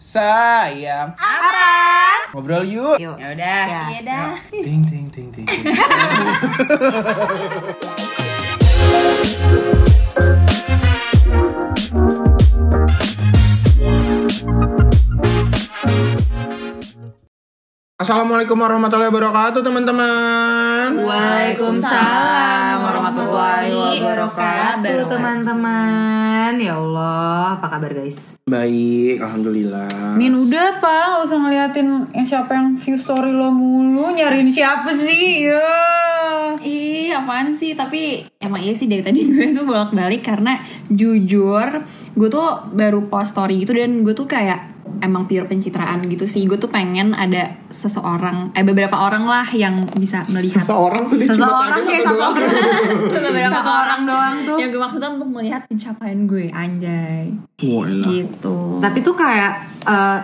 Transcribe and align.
Sayang. 0.00 1.12
Apa? 1.12 2.32
Ngobrol 2.32 2.64
yuk. 2.64 2.96
Yuk. 2.96 3.20
Ya 3.20 3.36
udah. 3.36 3.92
Iya 3.92 4.00
dah. 4.00 4.32
Ting 4.48 4.80
ting 4.88 5.12
ting 5.12 5.28
ting. 5.28 5.44
ting. 5.44 5.60
Assalamualaikum 18.00 18.56
warahmatullahi 18.56 19.12
wabarakatuh 19.12 19.60
teman-teman. 19.60 20.96
Waalaikumsalam 20.96 22.88
warahmatullahi 22.88 24.00
wabarakatuh 24.00 25.12
wabarakatuh. 25.12 26.19
Teman-teman. 26.50 26.66
Ya 26.66 26.74
Allah, 26.76 27.44
apa 27.58 27.66
kabar 27.70 27.90
guys? 27.94 28.18
Baik, 28.46 29.22
alhamdulillah. 29.22 30.18
Min 30.18 30.34
udah 30.34 30.82
pak, 30.82 31.04
gak 31.14 31.22
usah 31.30 31.38
ngeliatin 31.38 31.88
yang 32.10 32.26
siapa 32.26 32.50
yang 32.58 32.74
view 32.74 32.96
story 32.98 33.30
lo 33.30 33.54
mulu 33.54 34.10
Nyariin 34.10 34.50
siapa 34.50 34.90
sih 34.94 35.46
ya 35.46 35.70
Ih, 36.60 37.08
apaan 37.14 37.54
sih? 37.54 37.72
Tapi 37.78 38.26
emang 38.42 38.60
iya 38.60 38.74
sih 38.74 38.90
dari 38.90 39.00
tadi 39.00 39.24
gue 39.30 39.54
tuh 39.54 39.64
bolak-balik 39.64 40.26
karena 40.26 40.58
jujur 40.90 41.86
gue 42.18 42.28
tuh 42.28 42.68
baru 42.74 43.06
post 43.06 43.32
story 43.38 43.62
gitu 43.62 43.72
dan 43.72 44.02
gue 44.02 44.12
tuh 44.12 44.26
kayak 44.26 44.79
emang 44.98 45.30
pure 45.30 45.46
pencitraan 45.46 46.02
gitu 46.10 46.26
sih. 46.26 46.44
Gue 46.50 46.58
tuh 46.58 46.68
pengen 46.68 47.14
ada 47.14 47.54
seseorang, 47.70 48.50
eh 48.58 48.66
beberapa 48.66 48.98
orang 48.98 49.24
lah 49.24 49.46
yang 49.54 49.86
bisa 49.94 50.26
melihat 50.26 50.66
Seseorang 50.66 51.06
tuh 51.06 51.16
dia 51.16 51.28
cuma 51.30 51.46
Seseorang 51.46 51.80
kayak 51.86 52.02
satu 52.02 52.18
doang. 52.18 52.34
beberapa 53.30 53.58
Satu 53.62 53.70
orang 53.70 54.00
doang 54.04 54.34
tuh. 54.44 54.56
Yang 54.58 54.68
gue 54.74 54.80
maksudnya 54.82 55.08
untuk 55.14 55.28
melihat 55.30 55.60
pencapaian 55.70 56.20
gue, 56.26 56.46
anjay. 56.50 57.24
Wah. 57.62 57.86
Gitu. 58.10 58.58
Tapi 58.82 58.98
tuh 59.00 59.14
kayak 59.14 59.52
eh, 59.86 60.18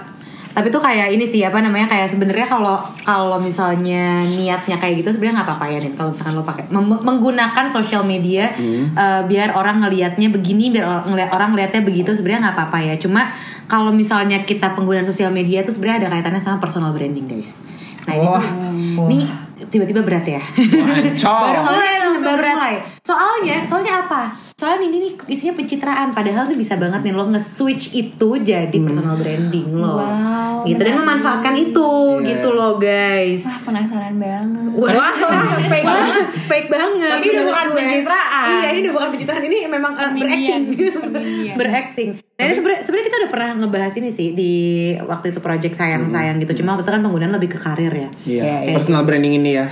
tapi 0.57 0.73
tuh 0.73 0.81
kayak 0.81 1.13
ini 1.13 1.29
sih 1.29 1.45
apa 1.45 1.61
namanya 1.61 1.85
kayak 1.85 2.09
sebenarnya 2.09 2.49
kalau 2.49 2.81
kalau 3.05 3.37
misalnya 3.37 4.25
niatnya 4.25 4.81
kayak 4.81 5.05
gitu 5.05 5.13
sebenarnya 5.13 5.45
nggak 5.45 5.49
apa-apa 5.53 5.67
ya 5.69 5.79
Din. 5.85 5.93
Kalau 5.93 6.17
misalkan 6.17 6.33
lo 6.33 6.45
pakai 6.49 6.65
mem- 6.73 7.03
menggunakan 7.05 7.69
sosial 7.69 8.09
media 8.09 8.57
eh, 8.97 9.21
biar 9.29 9.53
orang 9.53 9.85
ngelihatnya 9.85 10.33
begini 10.33 10.73
biar 10.73 10.89
orang 10.89 11.05
ngeliat 11.13 11.31
orang 11.37 11.49
ngelihatnya 11.53 11.85
begitu 11.85 12.17
sebenarnya 12.17 12.49
nggak 12.49 12.57
apa-apa 12.57 12.79
ya. 12.89 12.95
Cuma 12.97 13.29
kalau 13.69 13.93
misalnya 13.93 14.41
kita 14.49 14.73
penggunaan 14.73 15.05
sosial 15.05 15.29
media 15.29 15.61
tuh 15.61 15.77
sebenarnya 15.77 16.09
ada 16.09 16.17
kaitannya 16.17 16.41
sama 16.41 16.57
personal 16.57 16.97
branding 16.97 17.29
guys. 17.29 17.61
Nah 18.09 18.17
ini 18.17 18.25
tuh 18.25 18.45
ini 19.13 19.19
tiba-tiba 19.69 20.01
berat 20.01 20.25
ya. 20.25 20.41
Baru 21.53 21.61
mulai 21.69 21.93
langsung 22.01 22.25
mulai. 22.57 22.75
Soalnya, 23.05 23.57
soalnya 23.69 23.95
apa? 24.09 24.46
Soalnya 24.57 24.89
ini 24.89 24.97
nih 25.05 25.13
isinya 25.29 25.53
pencitraan 25.53 26.17
padahal 26.17 26.49
tuh 26.49 26.57
bisa 26.57 26.81
banget 26.81 27.05
nih 27.05 27.13
lo 27.13 27.29
nge-switch 27.29 27.93
itu 27.93 28.41
jadi 28.41 28.73
personal 28.73 29.21
branding 29.21 29.69
lo. 29.69 30.01
Wow, 30.01 30.65
gitu 30.65 30.81
dan 30.81 30.97
memanfaatkan 30.97 31.53
itu 31.61 31.85
Iya. 32.17 32.25
gitu 32.25 32.57
loh, 32.57 32.81
guys. 32.81 33.45
Wah, 33.45 33.61
penasaran 33.69 34.17
banget. 34.17 34.73
Wah, 34.81 35.13
fake 35.61 35.85
banget, 35.85 36.25
fake 36.49 36.69
banget. 36.73 37.17
Ini 37.21 37.29
udah 37.29 37.45
bukan 37.45 37.67
pencitraan. 37.77 38.49
Iya, 38.49 38.69
ini 38.73 38.79
udah 38.81 38.95
bukan 38.97 39.09
pencitraan, 39.13 39.43
ini 39.45 39.57
memang 39.69 39.93
uh, 39.93 40.09
berakting. 40.17 40.63
berakting. 41.61 42.09
Nah, 42.17 42.43
ini 42.49 42.53
sebenarnya 42.57 43.05
kita 43.05 43.17
udah 43.21 43.31
pernah 43.37 43.51
ngebahas 43.61 43.93
ini 44.01 44.09
sih 44.09 44.33
di 44.33 44.53
waktu 44.97 45.37
itu 45.37 45.45
project 45.45 45.77
sayang-sayang 45.77 46.41
gitu. 46.41 46.65
Cuma 46.65 46.73
waktu 46.73 46.89
itu 46.89 46.93
kan 46.97 47.05
penggunaan 47.05 47.37
lebih 47.37 47.53
ke 47.53 47.59
karir 47.61 47.93
ya. 47.93 48.09
Iya, 48.25 48.73
personal 48.73 49.05
branding 49.05 49.37
ini 49.37 49.53
ya. 49.53 49.69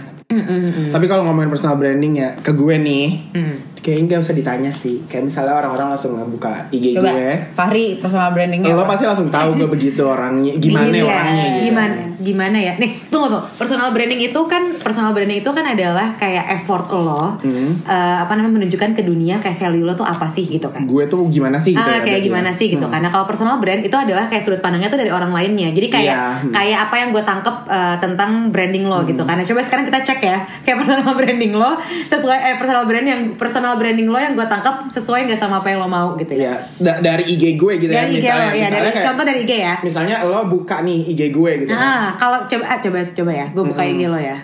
Tapi 0.92 1.08
kalau 1.08 1.24
ngomongin 1.24 1.48
personal 1.48 1.80
branding 1.80 2.20
ya 2.20 2.36
ke 2.36 2.52
gue 2.52 2.76
nih, 2.76 3.08
Hmm. 3.32 3.56
Kayaknya 3.84 4.04
nggak 4.08 4.22
usah 4.22 4.32
ditanya 4.34 4.72
sih. 4.72 5.04
Kayak 5.04 5.28
misalnya 5.28 5.54
orang-orang 5.54 5.92
langsung 5.92 6.16
ngebuka 6.16 6.66
IG 6.70 6.96
Coba 6.96 7.12
gue, 7.12 7.28
Fahri 7.52 8.00
personal 8.00 8.32
brandingnya 8.32 8.72
lo 8.72 8.82
apa? 8.82 8.90
pasti 8.90 9.04
langsung 9.04 9.28
tahu 9.28 9.54
gue 9.54 9.68
begitu 9.68 10.00
orangnya, 10.02 10.56
gimana 10.56 10.88
Iya, 10.88 11.04
orangnya 11.04 11.44
gitu. 11.46 11.62
gimana 11.64 11.94
gimana 12.16 12.56
ya 12.56 12.72
nih 12.74 12.92
tunggu 13.04 13.28
tuh 13.28 13.42
personal 13.54 13.90
branding 13.90 14.16
itu 14.22 14.40
kan 14.46 14.72
personal 14.74 15.12
branding 15.12 15.36
itu 15.36 15.50
kan 15.50 15.66
adalah 15.66 16.16
kayak 16.16 16.46
effort 16.54 16.88
lo 16.88 17.36
Hmm. 17.36 17.76
eh, 17.82 18.16
apa 18.16 18.32
namanya 18.32 18.56
menunjukkan 18.56 18.94
ke 18.94 19.02
dunia 19.02 19.36
kayak 19.38 19.58
value 19.58 19.82
lo 19.82 19.92
tuh 19.92 20.04
apa 20.04 20.24
sih 20.24 20.48
gitu 20.48 20.70
kan 20.70 20.86
Gue 20.86 21.04
tuh 21.04 21.26
gimana 21.28 21.58
sih 21.58 21.72
gitu 21.72 21.82
ah 21.82 21.90
ya, 21.90 22.00
kayak 22.00 22.06
berarti 22.16 22.24
gimana 22.24 22.48
ya. 22.48 22.56
sih 22.56 22.66
gitu 22.70 22.80
Hmm. 22.80 22.94
karena 22.94 23.08
kalau 23.10 23.24
personal 23.24 23.58
brand 23.58 23.82
itu 23.82 23.92
adalah 23.92 24.24
kayak 24.24 24.40
sudut 24.40 24.58
pandangnya 24.58 24.88
tuh 24.88 24.96
dari 24.96 25.10
orang 25.10 25.30
lainnya 25.30 25.68
jadi 25.70 25.88
kayak 25.90 26.06
Iya, 26.06 26.24
hmm. 26.40 26.52
kayak 26.52 26.78
apa 26.80 26.94
yang 26.96 27.08
gue 27.10 27.22
tangkep 27.22 27.56
eh, 27.66 27.96
tentang 27.98 28.30
branding 28.48 28.84
lo 28.84 29.02
gitu 29.02 29.20
karena 29.20 29.42
coba 29.42 29.60
sekarang 29.60 29.84
kita 29.84 30.00
cek 30.02 30.20
ya 30.22 30.36
kayak 30.62 30.76
personal 30.80 31.12
branding 31.12 31.52
lo 31.52 31.70
sesuai 32.06 32.38
eh 32.40 32.56
personal 32.56 32.84
brand 32.84 33.04
yang 33.04 33.20
personal 33.34 33.73
branding 33.74 34.06
lo 34.06 34.16
yang 34.16 34.32
gue 34.32 34.42
tangkep 34.42 34.88
sesuai 34.90 35.24
nggak 35.24 35.36
sama 35.36 35.56
apa 35.56 35.68
yang 35.68 35.78
lo 35.78 35.86
mau 35.86 36.14
gitu 36.14 36.32
ya 36.32 36.42
Ya, 36.44 36.52
da- 36.78 37.00
dari 37.00 37.22
IG 37.26 37.54
gue 37.54 37.72
gitu 37.76 37.88
ya. 37.88 38.00
dari 38.00 38.14
IG 38.14 38.20
lo 38.20 38.24
misalnya, 38.24 38.44
ya 38.44 38.52
misalnya 38.54 38.76
dari 38.76 38.90
kayak- 38.90 39.04
contoh 39.04 39.24
dari 39.24 39.38
IG 39.40 39.50
ya 39.54 39.74
Misalnya 39.80 40.14
lo 40.24 40.44
buka 40.44 40.80
nih 40.80 40.98
IG 41.06 41.30
gue 41.30 41.50
gitu. 41.58 41.68
kan. 41.68 41.76
Nah, 41.76 42.14
kalau 42.14 42.38
coba 42.42 42.64
ah, 42.66 42.78
coba 42.78 42.98
coba 43.10 43.30
ya, 43.30 43.46
gue 43.48 43.62
buka 43.64 43.82
IG 43.82 44.00
lo 44.04 44.16
ya. 44.16 44.36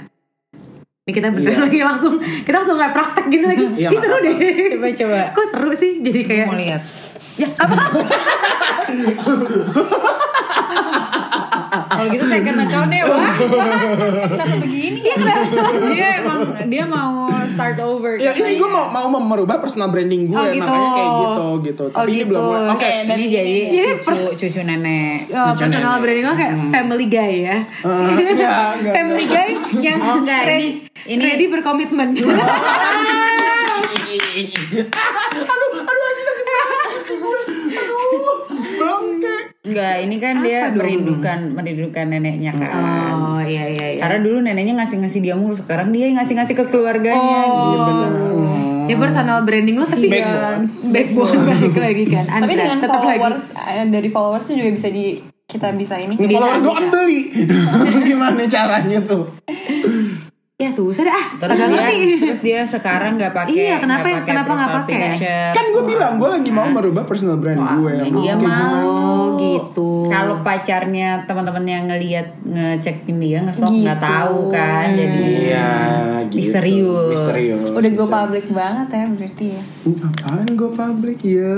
Ini 1.01 1.11
kita 1.13 1.29
bener 1.29 1.51
Iya. 1.51 1.61
lagi 1.61 1.81
langsung 1.81 2.15
kita 2.21 2.57
langsung 2.57 2.77
kayak 2.77 2.93
praktek 2.93 3.25
gitu 3.29 3.45
lagi. 3.45 3.65
Iya, 3.75 3.89
Ih, 3.89 3.99
seru 3.99 4.17
deh. 4.19 4.35
Coba 4.71 4.87
coba 4.95 5.19
Kok 5.33 5.45
seru 5.49 5.71
sih? 5.75 5.93
Jadi 5.99 6.21
kayak 6.23 6.47
Mau 6.47 6.55
lihat 6.55 6.81
ya 7.37 7.49
apa? 7.57 7.75
Kalau 12.01 12.17
gitu 12.17 12.25
second 12.25 12.57
account 12.59 12.89
deh 12.89 13.03
Wah 13.05 13.29
Kenapa 14.33 14.57
begini 14.57 15.01
ya 15.05 15.17
Dia 15.87 16.09
emang 16.19 16.41
Dia 16.65 16.85
mau 16.87 17.29
start 17.53 17.77
over 17.77 18.17
Ya 18.17 18.33
ini 18.33 18.57
gue 18.57 18.69
mau 18.69 18.89
mau 18.89 19.21
merubah 19.21 19.61
personal 19.61 19.93
branding 19.93 20.27
gue 20.27 20.39
Oh, 20.41 20.49
gitu. 20.49 20.65
makanya 20.65 20.91
kayak 20.91 21.11
gitu 21.13 21.45
gitu. 21.61 21.85
Oh, 21.85 21.93
Tapi 21.93 22.09
ini 22.09 22.17
gitu. 22.17 22.29
belum 22.33 22.41
mulai. 22.43 22.73
Oke. 22.73 22.89
Ini 23.05 23.25
jadi 23.29 23.57
cucu 24.01 24.33
cucu 24.39 24.61
nenek. 24.63 25.29
Oh, 25.29 25.53
personal 25.53 25.93
nenek. 25.93 26.03
branding 26.03 26.25
lo 26.25 26.35
kayak 26.35 26.55
family 26.71 27.07
guy 27.07 27.33
ya. 27.43 27.57
Enggak, 27.83 28.81
enggak, 28.81 28.93
family 28.95 29.25
guy 29.27 29.49
yang 29.79 29.99
Oh, 30.01 30.17
enggak, 30.19 30.41
ready, 30.47 30.69
ini- 31.05 31.21
ready 31.23 31.45
berkomitmen. 31.47 32.09
aduh, 34.31 35.71
aduh 35.83 36.03
anjing 36.03 36.25
sakit 36.25 36.45
banget 36.47 37.03
sih 37.03 37.17
gue. 37.19 37.41
Aduh, 37.75 38.35
bangke. 38.79 39.37
Enggak, 39.71 39.95
ini 40.01 40.17
kan 40.19 40.35
dia 40.41 40.61
merindukan 40.69 41.39
merindukan 41.53 42.05
neneknya 42.05 42.51
kan. 42.53 42.71
oh 43.15 43.41
iya 43.41 43.65
iya 43.69 43.87
iya. 43.93 44.01
Karena 44.01 44.19
dulu 44.21 44.39
neneknya 44.41 44.75
ngasih-ngasih 44.77 45.21
dia 45.21 45.35
mulu, 45.35 45.55
sekarang 45.55 45.89
dia 45.89 46.11
ngasih-ngasih 46.11 46.55
ke 46.55 46.65
keluarganya 46.67 47.39
Oh. 47.41 47.71
gitu. 47.71 47.93
Ini 48.83 48.99
personal 48.99 49.47
branding 49.47 49.79
lo 49.79 49.87
tapi 49.87 50.11
Backbone. 50.11 50.65
backbone 50.91 51.39
balik 51.47 51.77
lagi 51.79 52.05
kan. 52.09 52.25
Tapi 52.27 52.43
Andra, 52.51 52.59
dengan 52.61 52.79
tetap 52.81 53.01
lagi. 53.01 53.17
followers 53.17 53.45
eh, 53.55 53.87
dari 53.87 54.09
followers 54.09 54.45
tuh 54.45 54.55
juga 54.57 54.71
bisa 54.73 54.89
di 54.91 55.05
kita 55.47 55.71
bisa 55.73 55.95
ini. 55.97 56.15
Followers 56.17 56.59
gue 56.61 56.75
kan 56.75 56.87
beli. 56.89 57.21
Gimana 58.09 58.43
caranya 58.45 58.99
tuh? 59.01 59.31
Ya 60.61 60.69
susah 60.69 61.03
deh 61.03 61.11
ah. 61.11 61.27
Terus 61.39 61.57
dia, 61.57 61.67
ngerti. 61.67 61.97
terus 62.21 62.41
dia 62.43 62.61
sekarang 62.63 63.17
nggak 63.17 63.33
pakai 63.33 63.57
Iya, 63.57 63.77
kenapa- 63.81 64.05
nggak 64.05 64.13
pakai 64.15 64.29
kenapa 64.29 64.51
nggak 64.53 64.73
pakai? 64.77 65.01
Kan 65.51 65.65
gue 65.67 65.85
bilang 65.87 66.13
gue 66.15 66.29
lagi 66.31 66.51
mau 66.51 66.69
merubah 66.69 67.03
personal 67.03 67.37
brand 67.37 67.57
gue. 67.57 67.95
Mau 68.05 68.21
dia 68.21 68.37
mau 68.37 68.45
gimana. 68.45 68.79
Gitu. 69.33 69.91
Kalau 70.07 70.37
pacarnya 70.43 71.25
teman-temannya 71.25 71.79
ngelihat 71.87 72.27
ngecekin 72.45 73.17
dia 73.17 73.41
ngesok 73.41 73.71
Gitu. 73.71 73.83
nggak 73.83 73.99
tahu 73.99 74.53
kan 74.53 74.87
jadi 74.93 75.17
Iya, 75.17 75.71
gitu. 76.29 76.37
Misterius. 76.37 77.09
Misterius. 77.11 77.61
Udah 77.73 77.91
gue 77.91 78.07
public 78.07 78.47
banget 78.51 78.89
ya 78.91 79.05
berarti 79.09 79.47
ya. 79.51 79.63
Uh, 79.83 79.97
apaan 80.03 80.45
gue 80.47 80.71
public 80.71 81.19
ya? 81.23 81.57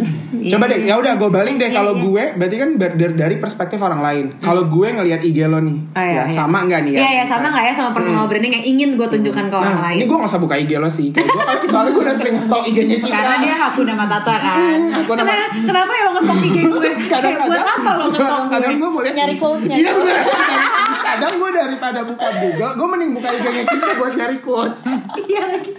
Coba 0.50 0.64
deh, 0.66 0.80
ya 0.82 0.94
udah 0.96 1.12
gue 1.14 1.30
balik 1.30 1.54
deh 1.54 1.70
kalau 1.70 1.94
gue 2.00 2.24
berarti 2.34 2.56
kan 2.56 2.70
dari, 2.74 3.14
dari 3.14 3.36
perspektif 3.36 3.78
orang 3.78 4.00
lain. 4.00 4.24
Kalau 4.40 4.66
gue 4.66 4.88
ngelihat 4.90 5.20
IG 5.20 5.38
lo 5.44 5.60
nih, 5.60 5.78
Oh, 5.88 6.00
iya, 6.00 6.10
ya 6.16 6.22
iya. 6.24 6.34
sama 6.34 6.66
nggak 6.66 6.80
nih 6.82 6.92
ya? 6.92 7.00
Iya 7.00 7.10
ya 7.12 7.24
sama 7.26 7.46
nggak 7.48 7.64
ya 7.64 7.72
sama 7.72 7.90
personal 7.92 8.26
branding 8.40 8.56
yang 8.56 8.64
ingin 8.66 8.88
gue 8.96 9.04
tunjukkan 9.06 9.44
ke 9.46 9.54
orang 9.54 9.68
Nah, 9.70 9.84
lain. 9.84 9.96
ini 9.98 10.04
gue 10.08 10.16
gak 10.16 10.30
usah 10.32 10.40
buka 10.40 10.54
IG 10.56 10.72
lo 10.74 10.88
sih. 10.88 11.12
Kayak 11.12 11.28
gue 11.28 11.44
kan 11.44 11.56
soalnya 11.68 11.92
gue 11.92 12.02
udah 12.02 12.16
sering 12.16 12.36
stalk 12.40 12.64
IG-nya 12.64 12.96
Citra. 12.98 13.12
karena 13.12 13.36
dia 13.38 13.54
Hakuna 13.54 13.92
Matata 13.94 14.34
kan. 14.34 14.78
Aku 14.96 15.12
nama 15.12 15.28
Kenapa, 15.28 15.60
kenapa 15.60 15.90
ya 15.92 16.02
lo 16.02 16.10
nge-stalk 16.10 16.40
IG 16.40 16.56
gue? 16.62 16.90
Kayak 17.12 17.38
buat 17.44 17.60
apa 17.62 17.90
lo 17.92 18.04
nge-stalk 18.08 18.40
gue? 18.40 18.52
kadang 18.56 18.74
gue 18.74 18.88
mau 18.88 19.00
lihat 19.04 19.14
Nyari 19.14 19.34
quotes, 19.36 19.64
nyari 19.66 19.80
Iya 19.82 19.90
bener. 19.92 20.16
kadang 21.10 21.32
gue 21.34 21.50
daripada 21.52 22.00
buka 22.02 22.26
Google, 22.38 22.72
gue 22.72 22.88
mending 22.88 23.10
buka 23.12 23.28
IG-nya 23.30 23.62
Citra 23.66 23.92
buat 23.94 24.12
nyari 24.14 24.38
quotes. 24.40 24.80
Iya 25.20 25.42
lagi. 25.46 25.70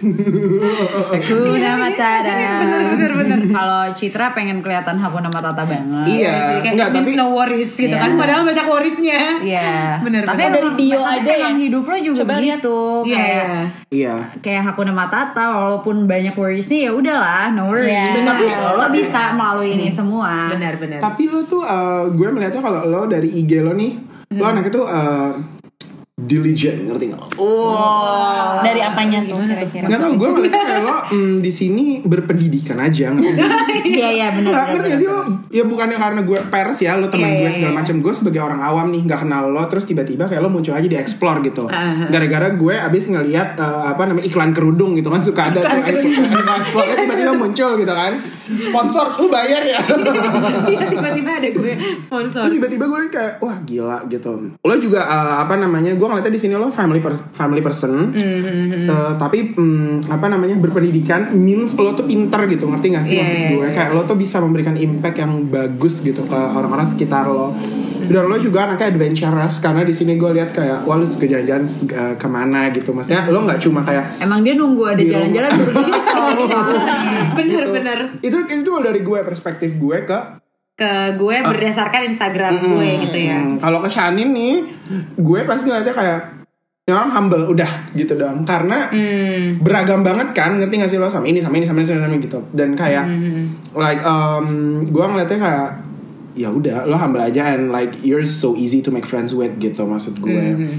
Hakuna 1.01 1.71
Matata. 1.75 2.37
bener, 2.91 3.11
bener. 3.15 3.39
Kalau 3.49 3.81
Citra 3.91 4.25
pengen 4.31 4.61
kelihatan 4.61 4.95
Hakuna 4.95 5.27
Matata 5.27 5.63
banget. 5.63 6.05
Iya, 6.07 6.61
Kayak 6.61 6.73
enggak 6.73 6.89
tapi 6.93 7.11
no 7.15 7.25
worries 7.33 7.73
gitu 7.73 7.89
Iya. 7.89 7.99
kan. 7.99 8.11
Padahal 8.15 8.41
banyak 8.43 8.67
worriesnya. 8.67 9.19
Iya. 9.41 9.71
Bener, 10.01 10.21
Tapi 10.23 10.41
dari 10.43 10.69
bio 10.73 10.99
Tapi 10.99 11.15
aja 11.17 11.33
yang 11.39 11.55
hidup 11.57 11.83
lo 11.83 11.95
juga 11.97 12.21
Coba 12.21 12.35
Iya. 13.07 13.15
Kayak 13.15 13.47
iya. 13.87 14.15
kayak 14.43 14.61
Hakuna 14.67 14.91
Matata 14.91 15.55
walaupun 15.55 16.09
banyak 16.09 16.35
worriesnya 16.35 16.89
ya 16.89 16.91
udahlah 16.91 17.55
no 17.55 17.71
worries. 17.71 17.95
Iya. 17.95 18.11
Bener. 18.11 18.33
Tapi 18.35 18.45
lo 18.75 18.85
bisa 18.91 19.21
melalui 19.37 19.69
ini 19.79 19.87
semua. 19.87 20.51
Benar 20.51 20.73
benar. 20.75 20.99
Tapi 20.99 21.23
lo 21.31 21.45
tuh, 21.47 21.63
eh, 21.63 22.03
gue 22.11 22.27
melihatnya 22.27 22.61
kalau 22.65 22.81
lo 22.83 23.01
dari 23.07 23.29
IG 23.31 23.63
lo 23.63 23.71
nih, 23.71 23.91
lo 24.35 24.43
Hmm. 24.43 24.51
anak 24.57 24.67
itu 24.67 24.81
eh, 24.83 25.31
diligent 26.19 26.85
ngerti 26.85 27.05
nggak? 27.11 27.39
Oh. 27.41 28.59
Dari 28.61 28.81
apanya 28.83 29.25
tuh 29.25 29.41
kira-kira? 29.41 29.85
Nggak 29.89 29.99
tau 29.99 30.13
gue 30.13 30.29
ngeliatnya 30.29 30.63
kayak 30.67 30.83
lo 30.85 30.97
mm, 31.09 31.35
di 31.41 31.51
sini 31.51 31.85
berpendidikan 32.05 32.77
aja? 32.77 33.09
Iya 33.81 34.07
iya 34.13 34.27
benar. 34.29 34.51
Nggak, 34.53 34.65
ngerti 34.77 34.89
gak 34.93 34.99
sih 35.01 35.07
lo? 35.09 35.21
Ya 35.49 35.63
bukannya 35.65 35.97
karena 35.97 36.21
gue 36.21 36.39
pers 36.53 36.77
ya, 36.85 36.95
lo 37.01 37.09
teman 37.09 37.33
Iya, 37.33 37.37
gue 37.39 37.49
iya, 37.49 37.55
segala 37.57 37.73
iya. 37.73 37.79
macam. 37.81 37.95
Gue 37.97 38.13
sebagai 38.13 38.41
orang 38.43 38.61
awam 38.61 38.87
nih 38.93 39.01
nggak 39.09 39.19
kenal 39.25 39.43
lo, 39.49 39.63
terus 39.65 39.89
tiba-tiba 39.89 40.29
kayak 40.29 40.41
lo 40.43 40.49
muncul 40.53 40.77
aja 40.77 40.85
di 40.85 40.97
explore 40.99 41.41
gitu. 41.41 41.65
Gara-gara 42.11 42.53
gue 42.53 42.75
abis 42.77 43.09
ngeliat 43.09 43.57
eh, 43.57 43.85
apa 43.89 44.03
namanya 44.05 44.25
iklan 44.27 44.51
kerudung 44.53 44.93
gitu 44.93 45.09
kan 45.09 45.25
suka 45.25 45.49
ada 45.49 45.59
tuh 45.65 45.81
iklan 45.81 46.59
explore 46.61 46.89
tiba-tiba 46.93 47.33
muncul 47.33 47.71
gitu 47.79 47.93
kan. 47.93 48.13
Sponsor, 48.53 49.05
lu 49.17 49.27
bayar 49.27 49.63
ya? 49.63 49.79
Iya, 50.63 50.79
tiba-tiba 50.87 51.31
ada 51.33 51.49
gue 51.49 51.71
sponsor 51.99 52.41
Terus 52.43 52.53
tiba-tiba 52.53 52.85
gue 52.85 52.99
kayak 53.09 53.33
wah 53.37 53.57
gila 53.59 54.03
gitu. 54.05 54.31
Lo 54.57 54.75
juga 54.75 55.01
eh, 55.01 55.35
apa 55.39 55.55
namanya? 55.55 55.93
Gue 55.93 56.05
ngeliatnya 56.05 56.29
di 56.29 56.41
sini 56.41 56.53
lo 56.53 56.69
family 56.69 56.99
pers- 56.99 57.23
family 57.31 57.59
person, 57.59 58.11
Mm-hmm. 58.11 58.83
Eh, 58.83 59.13
tapi 59.15 59.39
mm, 59.51 60.07
apa 60.07 60.27
namanya 60.27 60.55
berpendidikan 60.57 61.31
means 61.33 61.73
lo 61.73 61.93
tuh 61.93 62.03
pinter 62.03 62.43
gitu 62.47 62.65
ngerti 62.65 62.87
gak 62.89 63.03
sih 63.03 63.13
Iya, 63.13 63.21
maksud 63.21 63.37
iya, 63.37 63.49
gue? 63.49 63.61
iya. 63.61 63.73
Kayak 63.73 63.89
lo 63.91 64.01
tuh 64.03 64.17
bisa 64.17 64.37
memberikan 64.37 64.75
impact 64.75 65.17
yang 65.17 65.31
bagus 65.45 65.99
gitu 65.99 66.23
ke 66.23 66.35
orang-orang 66.35 66.85
sekitar 66.85 67.25
lo. 67.25 67.53
Dan 68.11 68.27
lo 68.27 68.37
juga 68.37 68.67
anaknya 68.67 68.91
adventurous 68.91 69.63
karena 69.63 69.81
di 69.87 69.93
sini 69.95 70.19
gue 70.19 70.31
lihat 70.35 70.51
kayak 70.51 70.83
wah 70.83 70.99
lo 70.99 71.07
suka 71.07 71.25
jalan-jalan 71.25 71.65
eh, 71.67 72.15
ke 72.19 72.27
mana 72.27 72.69
gitu. 72.75 72.91
Maksudnya 72.91 73.31
lo 73.31 73.47
nggak 73.47 73.59
cuma 73.63 73.81
kayak 73.81 74.19
Emang 74.19 74.43
dia 74.43 74.53
nunggu 74.53 74.83
ada 74.83 75.03
jalan-jalan 75.03 75.49
baru 75.49 75.71
gitu. 75.71 76.01
soalnya. 76.51 76.95
bener-bener 77.33 77.99
itu 78.21 78.37
itu 78.49 78.67
kalau 78.69 78.83
dari 78.83 79.01
gue 79.01 79.19
perspektif 79.23 79.75
gue 79.79 79.97
ke 80.05 80.19
ke 80.81 80.91
gue 81.19 81.37
berdasarkan 81.45 82.09
Instagram 82.09 82.53
gue 82.57 82.89
gitu 83.05 83.17
ya 83.21 83.39
Kalau 83.61 83.79
ke 83.85 83.89
Shanin 83.91 84.33
nih, 84.33 84.65
gue 85.13 85.39
pasti 85.45 85.69
ngeliatnya 85.69 85.93
kayak 85.93 86.19
ini 86.81 86.91
orang 86.97 87.13
humble 87.13 87.45
udah 87.53 87.93
gitu 87.93 88.17
dong. 88.17 88.41
Karena 88.41 88.89
hmm. 88.89 89.61
beragam 89.61 90.01
banget 90.01 90.33
kan, 90.33 90.57
ngerti 90.57 90.81
gak 90.81 90.89
sih 90.89 90.97
lo 90.97 91.13
sama 91.13 91.29
ini 91.29 91.37
sama 91.37 91.61
ini 91.61 91.69
sama 91.69 91.85
ini 91.85 91.87
sama 91.93 92.09
ini 92.09 92.17
gitu. 92.25 92.39
Dan 92.49 92.73
kayak 92.73 93.05
like 93.77 94.01
um, 94.01 94.81
gue 94.81 95.05
ngeliatnya 95.05 95.37
kayak 95.37 95.69
ya 96.33 96.47
udah 96.47 96.83
lo 96.83 96.95
humble 96.95 97.19
aja 97.19 97.51
and 97.51 97.69
like 97.69 97.91
you're 98.01 98.23
so 98.23 98.55
easy 98.55 98.79
to 98.79 98.87
make 98.87 99.03
friends 99.03 99.31
with 99.31 99.51
gitu 99.57 99.83
maksud 99.83 100.15
gue. 100.17 100.71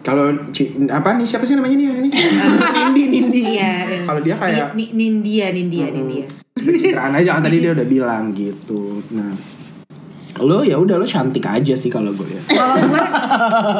Kalau 0.00 0.30
Ci- 0.48 0.70
apa 0.86 1.12
nih 1.12 1.24
siapa 1.24 1.42
sih 1.42 1.54
namanya 1.54 1.76
nih 1.76 1.86
ini? 1.98 2.10
Nindi 2.80 3.02
Nindi. 3.08 3.40
Iya. 3.52 3.72
Kalau 4.04 4.20
dia 4.20 4.34
kayak 4.34 4.72
Ni- 4.72 4.88
ni- 4.88 5.10
Nindia, 5.12 5.50
Nindia, 5.50 5.86
Nindia. 5.88 6.24
pencitraan 6.52 7.14
aja 7.14 7.34
kan 7.34 7.42
tadi 7.42 7.56
dia 7.58 7.72
udah 7.72 7.84
bilang 7.84 8.30
gitu. 8.30 9.00
Nah, 9.10 9.32
lo 10.38 10.60
ya 10.60 10.76
udah 10.76 10.94
lo 10.94 11.04
cantik 11.04 11.42
aja 11.42 11.74
sih 11.74 11.88
kalau 11.88 12.12
gue 12.12 12.26
lihat. 12.26 12.44
Kalau 12.48 12.76
gue, 12.80 13.02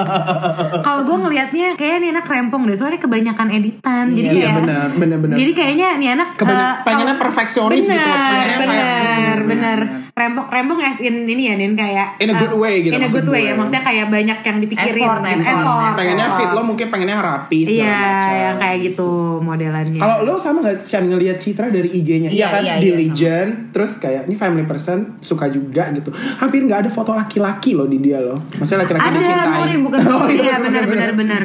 kalau 0.83 1.01
gue 1.03 1.17
ngelihatnya 1.21 1.73
kayak 1.75 1.97
nih 1.99 2.11
anak 2.11 2.27
rempong 2.27 2.65
deh, 2.65 2.75
soalnya 2.75 2.99
kebanyakan 2.99 3.49
editan, 3.51 4.05
jadi 4.11 4.27
Iya 4.27 4.35
kayak, 4.43 4.55
benar, 4.59 4.89
benar 4.95 5.19
benar. 5.21 5.37
jadi 5.37 5.53
kayaknya 5.53 5.89
nih 5.97 6.09
anak 6.13 6.29
Kebanyak- 6.35 6.61
eh, 6.61 6.75
pengennya 6.83 7.07
kalau- 7.11 7.23
perfeksionis 7.23 7.85
gitu, 7.85 7.95
bener, 7.95 8.09
kayak- 8.11 8.59
bener, 8.61 9.37
bener, 9.43 9.79
rempong, 10.21 10.47
rempong 10.47 10.79
as 10.79 10.99
in 10.99 11.25
ini 11.25 11.49
ya, 11.49 11.55
nin 11.55 11.73
kayak 11.73 12.19
In 12.19 12.29
a 12.29 12.37
good 12.37 12.53
eh, 12.53 12.59
way 12.59 12.75
gitu 12.81 12.93
in 12.93 13.01
a 13.01 13.09
good 13.09 13.25
way 13.25 13.41
gue. 13.41 13.49
ya, 13.49 13.55
maksudnya 13.55 13.81
kayak 13.81 14.07
banyak 14.07 14.39
yang 14.41 14.57
dipikirin, 14.59 15.01
Effort, 15.03 15.21
gitu. 15.23 15.41
effort. 15.43 15.93
pengennya 15.95 16.27
effort. 16.27 16.39
fit 16.39 16.51
lo 16.51 16.63
mungkin 16.63 16.87
pengennya 16.87 17.17
rapi 17.19 17.59
segala 17.63 17.81
Iya, 17.81 17.97
macam. 17.97 18.37
yang 18.37 18.57
kayak 18.59 18.79
gitu 18.85 19.11
modelannya. 19.41 19.99
Kalau 19.99 20.17
lo 20.21 20.35
sama 20.37 20.59
gak 20.63 20.77
Sian 20.83 21.05
ngelihat 21.07 21.37
Citra 21.37 21.67
dari 21.69 21.89
IG-nya? 21.91 22.29
Iya, 22.29 22.47
kan, 22.51 22.61
iya, 22.61 22.73
iya, 22.73 22.83
diligent, 22.83 23.51
terus 23.71 23.97
kayak 23.97 24.25
ini 24.25 24.35
family 24.35 24.63
person 24.63 25.17
suka 25.19 25.49
juga 25.49 25.89
gitu. 25.91 26.11
Hampir 26.13 26.61
nggak 26.63 26.81
ada 26.83 26.91
foto 26.91 27.11
laki-laki 27.11 27.73
lo 27.73 27.85
di 27.85 27.99
dia 27.99 28.19
lo. 28.19 28.37
Maksudnya 28.53 28.85
laki-laki 28.85 29.03
Ada 29.03 29.17
dicintai. 29.17 29.57
Nuri 29.57 29.77
bukan 29.81 30.01
Oh, 30.13 30.27
iya 30.27 30.57
benar 30.59 30.85
benar 30.85 31.11
benar. 31.13 31.43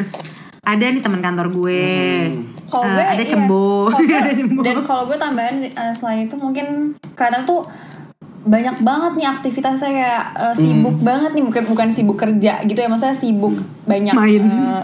Ada 0.61 0.85
nih 0.89 0.99
teman 0.99 1.21
kantor 1.21 1.47
gue. 1.51 1.81
Kalau 2.65 2.83
Eh, 2.83 2.91
gue 2.91 3.03
ada 3.05 3.15
iya. 3.15 3.29
cembo. 3.29 3.85
Kalau 3.87 4.01
gue- 4.09 4.17
ada 4.19 4.33
cembo. 4.33 4.59
Dan 4.59 4.77
kalau 4.81 5.03
gue 5.05 5.15
tambahan 5.15 5.55
eh, 5.61 5.93
selain 5.93 6.25
itu 6.25 6.35
mungkin 6.35 6.65
karena 7.13 7.43
tuh 7.43 7.69
banyak 8.45 8.77
banget 8.79 9.11
nih 9.15 9.27
aktivitasnya 9.27 9.89
kayak 9.89 10.23
eh, 10.37 10.55
sibuk 10.55 10.97
banget 11.01 11.33
nih 11.33 11.43
bukan 11.43 11.63
bukan 11.65 11.87
sibuk 11.89 12.13
kerja 12.15 12.61
gitu 12.61 12.77
ya 12.77 12.85
maksudnya 12.85 13.17
sibuk 13.17 13.57
banyak 13.83 14.13
Main. 14.13 14.43
eh, 14.45 14.83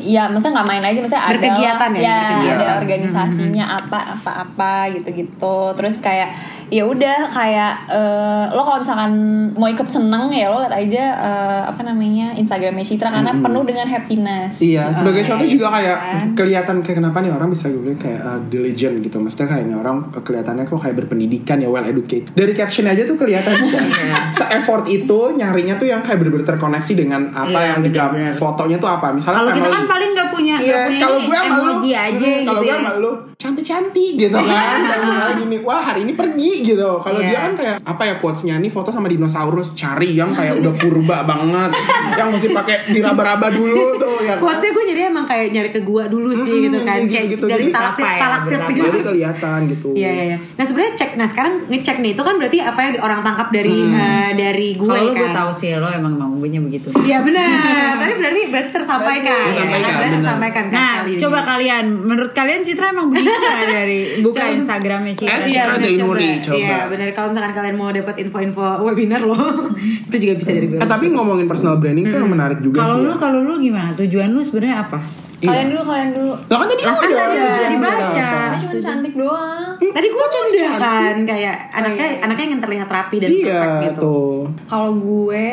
Iya, 0.00 0.32
maksudnya 0.32 0.62
nggak 0.62 0.68
main 0.70 0.84
aja, 0.86 0.98
maksudnya 0.98 1.24
ada 1.26 1.34
Berkegiatan 1.36 1.90
ya, 1.92 2.00
ya, 2.00 2.16
berkegiatan. 2.24 2.56
ada 2.56 2.66
organisasinya 2.80 3.64
apa 3.76 3.98
apa 4.16 4.30
apa 4.40 4.72
gitu-gitu. 4.94 5.56
Terus 5.76 6.00
kayak 6.00 6.28
ya 6.70 6.86
udah 6.86 7.28
kayak 7.34 7.90
eh, 7.90 8.44
lo 8.54 8.62
kalau 8.62 8.78
misalkan 8.80 9.12
mau 9.58 9.68
ikut 9.68 9.88
seneng 9.90 10.30
ya 10.30 10.48
lo 10.48 10.62
liat 10.62 10.74
aja 10.74 11.04
eh, 11.18 11.62
apa 11.66 11.82
namanya 11.82 12.32
Instagramnya 12.38 12.86
Citra 12.86 13.10
karena 13.10 13.34
penuh 13.36 13.62
dengan 13.66 13.86
happiness. 13.90 14.62
Iya, 14.62 14.94
sebagai 14.94 15.26
cowok 15.26 15.46
juga 15.46 15.66
kayak 15.74 15.98
kan. 15.98 16.26
kelihatan 16.38 16.76
kayak 16.80 16.96
kenapa 17.02 17.18
nih 17.20 17.32
orang 17.34 17.48
bisa 17.50 17.66
gue 17.68 17.94
kayak 17.98 18.20
uh, 18.22 18.40
diligent 18.48 19.02
gitu. 19.02 19.16
Maksudnya 19.18 19.48
kayak 19.50 19.62
ini 19.66 19.74
orang 19.74 19.96
uh, 20.14 20.22
kelihatannya 20.22 20.64
kok 20.64 20.80
kayak 20.80 20.96
berpendidikan 21.04 21.58
ya, 21.60 21.68
well 21.68 21.84
educated. 21.84 22.32
Dari 22.32 22.52
caption 22.54 22.86
aja 22.86 23.02
tuh 23.04 23.16
kelihatan. 23.18 23.52
Se-effort 24.38 24.86
itu 24.86 25.18
nyarinya 25.36 25.76
tuh 25.76 25.90
yang 25.90 26.00
kayak 26.00 26.22
bener-bener 26.22 26.46
terkoneksi 26.46 26.92
dengan 26.94 27.30
apa 27.34 27.50
Iya, 27.50 27.68
yang 27.76 27.80
di 27.84 27.90
fotonya 28.38 28.76
tuh 28.78 28.88
apa. 28.88 29.12
Misalnya 29.12 29.44
Kalau 29.44 29.52
kita 29.52 29.68
kan 29.68 29.84
paling 29.90 30.10
nggak 30.14 30.28
punya 30.30 30.54
Iya, 30.60 30.80
punya 30.86 31.00
kalau 31.02 31.18
gue 31.20 31.38
emoji 31.38 31.90
aja 31.92 32.16
hmm, 32.16 32.38
gitu 32.40 32.48
kalau 32.48 32.62
gue 32.62 32.70
ya. 32.70 32.78
sama 32.78 32.92
lu 33.00 33.12
cantik-cantik 33.40 34.12
gitu 34.16 34.38
kan. 34.38 34.78
Gini, 35.40 35.56
wah 35.64 35.80
hari 35.80 36.04
ini 36.04 36.12
pergi 36.12 36.52
gitu. 36.62 36.88
Kalau 36.98 37.18
Iya. 37.18 37.28
dia 37.28 37.38
kan 37.40 37.52
kayak 37.54 37.76
apa 37.80 38.02
ya 38.02 38.14
quotesnya 38.16 38.54
nih 38.56 38.68
foto 38.68 38.88
sama 38.88 39.06
dinosaurus 39.06 39.72
cari 39.72 40.12
yang 40.12 40.30
kayak 40.30 40.56
udah 40.56 40.72
purba 40.74 41.18
banget, 41.22 41.70
yang 42.18 42.28
mesti 42.30 42.48
pakai 42.50 42.76
diraba-raba 42.88 43.48
dulu 43.50 43.96
tuh 43.96 44.14
ya. 44.20 44.34
kan? 44.34 44.38
Quotesnya 44.40 44.70
gue 44.70 44.84
jadi 44.86 45.00
emang 45.06 45.24
kayak 45.24 45.46
nyari 45.50 45.70
ke 45.70 45.80
gua 45.80 46.04
dulu 46.06 46.30
sih 46.32 46.46
Mm-mm, 46.50 46.64
gitu 46.66 46.78
kan 46.80 46.96
kayak 46.98 47.10
kayak 47.10 47.26
gitu. 47.30 47.44
dari 47.46 47.64
stalaktit 47.66 48.04
ya, 48.04 48.14
stalaktit 48.16 48.58
gitu. 48.60 48.82
Jadi 48.82 48.98
kelihatan 49.02 49.58
gitu. 49.68 49.88
Iya 49.92 50.10
iya 50.10 50.24
iya. 50.26 50.38
Nah 50.54 50.64
sebenarnya 50.64 50.92
cek. 50.94 51.10
Nah 51.14 51.26
sekarang 51.26 51.52
ngecek 51.66 51.96
nih 51.98 52.10
itu 52.12 52.22
kan 52.22 52.34
berarti 52.36 52.58
apa 52.60 52.80
yang 52.80 52.92
orang 52.98 53.20
tangkap 53.20 53.48
dari 53.50 53.76
eh, 53.86 54.30
dari 54.34 54.68
gue 54.74 54.86
Kalau 54.86 55.02
lu 55.02 55.12
kan. 55.12 55.20
gue 55.20 55.30
tahu 55.32 55.50
sih 55.52 55.70
lo 55.74 55.88
emang 55.88 56.12
emang 56.12 56.30
gue 56.36 56.48
begitu. 56.60 56.88
Iya 57.00 57.18
benar. 57.20 57.96
Tapi 58.00 58.12
berarti 58.16 58.40
berarti 58.48 58.70
tersampaikan. 58.70 59.38
Tersampaikan, 59.46 59.80
Ya, 59.82 59.98
benar. 59.98 60.12
tersampaikan 60.16 60.64
kan 60.66 60.76
Nah, 60.76 60.94
kali 61.00 61.10
ini. 61.10 61.20
coba 61.20 61.38
kalian, 61.44 61.84
menurut 62.00 62.32
kalian 62.32 62.60
Citra 62.60 62.86
emang 62.90 63.06
begitu 63.08 63.30
dari 63.66 64.00
buka. 64.20 64.42
Instagramnya 64.50 65.14
Citra? 65.14 65.30
Eh, 65.30 65.40
Iya 65.46 65.62
Citra 65.74 65.74
coba. 66.00 66.49
Coba. 66.50 66.58
Iya 66.58 66.78
benar. 66.86 67.06
Kalau 67.12 67.28
misalkan 67.30 67.52
kalian 67.54 67.76
mau 67.76 67.90
dapat 67.90 68.14
info-info 68.18 68.64
webinar 68.82 69.22
loh, 69.22 69.38
itu 70.10 70.16
juga 70.18 70.34
bisa 70.36 70.50
dari 70.50 70.66
gue. 70.66 70.78
Eh, 70.78 70.88
tapi 70.88 71.06
ngomongin 71.08 71.46
personal 71.46 71.78
branding 71.78 72.04
tuh 72.04 72.18
yang 72.18 72.28
menarik 72.28 72.58
juga 72.58 72.82
Kalau 72.82 72.96
lu 73.00 73.12
kalau 73.14 73.38
lu 73.40 73.54
gimana? 73.56 73.94
Tujuan 73.94 74.28
lu 74.30 74.42
sebenarnya 74.42 74.84
apa? 74.84 74.98
Kalian 75.40 75.72
dulu, 75.72 75.82
kalian 75.88 76.10
dulu. 76.12 76.32
Lah 76.36 76.56
kan 76.60 76.66
tadi 76.68 76.82
Lah, 76.84 76.92
kan 76.92 77.00
udah. 77.00 77.16
tadi 77.16 77.32
udah 77.32 77.48
Tujuannya 77.48 77.70
dibaca. 77.72 78.28
Ini 78.44 78.56
cuma 78.60 78.74
cantik 78.76 79.14
doang. 79.16 79.72
Tadi 79.80 80.06
gue 80.06 80.24
udah 80.28 80.72
kan 80.76 81.16
kayak 81.24 81.56
anaknya 81.72 82.06
anaknya 82.20 82.46
yang 82.52 82.62
terlihat 82.62 82.88
rapi 82.92 83.16
dan 83.16 83.28
perfect 83.32 83.48
Iya 83.48 83.82
gitu. 83.88 84.00
tuh. 84.00 84.36
Kalau 84.68 84.92
gue 84.96 85.46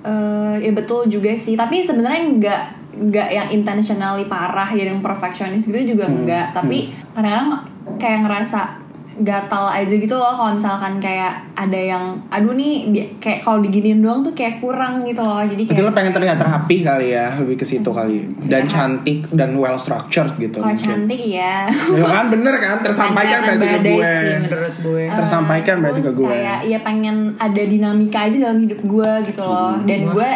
eh, 0.00 0.54
ya 0.60 0.72
betul 0.72 1.08
juga 1.08 1.32
sih, 1.32 1.56
tapi 1.56 1.80
sebenarnya 1.80 2.20
nggak 2.36 2.62
nggak 2.90 3.28
yang 3.30 3.48
intentionally 3.48 4.26
parah 4.26 4.66
jadi 4.66 4.90
yang 4.90 5.00
perfectionist 5.00 5.68
gitu 5.68 5.94
juga 5.94 6.10
enggak, 6.10 6.50
tapi 6.50 6.90
kadang-kadang 7.14 7.64
kayak 7.96 8.26
ngerasa 8.26 8.79
gatal 9.20 9.66
aja 9.66 9.90
gitu 9.90 10.12
loh 10.12 10.32
kalau 10.32 10.52
misalkan 10.52 10.96
kayak 10.96 11.32
ada 11.52 11.76
yang 11.76 12.04
aduh 12.26 12.52
nih 12.52 12.72
di- 12.88 13.08
kayak 13.16 13.40
kalau 13.40 13.58
diginiin 13.58 13.98
doang 13.98 14.20
tuh 14.20 14.32
kayak 14.32 14.58
kurang 14.58 15.02
gitu 15.02 15.20
loh 15.20 15.40
jadi 15.42 15.62
Berarti 15.62 15.76
lo 15.76 15.84
kayak 15.84 15.94
pengen 15.94 16.12
terlihat 16.12 16.38
rapi 16.38 16.76
kali 16.80 17.08
ya, 17.10 17.36
lebih 17.36 17.54
ke 17.54 17.64
situ 17.64 17.86
kali. 17.86 18.24
Dan 18.42 18.62
Iya. 18.62 18.70
cantik 18.70 19.28
dan 19.30 19.54
well 19.54 19.76
structured 19.76 20.34
gitu. 20.36 20.58
kalau 20.58 20.70
mungkin. 20.70 20.88
cantik 21.04 21.20
ya 21.22 21.68
Ya 21.68 22.04
kan 22.04 22.26
bener 22.28 22.54
kan 22.56 22.80
tersampaikan 22.80 23.38
berarti 23.42 23.66
ke 23.66 23.78
gue. 23.86 24.08
sih 24.16 24.34
menurut 24.40 24.74
gue. 24.80 25.02
Tersampaikan 25.10 25.74
berarti 25.78 26.00
ke 26.00 26.12
gue. 26.12 26.28
kayak 26.30 26.58
ya 26.64 26.78
pengen 26.80 27.16
ada 27.36 27.62
dinamika 27.62 28.18
aja 28.22 28.36
dalam 28.40 28.58
hidup 28.58 28.80
gue 28.80 29.10
gitu 29.24 29.42
loh 29.42 29.76
dan 29.82 30.00
gue 30.08 30.30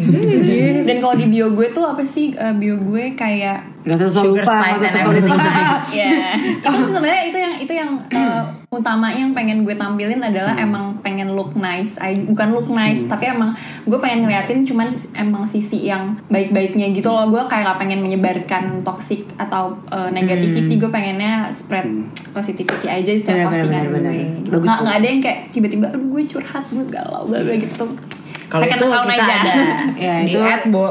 dan 0.86 0.96
kalau 0.98 1.14
di 1.14 1.26
bio 1.28 1.50
gue 1.50 1.68
tuh 1.70 1.84
apa 1.84 2.02
sih 2.02 2.32
eh, 2.32 2.52
bio 2.52 2.78
gue 2.78 3.14
kayak 3.14 3.79
Gak 3.80 3.96
usah 3.96 4.12
Sugar 4.12 4.44
lupa, 4.44 4.54
spice 4.60 4.82
gak 4.82 4.92
and 4.92 5.24
ya 5.90 6.08
tapi 6.64 6.76
sebenarnya 6.84 7.22
itu 7.26 7.38
yang 7.40 7.54
itu 7.56 7.72
yang 7.72 7.90
eh, 8.08 8.42
utama 8.68 9.08
yang 9.08 9.32
pengen 9.32 9.64
gue 9.64 9.72
tampilin 9.72 10.20
adalah 10.20 10.52
emang 10.54 11.00
pengen 11.00 11.32
look 11.32 11.56
nice. 11.56 11.96
I- 11.96 12.22
bukan 12.22 12.52
look 12.52 12.68
nice 12.68 13.02
tapi 13.08 13.26
emang 13.26 13.56
gue 13.82 13.96
pengen 13.96 14.28
ngeliatin 14.28 14.62
cuman 14.62 14.86
emang 15.14 15.48
sisi 15.48 15.88
yang 15.88 16.20
baik-baiknya 16.28 16.92
gitu 16.92 17.08
loh. 17.08 17.26
Gue 17.26 17.42
kayak 17.46 17.66
gak 17.66 17.78
pengen 17.80 18.00
menyebarkan 18.00 18.84
toxic 18.84 19.24
atau 19.36 19.80
eh, 19.88 20.12
negativity. 20.12 20.76
Gue 20.76 20.88
pengennya 20.88 21.48
spread 21.48 21.88
positivity 22.30 22.86
aja 22.86 23.10
setiap 23.10 23.48
postingan 23.48 23.90
benar, 23.90 24.12
gue. 24.12 24.28
gitu. 24.38 24.48
Bagus, 24.50 24.60
nggak 24.60 24.70
bagus. 24.70 24.84
nggak 24.84 24.96
ada 24.96 25.06
yang 25.08 25.20
kayak 25.20 25.38
tiba-tiba 25.50 25.86
aduh 25.88 26.04
gue 26.06 26.22
curhat 26.26 26.64
gue 26.68 26.84
galau 26.86 27.22
bla 27.24 27.40
bla 27.40 27.54
gitu. 27.56 27.86
Kalau 28.50 28.62
Second 28.66 28.76
itu 28.76 28.86
account 28.88 29.08
kita 29.08 29.22
aja. 29.22 29.36
ada. 29.40 29.54
Ya, 29.94 30.14
di 30.20 30.32
itu- 30.34 30.42
ad, 30.42 30.62
Bo. 30.68 30.86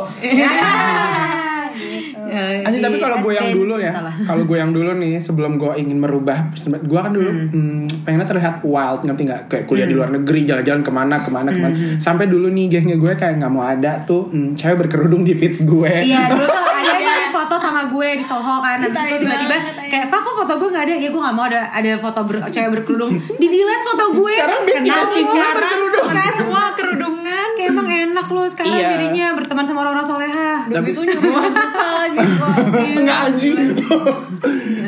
Eh, 2.29 2.61
Anjing 2.63 2.83
tapi 2.83 2.97
di 2.97 3.01
kalau 3.01 3.17
gue 3.19 3.33
yang 3.33 3.49
dulu 3.51 3.75
ya, 3.75 3.91
kalau 4.23 4.43
gue 4.45 4.57
yang 4.57 4.71
dulu 4.71 4.91
nih 4.95 5.17
sebelum 5.17 5.57
gue 5.57 5.71
ingin 5.75 5.97
merubah, 5.97 6.53
gue 6.55 6.99
kan 6.99 7.11
dulu 7.11 7.29
hmm, 7.29 8.05
pengennya 8.05 8.27
terlihat 8.27 8.55
wild, 8.61 9.01
ngerti 9.03 9.21
nggak? 9.25 9.41
Kayak 9.49 9.63
kuliah 9.65 9.85
di 9.85 9.95
luar 9.97 10.09
negeri, 10.09 10.45
jalan-jalan 10.45 10.81
ke 10.81 10.91
mana, 10.91 11.15
ke 11.19 11.29
mana, 11.29 11.49
ke 11.49 11.59
mana. 11.59 11.75
Sampai 11.97 12.25
dulu 12.25 12.47
nih 12.47 12.69
gengnya 12.69 12.95
gue 12.95 13.11
kayak 13.11 13.37
nggak 13.37 13.51
mau 13.51 13.65
ada 13.65 14.05
tuh 14.05 14.29
hmm, 14.29 14.53
cewek 14.53 14.85
berkerudung 14.85 15.25
di 15.25 15.33
feeds 15.33 15.61
gue. 15.61 15.91
Iya 16.05 16.29
dulu 16.29 16.45
tuh 16.45 16.63
ada 16.79 16.93
kan 16.95 17.21
foto 17.29 17.55
sama 17.59 17.81
gue 17.87 18.07
di 18.15 18.25
Soho 18.25 18.55
kan 18.59 18.77
Habis 18.79 18.91
itu 18.91 18.99
Tai 18.99 19.19
tiba-tiba 19.19 19.57
tai. 19.71 19.89
kayak 19.89 20.05
Pak 20.09 20.19
kok 20.19 20.33
foto 20.35 20.53
gue 20.57 20.69
gak 20.69 20.83
ada 20.85 20.93
Ya 20.95 21.09
gue 21.09 21.21
gak 21.21 21.35
mau 21.35 21.45
ada 21.45 21.61
ada 21.69 21.91
foto 21.97 22.19
ber, 22.23 22.35
cewek 22.49 22.69
berkerudung 22.71 23.11
Di 23.41 23.47
delete 23.47 23.83
foto 23.85 24.05
gue 24.11 24.33
Sekarang 24.35 24.61
bikin 24.65 24.83
Kenapa 24.83 25.03
semua 25.09 25.29
sekarang 25.29 25.55
berkerudung. 25.55 26.07
Kayak 26.09 26.33
semua 26.35 26.61
kerudungan 26.73 27.23
Kayak 27.23 27.28
emang 27.69 27.87
enak 27.87 28.27
loh 28.27 28.45
sekarang 28.45 28.73
Iya. 28.73 28.87
jadinya 28.91 29.25
berteman 29.33 29.63
sama 29.63 29.79
orang-orang 29.81 30.07
soleha 30.07 30.51
Udah 30.65 30.81
gitu 30.81 30.99
nyuruh 31.01 31.21
buka 31.49 31.87
lagi. 31.95 32.19
Enggak 32.99 33.19
anjing. 33.25 33.55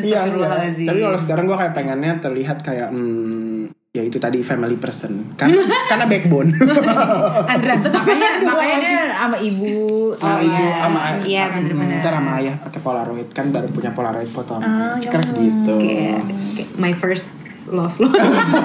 Iya. 0.01 0.17
Astagfirullahaladzim. 0.21 0.87
Tapi 0.87 0.99
kalau 0.99 1.19
sekarang 1.19 1.43
gue 1.45 1.57
kayak 1.57 1.73
pengennya 1.73 2.13
terlihat 2.19 2.57
kayak 2.61 2.89
hmm, 2.89 3.69
ya 3.91 4.01
itu 4.01 4.17
tadi 4.17 4.39
family 4.39 4.75
person 4.75 5.35
kan 5.35 5.51
karena 5.91 6.07
backbone 6.07 6.55
Andra 7.51 7.75
tuh 7.75 7.91
makanya 7.91 8.29
makanya 8.39 8.77
dia 8.79 9.03
sama 9.11 9.35
ibu 9.37 9.75
sama 10.15 10.39
iya. 10.39 10.47
ibu 10.47 10.63
sama 10.79 10.99
ayah 11.03 11.19
Iya, 11.21 11.43
bener-bener. 11.51 11.99
ntar 11.99 12.13
sama 12.15 12.31
ayah 12.39 12.55
pakai 12.57 12.79
polaroid 12.79 13.27
kan 13.29 13.51
baru 13.51 13.67
punya 13.67 13.91
polaroid 13.91 14.31
foto 14.31 14.57
sama 14.57 14.95
ayah 14.95 15.03
Cekrek 15.03 15.27
gitu 15.35 15.75
Kayak 15.77 16.23
kayak 16.55 16.69
my 16.79 16.95
first 16.95 17.35
love 17.67 17.95
lo 17.97 18.07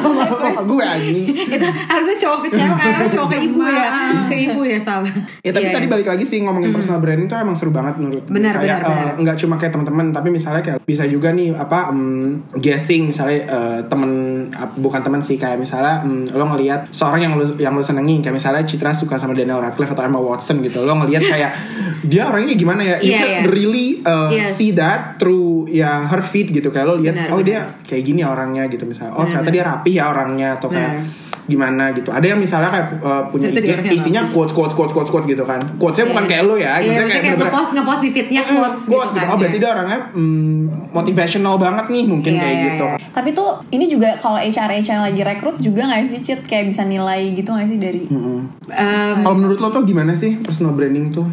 gue 0.69 0.83
anjing 0.83 1.27
itu 1.29 1.67
harusnya 1.85 2.17
cowok 2.19 2.39
ke 2.43 2.51
cewek 2.53 2.77
kan 2.79 3.09
cowok 3.09 3.29
ke 3.29 3.39
ibu 3.43 3.61
ya 3.63 3.89
ke 4.25 4.37
ibu 4.43 4.61
ya 4.63 4.79
salah 4.81 5.13
Ya 5.39 5.51
tapi 5.51 5.65
Iya, 5.65 5.75
tadi 5.75 5.87
iya. 5.87 5.93
balik 5.93 6.07
lagi 6.07 6.25
sih 6.25 6.39
ngomongin 6.41 6.71
personal 6.71 6.99
branding 6.99 7.27
tuh 7.27 7.37
emang 7.37 7.55
seru 7.55 7.71
banget 7.71 7.97
menurut. 7.97 8.25
Benar, 8.27 8.55
kayak, 8.57 8.79
benar, 8.79 8.83
benar. 8.83 9.07
eh, 9.09 9.21
nggak 9.21 9.37
cuma 9.39 9.55
kayak 9.57 9.73
teman-teman 9.73 10.07
tapi 10.11 10.29
misalnya 10.29 10.61
kayak 10.61 10.79
bisa 10.81 11.05
juga 11.05 11.31
nih 11.31 11.53
apa 11.53 11.89
em, 11.89 12.01
guessing 12.55 13.09
misalnya 13.09 13.39
eh, 13.43 13.81
temen 13.85 14.11
ap- 14.53 14.77
bukan 14.77 15.01
temen 15.01 15.21
sih 15.21 15.37
kayak 15.37 15.57
misalnya 15.57 16.03
em, 16.03 16.27
lo 16.29 16.45
ngelihat 16.47 16.91
seorang 16.91 17.21
yang 17.21 17.33
lo 17.35 17.47
yang 17.57 17.73
lo 17.73 17.81
senengin 17.81 18.21
kayak 18.21 18.35
misalnya 18.35 18.63
Citra 18.63 18.93
suka 18.93 19.17
sama 19.17 19.33
Daniel 19.33 19.59
Radcliffe 19.61 19.93
atau 19.93 20.03
Emma 20.03 20.19
Watson 20.19 20.61
gitu 20.61 20.83
lo 20.83 20.95
ngelihat 20.97 21.23
kayak 21.25 21.51
dia 22.05 22.23
orangnya 22.25 22.55
gimana 22.55 22.83
ya 22.85 22.97
you 22.99 23.09
Iya, 23.09 23.19
can 23.19 23.29
iya. 23.29 23.41
really 23.47 23.89
uh, 24.03 24.29
Yes. 24.29 24.53
see 24.53 24.71
that 24.73 25.17
through 25.17 25.56
ya 25.69 26.05
her 26.05 26.21
feed 26.21 26.51
gitu 26.51 26.69
kayak 26.69 26.87
lo 26.87 26.95
lihat 26.97 27.29
oh 27.29 27.41
dia 27.41 27.67
kayak 27.81 28.03
gini 28.03 28.21
ya 28.21 28.29
orangnya 28.29 28.67
gitu 28.67 28.83
misalnya 28.83 29.13
oh 29.13 29.21
Benar, 29.21 29.43
ternyata 29.43 29.51
dia 29.51 29.65
rapi 29.65 29.91
ya 29.93 30.05
orangnya 30.09 30.49
atau 30.55 30.69
kayak 30.69 30.93
Benar. 30.97 31.25
gimana 31.47 31.85
gitu 31.91 32.11
ada 32.11 32.27
yang 32.27 32.37
misalnya 32.37 32.67
kayak 32.69 32.87
uh, 33.01 33.23
punya 33.25 33.47
dia 33.49 33.79
IG 33.79 33.95
isinya 33.95 34.27
quotes 34.27 34.51
quotes 34.51 34.75
quotes 34.75 34.91
quotes 34.91 35.07
quotes 35.09 35.25
gitu 35.25 35.43
kan 35.43 35.63
quotesnya 35.77 36.11
bukan 36.11 36.25
Iya. 36.25 36.31
kayak 36.33 36.43
lo 36.45 36.55
ya 36.57 36.73
Iya, 36.75 36.75
maksudnya 36.83 37.07
kayak 37.07 37.23
bener-bener- 37.23 37.47
ngepost 37.47 37.71
ngepost 37.73 38.01
di 38.01 38.11
feednya 38.11 38.41
Mm-mm, 38.43 38.57
quotes, 38.57 38.83
quotes 38.85 38.91
gitu 39.07 39.15
gitu. 39.15 39.21
kan 39.21 39.27
Oh 39.29 39.37
berarti 39.37 39.55
ya. 39.55 39.63
dia 39.63 39.71
orangnya 39.71 40.01
mm, 40.11 40.61
motivational 40.91 41.55
banget 41.57 41.87
nih 41.89 42.05
mungkin 42.05 42.33
Iya, 42.33 42.41
kayak 42.41 42.51
iya, 42.53 42.65
gitu. 42.67 42.87
iya. 42.89 42.99
Tapi 43.13 43.29
tuh 43.31 43.49
ini 43.71 43.85
juga 43.87 44.09
kalau 44.17 44.39
HR 44.39 44.71
HR 44.77 45.01
lagi 45.05 45.21
rekrut 45.23 45.57
juga 45.59 45.81
nggak 45.85 46.01
sih 46.09 46.21
Cit 46.21 46.41
kayak 46.45 46.65
bisa 46.67 46.83
nilai 46.83 47.31
gitu 47.33 47.49
nggak 47.49 47.69
sih 47.69 47.79
dari 47.79 48.03
Mm-mm. 48.07 48.39
Em, 48.69 49.17
Kalau 49.21 49.37
menurut 49.37 49.57
lo 49.57 49.69
tuh 49.71 49.83
gimana 49.85 50.13
sih 50.13 50.35
personal 50.37 50.73
branding 50.73 51.11
tuh? 51.11 51.31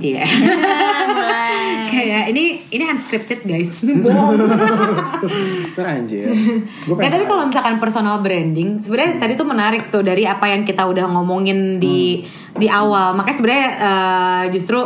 Iya. 0.00 0.24
Kayak 1.92 2.24
ini 2.32 2.64
ini 2.72 2.84
unscripted 2.88 3.44
guys. 3.44 3.76
Ntar 5.76 5.86
anjir. 5.86 6.32
Gue 6.88 6.96
Ya 7.04 7.08
tapi 7.12 7.24
kalau 7.28 7.46
misalkan 7.46 7.76
personal 7.76 8.24
branding, 8.24 8.80
sebenarnya 8.80 9.20
tadi 9.20 9.32
tuh 9.36 9.46
menarik 9.46 9.92
tuh 9.92 10.00
dari 10.00 10.24
apa 10.24 10.48
yang 10.48 10.64
kita 10.64 10.88
udah 10.88 11.04
ngomongin 11.12 11.76
di 11.76 12.24
di 12.56 12.66
awal. 12.66 13.12
Makanya 13.14 13.36
sebenarnya 13.36 13.68
eh, 13.76 14.44
justru 14.56 14.80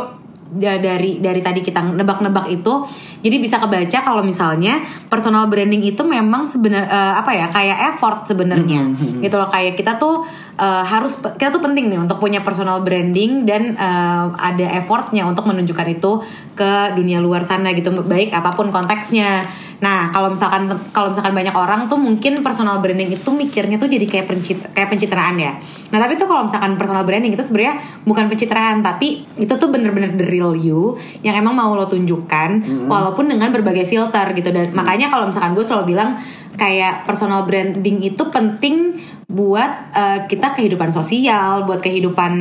ya 0.61 0.77
dari 0.77 1.17
dari 1.17 1.41
tadi 1.41 1.65
kita 1.65 1.81
nebak-nebak 1.97 2.47
itu, 2.53 2.85
jadi 3.25 3.35
bisa 3.41 3.57
kebaca 3.57 3.97
kalau 4.05 4.21
misalnya 4.21 4.77
personal 5.09 5.49
branding 5.49 5.81
itu 5.81 6.05
memang 6.05 6.45
sebenarnya 6.45 7.17
apa 7.17 7.33
ya 7.33 7.49
kayak 7.49 7.97
effort 7.97 8.29
sebenarnya, 8.29 8.93
gitu 9.25 9.35
loh 9.41 9.49
kayak 9.49 9.73
kita 9.73 9.97
tuh 9.97 10.21
eh, 10.61 10.83
harus 10.85 11.17
kita 11.17 11.49
tuh 11.49 11.59
penting 11.59 11.89
nih 11.89 11.97
untuk 11.97 12.21
punya 12.21 12.45
personal 12.45 12.85
branding 12.85 13.49
dan 13.49 13.73
eh, 13.73 14.25
ada 14.37 14.65
effortnya 14.77 15.25
untuk 15.25 15.49
menunjukkan 15.49 15.87
itu 15.97 16.21
ke 16.53 16.93
dunia 16.93 17.17
luar 17.17 17.41
sana 17.41 17.73
gitu, 17.73 17.89
baik 18.05 18.29
apa 18.31 18.53
pun 18.53 18.69
konteksnya. 18.69 19.49
Nah, 19.83 20.11
kalau 20.11 20.31
misalkan 20.31 20.71
kalau 20.95 21.11
misalkan 21.11 21.33
banyak 21.35 21.55
orang 21.55 21.87
tuh 21.91 21.99
mungkin 21.99 22.39
personal 22.39 22.79
branding 22.79 23.11
itu 23.11 23.29
mikirnya 23.31 23.75
tuh 23.75 23.91
jadi 23.91 24.05
kayak 24.07 24.25
pencit 24.29 24.57
kayak 24.71 24.89
pencitraan 24.91 25.35
ya. 25.35 25.57
Nah, 25.91 25.99
tapi 25.99 26.15
tuh 26.15 26.27
kalau 26.27 26.47
misalkan 26.47 26.79
personal 26.79 27.03
branding 27.03 27.35
itu 27.35 27.43
sebenarnya 27.43 27.75
bukan 28.07 28.25
pencitraan, 28.31 28.79
tapi 28.85 29.27
itu 29.35 29.53
tuh 29.55 29.67
bener-bener 29.67 30.15
the 30.15 30.27
real 30.27 30.55
you 30.55 30.95
yang 31.23 31.35
emang 31.35 31.55
mau 31.55 31.75
lo 31.75 31.87
tunjukkan 31.87 32.85
walaupun 32.87 33.27
dengan 33.27 33.51
berbagai 33.51 33.87
filter 33.87 34.31
gitu 34.35 34.49
dan 34.51 34.71
makanya 34.71 35.11
kalau 35.11 35.27
misalkan 35.27 35.51
gue 35.55 35.65
selalu 35.65 35.95
bilang 35.95 36.15
kayak 36.55 37.03
personal 37.03 37.43
branding 37.43 37.99
itu 38.03 38.23
penting 38.31 38.95
buat 39.25 39.89
eh, 39.89 40.19
kita 40.29 40.53
kehidupan 40.53 40.93
sosial, 40.93 41.65
buat 41.65 41.81
kehidupan 41.81 42.33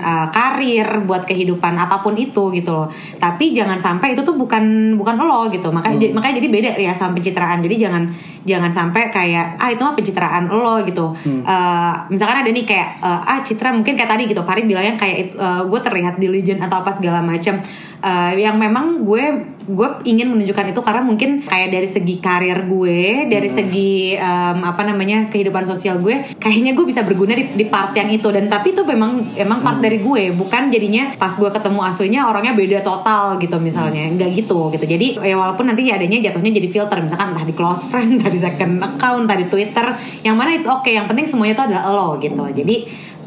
eh, 0.00 0.26
karir, 0.32 1.04
buat 1.04 1.28
kehidupan 1.28 1.76
apa 1.76 2.00
pun 2.00 2.16
itu 2.16 2.48
gitu 2.56 2.72
loh. 2.72 2.88
Tapi 3.20 3.52
jangan 3.52 3.76
sampai 3.76 4.16
itu 4.16 4.24
tuh 4.24 4.32
bukan 4.32 4.96
bukan 4.96 5.20
lo 5.20 5.52
gitu. 5.52 5.68
Makanya 5.68 5.96
jadi- 6.00 6.12
makanya 6.16 6.34
jadi 6.40 6.48
beda 6.48 6.70
ya 6.80 6.92
sama 6.96 7.20
pencitraan. 7.20 7.60
Jadi 7.60 7.76
jangan 7.76 8.02
jangan 8.48 8.72
sampai 8.72 9.12
kayak 9.12 9.60
ah 9.60 9.68
itu 9.68 9.84
mah 9.84 9.92
pencitraan 9.92 10.48
lo 10.48 10.80
gitu. 10.88 11.12
Eh, 11.44 11.94
misalkan 12.08 12.40
ada 12.40 12.50
nih 12.50 12.64
kayak 12.64 12.88
eh, 13.04 13.20
ah 13.28 13.38
Citra 13.44 13.68
mungkin 13.76 13.92
kayak 13.92 14.08
tadi 14.08 14.24
gitu 14.24 14.40
Farid 14.40 14.64
bilangnya 14.64 14.96
kayak 14.96 15.36
eh, 15.36 15.62
gue 15.68 15.80
terlihat 15.84 16.16
diligent 16.16 16.64
atau 16.64 16.80
apa 16.80 16.96
segala 16.96 17.20
macam. 17.20 17.60
Eh, 18.02 18.32
yang 18.40 18.56
memang 18.56 19.04
gue 19.04 19.24
gue 19.72 19.88
ingin 20.04 20.28
menunjukkan 20.28 20.76
itu 20.76 20.80
karena 20.84 21.02
mungkin 21.02 21.30
kayak 21.42 21.68
dari 21.72 21.88
segi 21.88 22.16
karir 22.20 22.68
gue, 22.68 23.26
dari 23.26 23.48
segi 23.48 24.14
em, 24.14 24.58
apa 24.62 24.84
namanya 24.84 25.32
kehidupan 25.32 25.64
sosial 25.64 25.98
gue, 25.98 26.36
kayaknya 26.36 26.76
gue 26.76 26.84
bisa 26.84 27.00
berguna 27.02 27.32
di, 27.32 27.56
di 27.56 27.66
part 27.66 27.96
yang 27.96 28.12
itu. 28.12 28.28
Dan 28.28 28.52
tapi 28.52 28.76
itu 28.76 28.84
memang 28.84 29.34
emang 29.34 29.64
part 29.64 29.80
dari 29.80 29.98
gue, 29.98 30.36
bukan 30.36 30.68
jadinya 30.68 31.16
pas 31.16 31.32
gue 31.34 31.50
ketemu 31.50 31.80
aslinya 31.82 32.20
orangnya 32.28 32.52
beda 32.52 32.78
total 32.84 33.40
gitu 33.40 33.56
misalnya, 33.58 34.12
nggak 34.12 34.30
gitu 34.36 34.68
gitu. 34.70 34.84
Jadi 34.84 35.06
ya 35.18 35.34
walaupun 35.34 35.72
nanti 35.72 35.88
adanya 35.88 36.20
jatuhnya 36.30 36.52
jadi 36.52 36.68
filter, 36.68 36.98
misalkan 37.00 37.32
entah 37.34 37.46
di 37.48 37.54
close 37.56 37.82
friend, 37.88 38.12
entah 38.20 38.30
di 38.30 38.38
second 38.38 38.78
account, 38.78 39.26
entah 39.26 39.38
di 39.38 39.46
Twitter, 39.48 39.86
yang 40.22 40.36
mana 40.36 40.54
it's 40.54 40.68
okay, 40.68 41.00
yang 41.00 41.08
penting 41.08 41.24
semuanya 41.24 41.54
itu 41.56 41.64
adalah 41.72 41.84
lo 41.88 42.08
gitu. 42.20 42.44
Jadi 42.52 42.76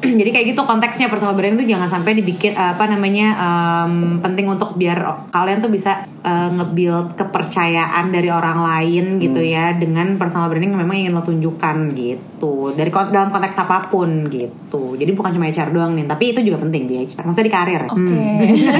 jadi 0.19 0.29
kayak 0.29 0.45
gitu 0.55 0.61
konteksnya 0.65 1.07
personal 1.07 1.33
branding 1.37 1.63
tuh 1.63 1.69
jangan 1.69 1.89
sampai 1.89 2.17
dibikin 2.17 2.53
uh, 2.55 2.75
apa 2.75 2.85
namanya 2.89 3.27
um, 3.37 4.19
penting 4.19 4.45
untuk 4.49 4.75
biar 4.75 5.29
kalian 5.31 5.59
tuh 5.63 5.71
bisa 5.71 6.03
uh, 6.25 6.49
nge-build 6.51 7.15
kepercayaan 7.15 8.11
dari 8.11 8.29
orang 8.29 8.59
lain 8.61 9.05
gitu 9.21 9.41
ya 9.41 9.75
dengan 9.75 10.17
personal 10.19 10.51
branding 10.51 10.75
yang 10.75 10.81
memang 10.81 10.97
ingin 10.97 11.13
lo 11.13 11.23
tunjukkan 11.23 11.95
gitu. 11.95 12.75
Dari 12.75 12.89
dalam 12.91 13.29
konteks 13.31 13.55
apa 13.61 13.87
pun 13.87 14.27
gitu. 14.29 14.99
Jadi 14.99 15.11
bukan 15.15 15.31
cuma 15.35 15.47
HR 15.47 15.71
doang 15.71 15.95
nih 15.95 16.05
tapi 16.05 16.35
itu 16.35 16.39
juga 16.43 16.65
penting 16.67 16.83
di 16.89 16.95
HR 17.05 17.23
maksudnya 17.25 17.47
di 17.47 17.53
karir. 17.53 17.83
Hmm. 17.87 18.39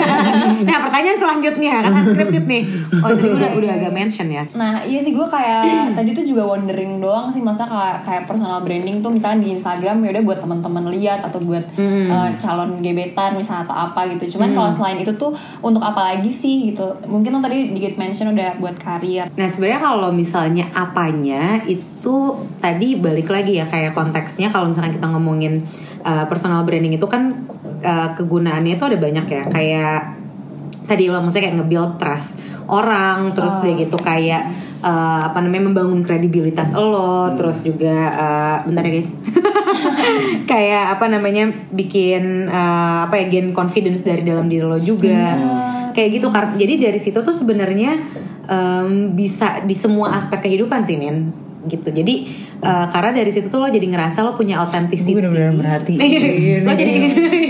nah 0.68 0.78
pertanyaan 0.88 1.18
selanjutnya 1.22 1.74
kan 1.86 1.94
scripted 2.12 2.46
nih. 2.46 2.64
Oh 3.02 3.10
tadi 3.12 3.28
gue 3.32 3.38
udah 3.40 3.52
udah 3.56 3.72
agak 3.80 3.92
mention 3.94 4.28
ya. 4.30 4.44
Nah 4.58 4.84
iya 4.84 5.00
sih 5.02 5.16
gue 5.16 5.28
kayak 5.28 5.64
tadi 5.98 6.10
tuh 6.12 6.26
juga 6.28 6.44
wondering 6.46 7.00
doang 7.00 7.32
sih 7.32 7.40
maksudnya 7.40 7.72
kayak, 7.72 7.98
kayak 8.04 8.24
personal 8.28 8.60
branding 8.62 9.00
tuh 9.00 9.12
misalnya 9.14 9.40
di 9.46 9.50
Instagram 9.56 10.04
ya 10.04 10.10
udah 10.18 10.24
buat 10.26 10.40
teman-teman 10.42 10.86
lihat 10.92 11.05
atau 11.10 11.40
buat 11.42 11.62
Hmm. 11.78 12.10
eh, 12.10 12.30
calon 12.42 12.82
gebetan 12.82 13.38
misalnya 13.38 13.68
atau 13.70 13.76
apa 13.76 14.10
gitu. 14.14 14.38
Cuman 14.38 14.56
kalau 14.56 14.72
selain 14.74 14.98
itu 15.02 15.12
tuh 15.16 15.32
untuk 15.62 15.82
apa 15.82 16.16
lagi 16.16 16.32
sih 16.32 16.72
gitu? 16.74 16.86
Mungkin 17.06 17.36
lo 17.36 17.40
tadi 17.42 17.74
dikit 17.74 18.00
mention 18.00 18.34
udah 18.34 18.58
buat 18.58 18.76
karir. 18.80 19.30
Nah 19.34 19.48
sebenarnya 19.48 19.82
kalau 19.82 20.10
misalnya 20.10 20.66
apanya 20.74 21.62
itu 21.66 22.16
tadi 22.58 22.98
balik 22.98 23.30
lagi 23.30 23.62
ya 23.62 23.66
kayak 23.70 23.94
konteksnya 23.94 24.50
kalau 24.50 24.70
misalkan 24.70 24.94
kita 24.94 25.08
ngomongin 25.10 25.66
uh, 26.02 26.26
personal 26.26 26.62
branding 26.66 26.98
itu 26.98 27.06
kan 27.06 27.46
uh, 27.82 28.10
kegunaannya 28.14 28.78
itu 28.78 28.86
ada 28.86 28.98
banyak 28.98 29.26
ya 29.26 29.44
kayak 29.50 29.98
tadi 30.86 31.10
lo 31.10 31.18
maksudnya 31.18 31.50
kayak 31.50 31.58
nge-build 31.62 31.98
trust 31.98 32.38
orang 32.68 33.32
terus 33.32 33.62
udah 33.62 33.76
gitu 33.78 33.98
kayak 34.00 34.50
uh, 34.82 35.30
apa 35.32 35.42
namanya 35.42 35.72
membangun 35.72 36.02
kredibilitas 36.02 36.74
lo 36.74 37.34
terus 37.38 37.62
juga 37.62 37.96
uh, 38.14 38.58
bentar 38.66 38.84
ya 38.86 38.92
guys. 39.02 39.12
Kayak 40.50 40.98
apa 40.98 41.06
namanya 41.10 41.52
bikin 41.74 42.48
uh, 42.48 43.10
apa 43.10 43.22
ya 43.22 43.26
gain 43.28 43.50
confidence 43.52 44.06
dari 44.06 44.22
dalam 44.22 44.48
diri 44.50 44.66
lo 44.66 44.78
juga. 44.80 45.36
Kayak 45.96 46.10
gitu 46.20 46.28
jadi 46.32 46.74
dari 46.76 47.00
situ 47.00 47.24
tuh 47.24 47.32
sebenarnya 47.32 47.96
em, 48.52 49.16
bisa 49.16 49.64
di 49.64 49.72
semua 49.72 50.20
aspek 50.20 50.44
kehidupan 50.44 50.84
sih 50.84 51.00
Nin 51.00 51.45
gitu. 51.66 51.90
Jadi 51.92 52.30
uh, 52.64 52.88
karena 52.90 53.12
dari 53.12 53.32
situ 53.34 53.50
tuh 53.50 53.60
lo 53.62 53.68
jadi 53.68 53.86
ngerasa 53.86 54.22
lo 54.24 54.34
punya 54.34 54.62
authenticity. 54.62 55.14
Gue 55.14 55.26
bener-bener 55.26 55.54
merhatiin. 55.54 56.00
Iya, 56.00 56.64
lo 56.66 56.72
jadi 56.74 56.94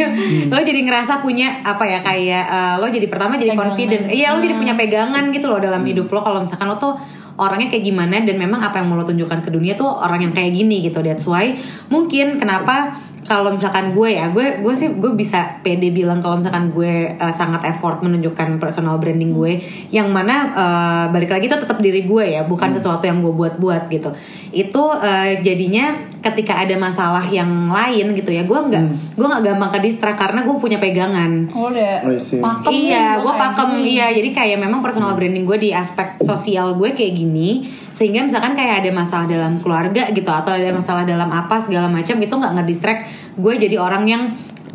lo 0.54 0.60
jadi 0.64 0.80
ngerasa 0.84 1.20
punya 1.20 1.62
apa 1.64 1.84
ya 1.86 2.00
kayak 2.02 2.46
uh, 2.48 2.76
lo 2.82 2.88
jadi 2.92 3.08
pertama 3.08 3.36
jadi 3.36 3.54
Pegangan. 3.56 3.66
confidence. 3.72 4.06
Iya 4.12 4.28
lo 4.36 4.40
jadi 4.40 4.56
punya 4.56 4.74
pegangan 4.76 5.24
gitu 5.32 5.46
loh 5.48 5.60
dalam 5.60 5.82
hidup 5.84 6.08
lo. 6.12 6.20
Kalau 6.24 6.40
misalkan 6.44 6.68
lo 6.68 6.78
tuh 6.80 6.94
orangnya 7.36 7.68
kayak 7.68 7.84
gimana 7.84 8.24
dan 8.24 8.36
memang 8.40 8.64
apa 8.64 8.80
yang 8.80 8.88
mau 8.88 8.96
lo 8.96 9.04
tunjukkan 9.04 9.44
ke 9.44 9.50
dunia 9.52 9.76
tuh 9.76 9.92
orang 9.92 10.24
yang 10.24 10.34
kayak 10.34 10.56
gini 10.56 10.84
gitu. 10.88 11.04
That's 11.04 11.28
why 11.28 11.56
mungkin 11.92 12.40
kenapa 12.40 12.96
kalau 13.26 13.50
misalkan 13.50 13.92
gue 13.98 14.10
ya 14.14 14.30
gue 14.30 14.62
gue 14.62 14.74
sih 14.78 14.94
gue 14.94 15.12
bisa 15.18 15.58
pede 15.66 15.90
bilang 15.90 16.22
kalau 16.22 16.38
misalkan 16.38 16.70
gue 16.70 17.18
uh, 17.18 17.34
sangat 17.34 17.66
effort 17.66 18.06
menunjukkan 18.06 18.62
personal 18.62 19.02
branding 19.02 19.34
gue 19.34 19.58
yang 19.90 20.14
mana 20.14 20.54
uh, 20.54 21.06
balik 21.10 21.34
lagi 21.34 21.50
itu 21.50 21.58
tetap 21.58 21.82
diri 21.82 22.06
gue 22.06 22.22
ya 22.38 22.46
bukan 22.46 22.70
sesuatu 22.78 23.02
yang 23.02 23.26
gue 23.26 23.34
buat-buat 23.34 23.90
gitu. 23.90 24.14
Itu 24.54 24.94
uh, 24.94 25.30
jadinya 25.42 26.06
ketika 26.22 26.62
ada 26.62 26.78
masalah 26.78 27.26
yang 27.30 27.74
lain 27.74 28.14
gitu 28.14 28.30
ya 28.30 28.46
gue 28.46 28.60
nggak 28.62 29.18
gue 29.18 29.26
nggak 29.26 29.44
gampang 29.44 29.70
ke 29.74 29.80
distract 29.90 30.22
karena 30.22 30.46
gue 30.46 30.56
punya 30.62 30.78
pegangan. 30.78 31.50
Oh, 31.50 31.74
udah 31.74 32.06
I 32.06 32.22
see. 32.22 32.38
pakem 32.38 32.72
iya, 32.72 33.18
gue 33.18 33.34
pakem 33.34 33.70
iya. 33.82 34.08
Jadi 34.14 34.30
kayak 34.38 34.62
memang 34.62 34.86
personal 34.86 35.18
branding 35.18 35.50
gue 35.50 35.58
di 35.58 35.70
aspek 35.74 36.22
sosial 36.22 36.78
gue 36.78 36.94
kayak 36.94 37.14
gini, 37.18 37.66
sehingga 37.96 38.28
misalkan 38.28 38.54
kayak 38.54 38.84
ada 38.84 38.92
masalah 38.92 39.24
dalam 39.24 39.56
keluarga 39.64 40.12
gitu 40.12 40.28
atau 40.28 40.52
ada 40.52 40.68
masalah 40.76 41.08
dalam 41.08 41.32
apa 41.32 41.56
segala 41.64 41.88
macam 41.88 42.20
itu 42.20 42.34
nggak 42.36 42.54
ngedistract 42.60 43.02
gue 43.40 43.54
jadi 43.56 43.80
orang 43.80 44.04
yang 44.04 44.24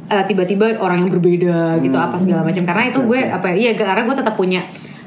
eh, 0.09 0.25
tiba-tiba 0.25 0.81
orang 0.81 1.05
yang 1.05 1.11
berbeda 1.13 1.79
gitu 1.79 1.95
apa 1.95 2.17
segala 2.17 2.43
macam. 2.43 2.65
Karena 2.65 2.89
itu 2.89 2.99
gue 3.05 3.21
apa 3.31 3.47
ya, 3.53 3.55
iya 3.55 3.71
karena 3.77 4.03
gue 4.03 4.17
tetap 4.19 4.35
punya 4.35 4.65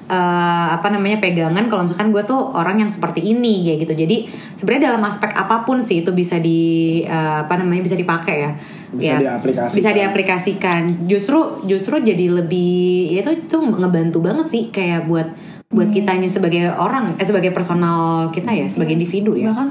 eh, 0.07 0.67
apa 0.71 0.87
namanya 0.87 1.19
pegangan 1.19 1.65
kalau 1.67 1.83
misalkan 1.83 2.13
gue 2.13 2.23
tuh 2.23 2.39
orang 2.53 2.85
yang 2.85 2.89
seperti 2.93 3.19
ini 3.25 3.65
kayak 3.67 3.77
gitu. 3.83 3.93
Jadi 4.05 4.17
sebenarnya 4.55 4.93
dalam 4.93 5.03
aspek 5.03 5.33
apa 5.33 5.65
pun 5.65 5.81
sih 5.83 6.05
itu 6.05 6.13
bisa 6.13 6.39
di 6.39 6.59
eh, 7.03 7.37
apa 7.43 7.59
namanya 7.59 7.83
bisa 7.83 7.97
dipakai 7.97 8.37
ya. 8.39 8.51
Bisa 8.93 9.09
Ya, 9.09 9.17
diaplikasikan. 9.17 9.73
bisa 9.73 9.89
diaplikasikan. 9.89 10.81
Justru 11.09 11.39
justru 11.65 11.97
jadi 11.99 12.29
lebih 12.29 13.09
ya 13.11 13.25
itu 13.25 13.49
itu 13.49 13.57
ngebantu 13.57 14.21
banget 14.21 14.47
sih 14.53 14.63
kayak 14.69 15.09
buat 15.09 15.27
buat 15.73 15.89
kitanya 15.89 16.25
sebagai 16.27 16.69
orang 16.71 17.13
eh 17.13 17.23
sebagai 17.23 17.49
personal 17.49 17.97
kita 18.29 18.49
ya 18.49 18.65
sebagai 18.65 18.93
individu 18.93 19.33
ya. 19.33 19.49
Bahkan 19.49 19.67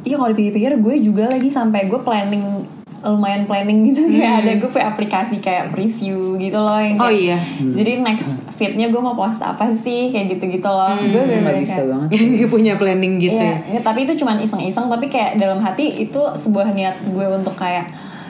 iya 0.00 0.14
kalau 0.14 0.30
dipikir-pikir 0.30 0.72
gue 0.76 0.94
juga 1.02 1.24
lagi 1.26 1.48
sampai 1.48 1.84
gue 1.84 1.98
planning 1.98 2.68
lumayan 3.00 3.44
planning 3.44 3.86
gitu. 3.86 4.10
Kayak 4.10 4.42
ada 4.42 4.52
gue 4.56 4.68
punya 4.68 4.86
aplikasi 4.88 5.38
kayak 5.38 5.70
preview 5.70 6.16
gitu 6.36 6.56
loh 6.56 6.76
yang 6.76 6.94
Hmm. 6.94 7.04
Oh 7.04 7.08
kayak- 7.08 7.22
iya. 7.24 7.38
jadi 7.72 7.92
next 8.00 8.28
fitnya 8.50 8.86
gue 8.88 8.98
mau 8.98 9.14
post 9.14 9.38
apa 9.40 9.70
sih 9.72 10.08
kayak 10.08 10.34
gitu-gitu 10.34 10.66
loh. 10.66 10.92
Gue 10.92 11.16
Hmm. 11.16 11.30
bener-bener 11.30 11.42
nggak 11.48 11.58
bisa 11.60 11.74
kayak- 11.76 11.88
banget 11.88 12.08
punya 12.52 12.72
planning 12.74 13.14
gitu 13.18 13.34
Iya, 13.34 13.46
ya. 13.46 13.56
nggak, 13.70 13.82
tapi 13.82 13.98
itu 14.02 14.12
cuman 14.16 14.36
iseng-iseng 14.38 14.86
tapi 14.86 15.06
kayak 15.06 15.36
dalam 15.36 15.58
hati 15.58 15.84
itu 16.00 16.20
sebuah 16.34 16.72
niat 16.72 16.98
gue 17.04 17.26
untuk 17.28 17.54
kayak 17.54 17.86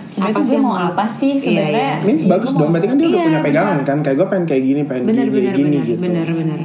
sebenarnya 0.06 0.30
Apa 0.30 0.38
tuh 0.38 0.44
sih 0.44 0.52
gue 0.52 0.60
mau 0.62 0.75
apa 0.75 1.04
sih 1.06 1.32
Iya, 1.32 1.40
sebenarnya? 1.40 1.88
iya. 1.94 1.94
Means 2.02 2.22
Ya, 2.22 2.28
bagus 2.28 2.48
gue 2.48 2.58
dong, 2.58 2.70
berarti 2.70 2.87
kan 2.87 2.96
dia 2.96 3.06
udah 3.06 3.14
Iya, 3.14 3.25
punya 3.25 3.40
pegangan 3.42 3.78
kan? 3.82 3.98
Kayak 4.02 4.16
gue 4.16 4.26
pengen 4.28 4.44
kayak 4.46 4.62
gini, 4.64 4.80
pengen 4.84 5.02
benar 5.06 5.25
kayak 5.25 5.54
gini 5.54 5.68
benar. 5.70 5.87
gitu. 5.87 6.00
Benar 6.02 6.28
benar 6.30 6.60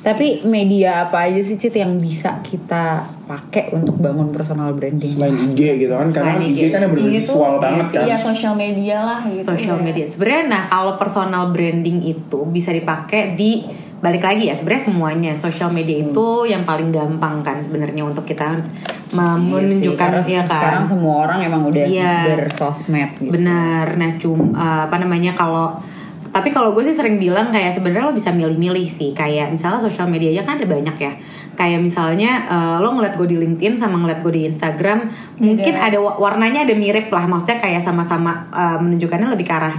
Tapi 0.00 0.26
media 0.42 1.04
apa 1.04 1.28
aja 1.28 1.38
sih 1.38 1.54
Cit 1.54 1.74
yang 1.74 1.96
bisa 1.96 2.40
kita 2.40 3.00
pakai 3.24 3.68
untuk 3.70 3.94
bangun 3.94 4.28
personal 4.30 4.72
branding? 4.72 5.12
Selain 5.12 5.36
IG 5.36 5.60
gitu 5.78 5.92
kan 5.92 6.08
Karena 6.08 6.34
Selain 6.34 6.42
IG 6.46 6.60
kan 6.68 6.80
yang 6.82 6.94
Iya, 6.96 7.20
tuh, 7.20 7.60
banget 7.60 7.86
kan 7.90 8.04
Iya, 8.04 8.16
sosial 8.16 8.54
media 8.54 8.96
lah 8.98 9.20
gitu. 9.26 9.44
social 9.46 9.76
ya. 9.76 9.82
media 9.82 10.04
sebenarnya 10.06 10.44
nah 10.46 10.62
kalau 10.66 10.96
personal 10.96 11.44
branding 11.50 12.00
itu 12.02 12.38
bisa 12.46 12.70
dipakai 12.70 13.34
di 13.34 13.60
balik 13.98 14.24
lagi 14.24 14.48
ya 14.48 14.56
sebenarnya 14.56 14.84
semuanya 14.86 15.32
social 15.36 15.68
media 15.68 16.00
itu 16.00 16.26
yang 16.44 16.64
paling 16.64 16.88
gampang 16.88 17.44
kan 17.44 17.60
sebenarnya 17.60 18.00
untuk 18.00 18.24
kita 18.24 18.56
Iya 18.56 18.64
me- 19.12 19.36
sih, 19.36 19.44
menunjukkan 19.44 20.08
ya 20.24 20.40
kan 20.40 20.48
sekarang 20.48 20.84
semua 20.86 21.14
orang 21.20 21.38
emang 21.42 21.62
udah 21.66 21.84
Iya. 21.84 22.16
bersosmed 22.38 23.20
gitu. 23.20 23.28
Benar. 23.30 23.92
Nah, 23.94 24.16
cum 24.16 24.40
uh, 24.50 24.88
apa 24.88 24.96
namanya 24.96 25.34
kalau 25.34 25.76
tapi 26.30 26.54
kalau 26.54 26.70
gue 26.70 26.86
sih 26.86 26.94
sering 26.94 27.18
bilang 27.18 27.50
kayak 27.50 27.74
sebenarnya 27.74 28.06
lo 28.06 28.14
bisa 28.14 28.30
milih-milih 28.30 28.86
sih. 28.86 29.10
Kayak 29.10 29.50
misalnya 29.50 29.82
sosial 29.82 30.06
media 30.06 30.30
aja 30.30 30.42
kan 30.46 30.62
ada 30.62 30.66
banyak 30.70 30.96
ya. 30.98 31.12
Kayak 31.58 31.82
misalnya 31.82 32.46
uh, 32.46 32.76
lo 32.78 32.94
ngeliat 32.94 33.18
gue 33.18 33.28
di 33.30 33.36
LinkedIn 33.36 33.74
sama 33.74 33.98
ngeliat 33.98 34.22
gue 34.22 34.32
di 34.32 34.42
Instagram 34.46 35.10
mungkin 35.42 35.74
ada 35.74 35.98
wa- 35.98 36.22
warnanya 36.22 36.62
ada 36.62 36.74
mirip 36.78 37.10
lah. 37.10 37.26
Maksudnya 37.26 37.58
kayak 37.58 37.82
sama-sama 37.82 38.46
uh, 38.54 38.78
menunjukkannya 38.78 39.26
lebih 39.26 39.46
ke 39.50 39.54
arah 39.54 39.74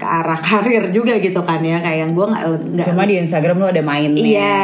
ke 0.00 0.06
arah 0.08 0.40
karir 0.40 0.88
juga 0.88 1.12
gitu 1.14 1.36
kan 1.40 1.60
ya 1.60 1.76
kayak 1.78 1.98
yang 2.00 2.12
gue 2.12 2.24
nggak 2.24 2.42
nggak 2.72 2.86
Cuma 2.88 3.04
di 3.04 3.20
Instagram 3.20 3.56
lu 3.56 3.66
ada 3.66 3.82
mainnya, 3.82 4.24
Iya, 4.24 4.56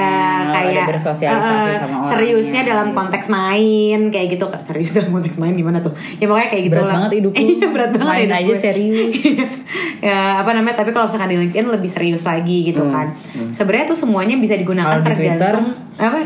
kayak 0.48 0.72
ada 0.72 0.82
bersosialisasi 0.88 1.44
eh, 1.68 1.76
sama 1.76 1.96
orang. 1.98 2.08
seriusnya 2.08 2.60
dalam 2.64 2.88
konteks 2.90 3.26
main 3.28 4.00
kayak 4.08 4.26
gitu 4.32 4.48
serius 4.58 4.90
dalam 4.90 5.12
konteks 5.12 5.36
main 5.36 5.52
gimana 5.52 5.78
tuh 5.78 5.92
ya 6.16 6.24
pokoknya 6.24 6.48
kayak 6.48 6.64
gitu 6.64 6.74
Berat 6.74 6.86
lah 6.86 6.94
banget 6.98 7.12
hidup 7.14 7.32
lu. 7.36 7.44
iya 7.44 7.66
berat 7.68 7.90
banget 7.92 8.08
Main 8.08 8.20
hidup 8.22 8.38
aja 8.38 8.46
gue. 8.46 8.56
serius. 8.58 9.50
ya 10.06 10.40
apa 10.40 10.50
namanya 10.50 10.76
tapi 10.76 10.90
kalau 10.90 11.06
misalkan 11.06 11.28
di 11.28 11.38
LinkedIn 11.38 11.66
lebih 11.66 11.90
serius 11.90 12.22
lagi 12.22 12.64
gitu 12.64 12.82
kan 12.86 13.12
sebenarnya 13.50 13.86
tuh 13.86 13.98
semuanya 13.98 14.36
bisa 14.36 14.56
digunakan 14.56 14.88
Hmm, 14.88 15.02
Kalau 15.02 15.12
di 15.12 15.20
tergantung 15.20 15.66
apa 15.96 16.18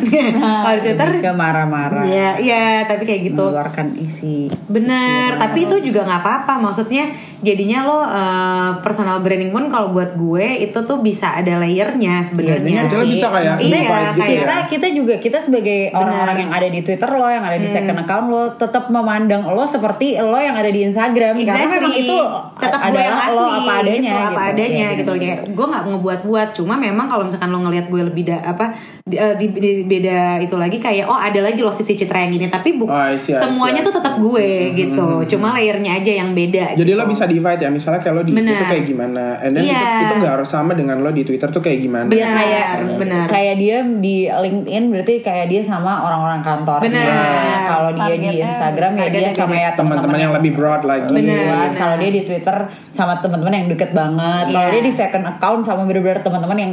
kalau 0.60 0.74
di 0.76 0.82
Twitter 0.84 1.08
ke 1.22 1.30
marah-marah, 1.32 2.02
ya 2.04 2.30
iya 2.36 2.64
tapi 2.84 3.02
kayak 3.04 3.20
gitu 3.24 3.38
mengeluarkan 3.44 3.94
isi. 3.96 4.50
Bener, 4.66 5.38
tapi 5.38 5.62
itu 5.62 5.78
juga 5.80 6.02
nggak 6.02 6.20
apa-apa. 6.20 6.58
Maksudnya 6.60 7.06
jadinya 7.38 7.78
lo 7.82 7.98
eh, 8.02 8.70
personal 9.00 9.24
branding 9.24 9.48
pun 9.48 9.64
kalau 9.66 9.88
buat 9.88 10.12
gue 10.12 10.44
itu 10.60 10.76
tuh 10.78 11.00
bisa 11.00 11.32
ada 11.32 11.56
layernya 11.56 12.20
sebenarnya. 12.20 12.60
bener 12.60 12.84
Jadi 12.84 12.92
lo 12.94 13.00
sih. 13.02 13.10
bisa 13.10 13.26
kayak 13.26 13.54
Iya, 13.56 13.64
invite 13.64 13.80
gitu 13.80 14.20
kayak- 14.20 14.28
kita 14.36 14.52
ya 14.52 14.64
kita 14.68 14.86
juga 14.92 15.14
kita 15.16 15.38
sebagai 15.40 15.78
orang-orang 15.90 16.36
yang 16.38 16.50
ada 16.52 16.68
di 16.68 16.80
Twitter 16.80 17.08
lo 17.10 17.24
yang 17.26 17.40
ada 17.40 17.56
di 17.56 17.64
second 17.66 17.96
account 17.98 18.26
lo 18.28 18.42
tetap 18.54 18.84
memandang 18.88 19.40
lo 19.46 19.64
seperti 19.64 20.20
lo 20.20 20.36
yang 20.36 20.52
ada 20.52 20.68
di 20.68 20.84
Instagram 20.84 21.32
karena 21.34 21.48
Exactly. 21.56 21.76
memang 21.78 21.92
itu 21.96 22.16
tetap 22.60 22.80
gue 22.84 23.00
yang 23.00 23.16
asli 23.18 23.32
lo 23.32 23.44
apa 23.48 23.72
adanya 23.80 23.96
gitu, 24.04 24.20
apa 24.20 24.28
gitu. 24.36 24.50
adanya 24.52 24.68
Iya, 24.86 24.98
gitu 24.98 25.08
loh 25.08 25.16
bener. 25.16 25.24
kayak 25.26 25.40
gue 25.50 25.66
nggak 25.66 25.84
ngebuat-buat 25.86 26.48
cuma 26.52 26.74
memang 26.76 27.06
kalau 27.08 27.24
misalkan 27.24 27.48
lo 27.48 27.58
ngelihat 27.62 27.86
gue 27.88 28.02
lebih 28.04 28.24
da, 28.26 28.36
apa 28.44 28.64
di, 29.02 29.16
eh, 29.16 29.34
di- 29.34 29.48
di- 29.50 29.82
beda 29.82 30.18
itu 30.38 30.54
lagi 30.54 30.76
kayak 30.76 31.08
oh 31.08 31.16
ada 31.16 31.40
lagi 31.40 31.58
loh 31.58 31.72
sisi 31.72 31.96
citra 31.96 32.20
yang 32.20 32.32
gini 32.32 32.46
tapi 32.46 32.76
bu 32.76 32.84
Oh, 32.84 32.92
I 32.92 33.16
see, 33.16 33.32
I 33.32 33.38
see, 33.38 33.40
semuanya 33.40 33.80
I 33.80 33.86
tuh 33.86 33.92
see. 33.92 33.98
tetap 33.98 34.14
gue 34.18 34.48
gitu 34.76 35.08
cuma 35.26 35.48
layernya 35.52 35.96
aja 35.96 36.12
yang 36.14 36.30
beda 36.30 36.74
Jadi 36.74 36.84
gitu. 36.84 36.98
lo 36.98 37.06
bisa 37.06 37.24
divide 37.24 37.60
ya, 37.60 37.70
misalnya 37.70 37.96
kayak 37.98 38.12
lo 38.12 38.22
di 38.22 38.32
Benar. 38.32 38.52
itu 38.52 38.64
kayak 38.66 38.84
gimana, 38.90 39.38
and 39.38 39.52
then 39.52 39.62
itu, 39.62 39.70
Iya. 39.70 40.02
itu 40.02 40.14
nggak 40.18 40.32
harus 40.34 40.48
sama 40.48 40.72
dengan 40.72 40.98
lo 40.98 41.10
di 41.10 41.22
Twitter 41.22 41.46
tuh 41.46 41.58
kayak 41.58 41.78
gimana. 41.78 42.06
Benar, 42.06 42.18
Iya, 42.20 42.34
kayak 42.34 42.66
benar. 42.98 43.26
kayak 43.26 43.54
dia 43.56 43.76
di 43.80 44.16
LinkedIn 44.26 44.84
berarti 44.88 45.14
kayak 45.20 45.46
dia 45.46 45.62
sama 45.62 46.02
orang-orang 46.02 46.40
kantor 46.40 46.78
Benar. 46.82 47.62
kalau 47.66 47.90
dia 47.92 48.14
di 48.16 48.28
Instagram 48.38 48.92
ya 48.96 49.06
dia 49.08 49.30
sama 49.30 49.54
ya 49.54 49.70
Teman-teman 49.72 50.18
yang 50.18 50.32
lebih 50.32 50.52
broad 50.52 50.82
lagi. 50.82 51.08
Benar. 51.08 51.38
luas. 51.62 51.72
Kalau 51.72 51.94
dia 51.96 52.10
di 52.10 52.22
Twitter 52.22 52.56
sama 52.90 53.16
teman-teman 53.16 53.54
yang 53.54 53.66
deket 53.68 53.90
banget. 53.90 54.50
Kalau 54.50 54.66
Iya. 54.66 54.74
dia 54.74 54.82
di 54.82 54.92
second 54.92 55.24
account 55.24 55.60
sama 55.62 55.82
bener-bener 55.84 56.20
teman-teman 56.20 56.58
yang 56.58 56.72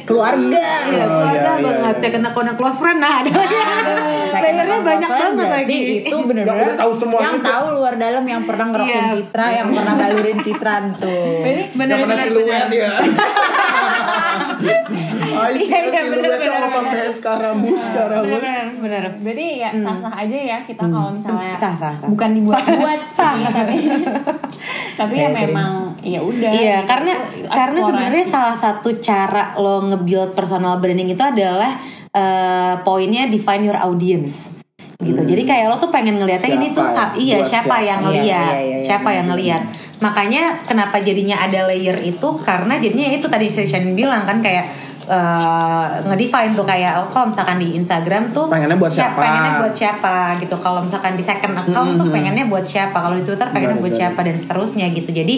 keluarga. 0.00 0.66
Iya, 0.86 1.02
Oh, 1.02 1.08
keluarga 1.10 1.30
iya, 1.32 1.52
iya, 1.52 1.60
banget. 1.60 1.74
iya. 1.76 1.98
Saya 1.98 2.10
kena 2.12 2.28
kena 2.30 2.52
close 2.54 2.78
friend 2.78 2.98
nah 2.98 3.12
ada 3.18 3.30
lagi. 3.30 3.56
Second 4.30 4.44
Layernya 4.52 4.62
account 4.70 4.84
banyak 4.86 5.10
banget 5.10 5.48
lagi. 5.50 5.78
Itu 6.00 6.14
udah 6.20 6.44
tahu 6.76 6.92
semua 6.94 7.18
yang 7.20 7.36
juga. 7.36 7.48
tahu 7.50 7.64
luar 7.74 7.94
dalam 7.96 8.24
yang 8.24 8.42
pernah 8.44 8.66
ngerokin 8.68 8.94
Iya. 8.96 9.10
citra, 9.12 9.46
yang 9.52 9.68
pernah 9.70 9.94
balurin 9.96 10.38
citran 10.40 10.82
tuh. 10.94 11.42
Pernah 11.42 11.96
bener 11.98 12.18
siluet 12.22 12.46
bener. 12.46 12.68
ya. 12.70 12.90
Ah, 15.30 15.48
Iya, 15.48 15.78
iya, 15.86 16.00
bener, 16.02 16.20
siluetnya 16.20 16.36
bener, 16.42 16.60
apa 16.60 16.68
bener. 16.74 16.90
banget 16.90 17.14
sekarang, 17.16 17.54
mus 17.56 17.80
sekarang. 17.80 18.20
Bener 18.22 18.40
bener 18.40 18.64
bener. 18.76 19.02
Berarti 19.18 19.46
ya 19.56 19.70
sah-sah 19.72 20.14
aja 20.16 20.38
ya 20.38 20.58
kita 20.60 20.84
kalau 20.84 21.10
misalnya 21.10 21.54
Sah, 21.54 21.72
sah, 21.72 21.92
sah. 21.92 22.06
bukan 22.06 22.30
dibuat-buat 22.34 23.00
sih 23.06 23.40
tapi 23.46 23.76
tapi 24.94 25.14
ya 25.16 25.28
memang 25.40 25.70
ya 26.00 26.20
udah. 26.20 26.50
Iya, 26.50 26.76
gitu. 26.78 26.88
karena 26.88 27.12
karena 27.46 27.78
sebenarnya 27.80 28.24
salah 28.24 28.56
satu 28.56 28.98
cara 28.98 29.54
lo 29.54 29.86
nge-build 29.86 30.32
personal 30.32 30.76
branding 30.76 31.08
itu 31.08 31.22
adalah 31.22 31.78
eh, 32.10 32.74
poinnya 32.82 33.26
define 33.26 33.64
your 33.64 33.78
audience. 33.78 34.50
Gitu. 35.00 35.16
Jadi 35.16 35.42
kayak 35.42 35.66
lo 35.66 35.76
tuh 35.78 35.88
pengen 35.88 36.20
ngeliatnya 36.20 36.50
ini 36.52 36.68
tuh 36.70 36.84
iya 37.16 37.40
Buat 37.40 37.48
siapa 37.48 37.64
siapa? 37.72 37.76
yang 37.80 37.98
Iya, 37.98 38.04
ngeliat, 38.04 38.20
iya, 38.20 38.42
iya, 38.44 38.58
iya, 38.60 38.84
siapa 38.84 39.08
yang 39.10 39.26
ngeliat. 39.28 39.62
Makanya 40.00 40.64
kenapa 40.64 40.98
jadinya 41.04 41.36
ada 41.40 41.68
layer 41.68 41.96
itu? 42.00 42.28
Karena 42.40 42.80
jadinya 42.80 43.08
itu 43.12 43.28
tadi 43.28 43.46
Shannon 43.48 43.92
bilang 43.92 44.24
kan 44.24 44.40
kayak 44.40 44.64
eh, 45.04 45.86
ngedefine 46.08 46.56
tuh 46.56 46.64
kayak 46.64 47.04
oh, 47.04 47.08
kalau 47.12 47.28
misalkan 47.28 47.60
di 47.60 47.76
Instagram 47.76 48.32
tuh 48.32 48.48
Pengennya 48.48 48.80
buat 48.80 48.92
siapa? 48.92 49.20
pengennya 49.20 49.52
buat 49.60 49.74
siapa 49.76 50.16
gitu. 50.40 50.56
Kalau 50.56 50.80
misalkan 50.80 51.20
di 51.20 51.24
second 51.24 51.54
account 51.54 52.00
tuh 52.00 52.08
pengennya 52.08 52.48
buat 52.48 52.64
siapa? 52.64 52.96
Kalau 52.96 53.16
di 53.16 53.24
Twitter 53.28 53.48
pengennya 53.52 53.76
buat 53.76 53.94
siapa 53.94 54.20
dan 54.24 54.36
seterusnya 54.40 54.88
gitu. 54.96 55.12
Jadi 55.12 55.36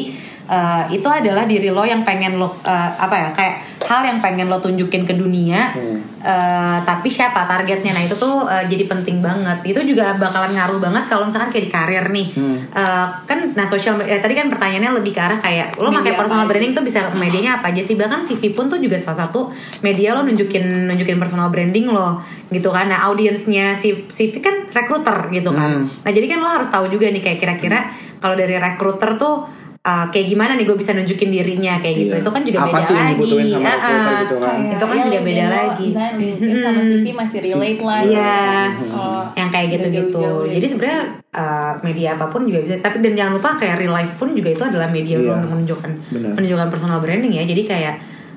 eh, 0.48 0.84
itu 0.94 1.08
adalah 1.08 1.44
diri 1.46 1.70
lo 1.70 1.84
yang 1.86 2.02
pengen 2.02 2.38
lo 2.38 2.54
eh, 2.64 2.90
apa 2.98 3.14
ya 3.14 3.28
kayak 3.34 3.54
hal 3.82 4.02
yang 4.06 4.18
pengen 4.22 4.46
lo 4.46 4.62
tunjukin 4.62 5.02
ke 5.04 5.14
dunia 5.18 5.74
eh, 6.22 6.78
tapi 6.86 7.08
siapa 7.10 7.44
targetnya? 7.50 7.92
Nah 7.92 8.02
itu 8.06 8.14
tuh 8.14 8.46
eh, 8.46 8.64
jadi 8.70 8.86
penting 8.86 9.18
banget. 9.18 9.58
Itu 9.66 9.82
juga 9.82 10.14
bakalan 10.14 10.54
ngaruh 10.54 10.78
banget 10.78 11.04
kalau 11.10 11.26
misalkan 11.26 11.50
kayak 11.50 11.64
di 11.66 11.72
karir 11.72 12.06
nih. 12.14 12.28
Eh, 12.72 13.06
kan 13.26 13.38
nah 13.58 13.66
sosial 13.66 13.98
media 13.98 14.22
tadi 14.22 14.38
kan 14.38 14.46
pertanyaannya 14.46 15.02
lebih 15.02 15.12
ke 15.12 15.20
arah 15.20 15.38
kayak 15.42 15.76
lo 15.82 15.90
pakai 15.90 16.14
personal 16.14 16.46
branding 16.46 16.72
tuh 16.72 16.84
bisa 16.86 17.10
medianya 17.18 17.58
apa 17.58 17.74
aja 17.74 17.82
sih? 17.82 17.98
Bahkan 17.98 18.22
CV 18.22 18.54
pun 18.54 18.70
tuh 18.70 18.78
juga 18.78 18.96
salah 18.96 19.26
satu 19.26 19.50
media 19.82 20.14
lo 20.14 20.22
nunjukin 20.22 20.86
nunjukin 20.88 21.18
personal 21.18 21.50
branding 21.50 21.90
lo 21.90 22.22
gitu 22.54 22.70
kan. 22.70 22.86
Nah 22.86 23.10
audiensnya 23.10 23.74
si 23.74 24.06
CV 24.06 24.38
kan 24.38 24.70
recruiter 24.70 25.28
gitu 25.30 25.50
kan. 25.52 25.70
Hmm. 25.72 25.84
nah 26.04 26.10
jadi 26.10 26.26
kan 26.28 26.38
lo 26.40 26.48
harus 26.48 26.68
tahu 26.68 26.88
juga 26.88 27.08
nih 27.08 27.22
kayak 27.22 27.38
kira-kira 27.38 27.92
kalau 28.22 28.38
dari 28.38 28.56
recruiter 28.56 29.18
tuh 29.18 29.61
uh, 29.82 30.06
kayak 30.08 30.26
gimana 30.28 30.54
nih 30.54 30.64
gue 30.64 30.74
bisa 30.74 30.92
nunjukin 30.92 31.28
dirinya 31.28 31.78
kayak 31.78 31.96
gitu 31.96 32.14
Iya. 32.14 32.22
itu 32.22 32.30
kan 32.30 32.42
juga 32.42 32.58
Apa 32.58 32.68
beda 32.70 32.82
sih 32.82 32.94
yang 32.94 33.06
lagi 33.08 33.30
sama 33.50 33.68
ah. 33.68 34.18
gitu 34.22 34.36
kan. 34.38 34.56
itu 34.62 34.84
kan 34.84 34.94
Ya, 34.94 35.02
juga 35.02 35.18
LinkedIn 35.18 35.26
beda 35.26 35.44
lo, 35.44 35.54
lagi 35.56 35.86
Misalnya 35.88 36.12
LinkedIn 36.16 36.56
sama 36.64 36.80
CV 36.80 37.06
masih 37.12 37.38
relate 37.42 37.80
lah. 37.80 38.00
Iya. 38.02 38.36
Kalau 38.72 39.20
yang 39.32 39.48
kayak 39.48 39.66
udah 39.66 39.74
gitu-gitu. 39.74 40.20
jauh-jauh 40.22 40.44
ya. 40.44 40.52
Jadi 40.56 40.66
sebenarnya 40.66 41.00
uh, 41.32 41.72
media 41.82 42.08
apa 42.14 42.26
pun 42.26 42.40
juga 42.44 42.58
bisa. 42.60 42.74
Tapi 42.78 42.96
dan 43.00 43.12
jangan 43.12 43.32
lupa 43.36 43.48
kayak 43.56 43.74
real 43.76 43.92
life 43.92 44.14
pun 44.16 44.28
juga 44.32 44.48
itu 44.50 44.62
adalah 44.62 44.88
media 44.88 45.16
Iya. 45.16 45.24
lo 45.24 45.32
untuk 45.36 45.50
menunjukkan 45.50 45.90
Benar. 46.10 46.30
menunjukkan 46.36 46.68
personal 46.68 46.98
branding 46.98 47.32
ya. 47.32 47.42
Jadi 47.42 47.62
kayak 47.64 47.94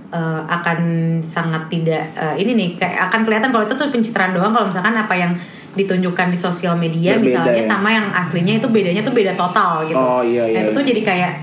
uh, 0.10 0.42
akan 0.46 0.80
sangat 1.22 1.68
tidak 1.68 2.04
uh, 2.16 2.34
ini 2.34 2.52
nih 2.54 2.70
kayak 2.76 3.10
akan 3.10 3.22
kelihatan 3.22 3.50
kalau 3.50 3.64
itu 3.64 3.76
tuh 3.76 3.88
pencitraan 3.90 4.32
doang 4.32 4.50
kalau 4.50 4.68
misalkan 4.68 4.94
apa 4.94 5.14
yang 5.14 5.32
ditunjukkan 5.76 6.28
di 6.28 6.38
sosial 6.38 6.76
media 6.76 7.16
Berbeda 7.16 7.24
misalnya 7.44 7.62
ya. 7.62 7.68
sama 7.68 7.90
yang 7.90 8.08
aslinya 8.10 8.54
itu 8.58 8.68
bedanya 8.68 9.02
tuh 9.02 9.12
beda 9.12 9.36
total 9.36 9.84
gitu. 9.84 9.96
Oh, 9.96 10.20
iya, 10.20 10.44
iya, 10.44 10.56
Nah, 10.56 10.62
itu 10.62 10.72
tuh 10.72 10.82
iya. 10.82 10.90
jadi 10.90 11.02
kayak 11.04 11.34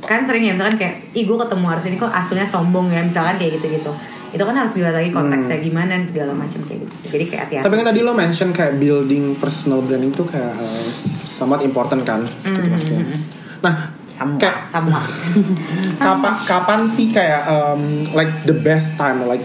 kan 0.00 0.20
sering 0.20 0.42
ya 0.42 0.52
misalkan 0.52 0.76
kayak 0.76 0.94
ih 1.12 1.24
gue 1.24 1.36
ketemu 1.38 1.64
artis 1.66 1.86
ini 1.86 1.96
kok 1.96 2.10
aslinya 2.10 2.44
sombong 2.44 2.88
ya 2.88 3.00
misalkan 3.00 3.36
kayak 3.36 3.56
gitu-gitu. 3.56 3.92
Itu 4.30 4.42
kan 4.42 4.54
harus 4.54 4.72
dilihat 4.72 4.92
lagi 4.92 5.08
konteksnya 5.08 5.60
gimana 5.60 5.94
dan 5.94 6.02
segala 6.02 6.32
macam 6.32 6.58
kayak 6.62 6.82
gitu. 6.82 6.94
Jadi 7.08 7.24
kayak 7.26 7.42
hati-hati. 7.44 7.60
Hmm. 7.60 7.66
Tapi 7.66 7.74
kan 7.78 7.86
tadi 7.86 8.00
lo 8.00 8.12
mention 8.12 8.48
kayak 8.50 8.72
building 8.76 9.24
personal 9.36 9.78
branding 9.78 10.10
tuh 10.10 10.26
kayak 10.26 10.50
uh, 10.50 10.86
somewhat 11.30 11.60
important 11.60 12.02
kan, 12.02 12.24
gitu 12.42 12.50
Hmm. 12.50 12.68
maksudnya. 12.68 13.04
Nah, 13.60 13.74
Sama. 14.06 14.34
kayak 14.36 14.58
sama 14.64 15.00
kapan 16.00 16.34
kapan 16.44 16.80
sih 16.84 17.08
kayak 17.08 17.42
um, 17.44 17.82
like 18.10 18.30
the 18.44 18.54
best 18.54 18.94
time 18.94 19.22
like 19.24 19.42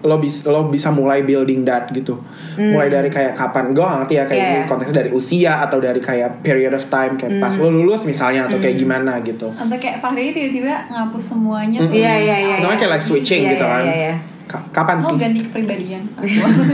lo 0.00 0.16
bisa 0.16 0.46
lo 0.46 0.66
bisa 0.66 0.88
mulai 0.88 1.20
building 1.20 1.62
that 1.62 1.90
gitu 1.90 2.22
mulai 2.56 2.86
dari 2.86 3.08
kayak 3.08 3.32
kapan 3.32 3.70
gue 3.70 3.82
ngerti 3.82 4.14
ya 4.14 4.24
kayak 4.24 4.38
Hmm. 4.38 4.46
Iya. 4.48 4.56
ini 4.56 4.68
konteksnya 4.68 4.96
dari 4.96 5.10
usia 5.10 5.52
atau 5.60 5.78
dari 5.78 5.98
kayak 5.98 6.40
period 6.40 6.70
of 6.70 6.86
time 6.86 7.14
kayak 7.14 7.36
pas 7.36 7.50
Hmm. 7.50 7.62
lo 7.62 7.74
lulus 7.74 8.02
misalnya 8.04 8.46
atau 8.46 8.56
kayak 8.56 8.76
gimana 8.76 9.18
gitu 9.20 9.50
Atau 9.50 9.74
kayak 9.74 9.98
Fahri 9.98 10.30
tiba-tiba 10.30 10.86
ngapus 10.88 11.24
semuanya 11.28 11.78
tuh. 11.80 11.90
Iya 11.92 12.14
iya 12.16 12.36
iya. 12.38 12.54
itu 12.56 12.66
kan 12.66 12.76
kayak 12.76 12.92
like 12.92 13.02
switching 13.02 13.42
Iya, 13.42 13.50
gitu 13.52 13.64
iya, 13.64 13.72
kan 13.72 13.82
Iya 13.84 13.96
iya. 13.96 14.14
Ka- 14.48 14.64
kapan 14.72 14.96
sih 14.98 15.14
ganti 15.14 15.40
kepribadian. 15.42 16.02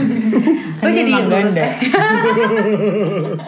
Lo 0.79 0.89
jadi 0.89 1.11
emang 1.13 1.27
lulus 1.27 1.51
ganda. 1.51 1.61
ya? 1.61 1.71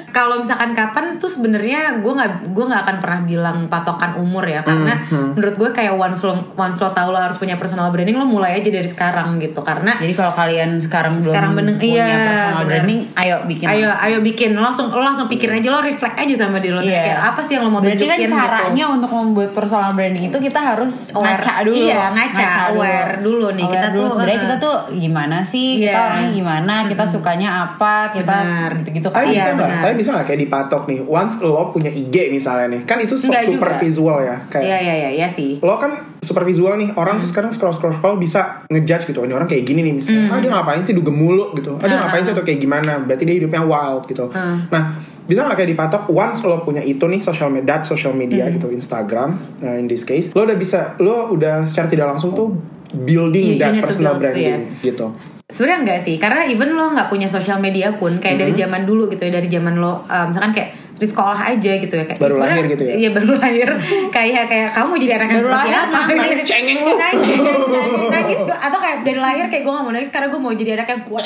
Kalau 0.10 0.36
misalkan 0.38 0.72
kapan 0.74 1.16
tuh 1.16 1.30
sebenarnya 1.30 1.80
gue 1.98 2.10
nggak 2.10 2.32
gue 2.50 2.66
nggak 2.66 2.82
akan 2.84 2.98
pernah 2.98 3.20
bilang 3.24 3.58
patokan 3.68 4.18
umur 4.18 4.44
ya 4.44 4.62
karena 4.62 5.00
menurut 5.32 5.56
gue 5.56 5.70
kayak 5.72 5.94
once 5.94 6.22
lo 6.22 6.36
once 6.54 6.76
lo 6.78 6.90
tahu 6.90 7.10
lo 7.10 7.20
harus 7.20 7.38
punya 7.38 7.56
personal 7.56 7.88
branding 7.88 8.16
lo 8.16 8.26
mulai 8.26 8.58
aja 8.58 8.68
dari 8.68 8.86
sekarang 8.86 9.38
gitu 9.38 9.62
karena 9.62 9.96
Jadi 9.98 10.14
kalau 10.14 10.34
kalian 10.34 10.80
sekarang 10.80 11.18
belum 11.18 11.30
Sekarang 11.30 11.52
bener- 11.54 11.78
punya 11.78 12.04
iya, 12.04 12.18
personal 12.26 12.58
bener. 12.58 12.68
branding, 12.74 13.00
ayo 13.16 13.36
bikin. 13.46 13.66
ayo 13.68 13.88
ayo 13.94 14.18
bikin 14.20 14.50
lo 14.52 14.62
langsung 14.62 14.90
lo 14.90 15.00
langsung 15.00 15.28
pikirin 15.28 15.58
aja 15.58 15.70
lo 15.70 15.80
reflect 15.80 16.18
aja 16.18 16.34
sama 16.38 16.58
diri 16.58 16.74
lo 16.74 16.82
Iya. 16.82 17.00
kayak 17.06 17.22
apa 17.28 17.42
sih 17.42 17.54
yang 17.54 17.64
lo 17.64 17.72
mau 17.72 17.80
Berarti 17.80 17.96
kan 18.02 18.18
tunjukin 18.18 18.32
caranya 18.34 18.76
gitu. 18.84 18.96
untuk 18.98 19.12
membuat 19.14 19.50
personal 19.54 19.92
branding 19.94 20.24
itu 20.26 20.38
kita 20.40 20.60
harus 20.60 20.96
Aware. 21.10 21.38
ngaca 21.38 21.54
dulu. 21.64 21.78
Iya, 21.78 22.04
ngaca, 22.10 22.48
aware 22.70 23.14
dulu 23.20 23.48
nih. 23.52 23.64
Aware 23.64 23.76
Kita 23.76 23.88
dulu. 23.92 24.04
tuh, 24.04 24.17
sebenarnya 24.18 24.36
uh, 24.36 24.44
kita 24.44 24.56
tuh 24.58 24.76
gimana 24.96 25.38
sih? 25.40 25.68
Kita 25.78 25.88
Iya. 25.88 26.02
orangnya 26.04 26.30
gimana? 26.34 26.76
Kita 26.84 27.04
sukanya 27.06 27.50
apa? 27.64 27.94
Kita 28.10 28.38
gitu-gitu 28.76 29.08
kan. 29.08 29.22
Tapi 29.22 29.30
bisa 29.32 29.50
nggak? 29.50 29.58
benar. 29.64 29.82
Tapi 29.82 29.94
bisa 29.96 30.10
nggak 30.12 30.26
kayak 30.26 30.42
dipatok 30.42 30.84
nih? 30.86 31.00
Once 31.02 31.36
lo 31.40 31.64
punya 31.70 31.90
IG 31.90 32.16
misalnya 32.28 32.68
nih, 32.70 32.82
kan 32.84 32.98
itu 32.98 33.14
so- 33.14 33.28
Nggak 33.28 33.46
super 33.46 33.70
juga. 33.70 33.80
visual 33.80 34.18
ya, 34.20 34.36
kayak 34.48 34.66
iya 34.66 34.78
iya 34.80 34.96
iya 34.98 35.10
iya 35.16 35.28
sih 35.28 35.60
lo 35.60 35.76
kan 35.76 35.92
super 36.18 36.42
visual 36.42 36.74
nih 36.76 36.90
orang 36.94 37.18
tuh 37.18 37.28
sekarang 37.28 37.50
scroll 37.50 37.72
scroll 37.72 37.94
scroll 37.94 38.18
bisa 38.18 38.66
ngejudge 38.68 39.06
gitu 39.06 39.22
ini 39.22 39.32
orang 39.32 39.46
kayak 39.46 39.64
gini 39.64 39.82
nih 39.82 39.94
misalnya 39.94 40.28
ah 40.28 40.40
dia 40.40 40.50
ngapain 40.50 40.82
sih 40.82 40.92
dugem 40.92 41.14
mulu 41.14 41.54
gitu 41.54 41.76
ah 41.76 41.84
dia 41.84 41.94
Ah, 41.94 42.02
ngapain 42.04 42.22
ah, 42.22 42.26
sih 42.26 42.34
atau 42.34 42.42
kayak 42.42 42.58
gimana 42.58 42.98
berarti 43.00 43.24
dia 43.24 43.36
hidupnya 43.36 43.62
wild 43.62 44.04
gitu 44.06 44.26
Ah. 44.30 44.58
nah 44.68 44.84
bisa 45.24 45.44
nggak 45.44 45.58
kayak 45.58 45.70
dipatok 45.72 46.02
once 46.08 46.40
lo 46.42 46.62
punya 46.62 46.80
itu 46.80 47.04
nih 47.04 47.20
social 47.20 47.50
media 47.50 47.80
social 47.82 48.12
media 48.12 48.48
gitu 48.48 48.68
Instagram 48.68 49.30
uh, 49.60 49.76
in 49.76 49.86
this 49.86 50.02
case 50.02 50.32
lo 50.32 50.42
udah 50.42 50.56
bisa 50.56 50.80
lo 50.98 51.30
udah 51.30 51.64
secara 51.64 51.86
tidak 51.86 52.08
langsung 52.08 52.32
tuh 52.32 52.56
building 52.94 53.58
Iya, 53.58 53.74
that 53.74 53.84
personal 53.84 54.16
build, 54.16 54.32
branding 54.36 54.80
gitu 54.80 55.08
Sebenarnya 55.48 55.80
enggak 55.88 56.00
sih, 56.04 56.20
karena 56.20 56.44
even 56.44 56.76
lo 56.76 56.92
nggak 56.92 57.08
punya 57.08 57.32
sosial 57.32 57.64
media 57.64 57.96
pun 57.96 58.20
kayak 58.20 58.36
dari 58.36 58.52
Mm-hmm. 58.52 58.64
zaman 58.68 58.82
dulu 58.84 59.08
gitu 59.08 59.24
ya, 59.24 59.32
dari 59.32 59.48
zaman 59.48 59.80
lo 59.80 60.04
uh, 60.04 60.26
misalkan 60.28 60.52
kayak 60.52 60.70
di 60.98 61.06
sekolah 61.06 61.40
aja 61.54 61.72
gitu 61.78 61.94
ya 61.94 62.04
kayak 62.04 62.18
Baru 62.18 62.42
lahir 62.42 62.64
gitu 62.66 62.84
ya? 62.84 62.94
Iya 62.98 63.10
baru 63.14 63.34
lahir, 63.38 63.70
kayak 64.16 64.44
kayak 64.50 64.70
kamu 64.74 64.92
jadi 64.98 65.12
anak 65.22 65.28
yang 65.30 65.40
Baru 65.46 65.50
lahir, 65.54 65.74
apa? 65.78 66.00
nangis, 66.10 66.40
cengeng 66.42 66.80
lu. 66.82 66.94
Nangis, 66.98 67.22
nangis, 67.38 67.68
nangis, 67.70 68.10
nangis. 68.10 68.40
atau 68.68 68.80
kayak 68.82 68.98
dari 69.06 69.20
lahir 69.22 69.46
kayak 69.48 69.64
gue 69.64 69.74
gak 69.74 69.86
mau 69.86 69.94
nangis 69.94 70.10
karena 70.10 70.28
gue 70.28 70.40
mau 70.42 70.54
jadi 70.54 70.72
anak 70.76 70.88
yang 70.90 71.02
kuat. 71.06 71.24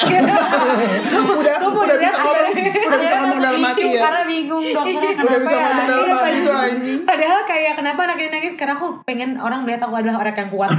gue 1.12 1.22
mau, 1.24 1.36
udah 1.40 1.56
gue 1.58 1.72
mau 1.72 1.84
udah 1.84 1.98
bisa 1.98 2.14
ngomong 2.14 2.52
udah 2.52 3.00
bisa 3.00 3.16
ngomong 3.18 3.40
dalam 3.40 3.62
hati 3.64 3.84
ya 3.88 4.02
Karena 4.02 4.22
bingung 4.28 4.64
dokternya 4.68 5.24
udah 5.24 5.40
bisa 5.40 5.50
kenapa 5.50 5.52
ya? 5.52 5.62
ngomong 5.64 5.88
dalam 5.88 6.04
Iya, 6.04 6.16
hati 6.16 6.40
anjing 6.52 7.00
Padahal 7.02 7.40
kayak 7.44 7.74
kenapa 7.76 8.00
anak 8.04 8.18
ini 8.20 8.30
nangis 8.30 8.54
karena 8.56 8.74
aku 8.76 8.88
pengen 9.04 9.30
orang 9.38 9.60
melihat 9.64 9.82
aku 9.84 9.96
adalah 9.96 10.18
orang 10.20 10.36
yang 10.36 10.50
kuat. 10.50 10.70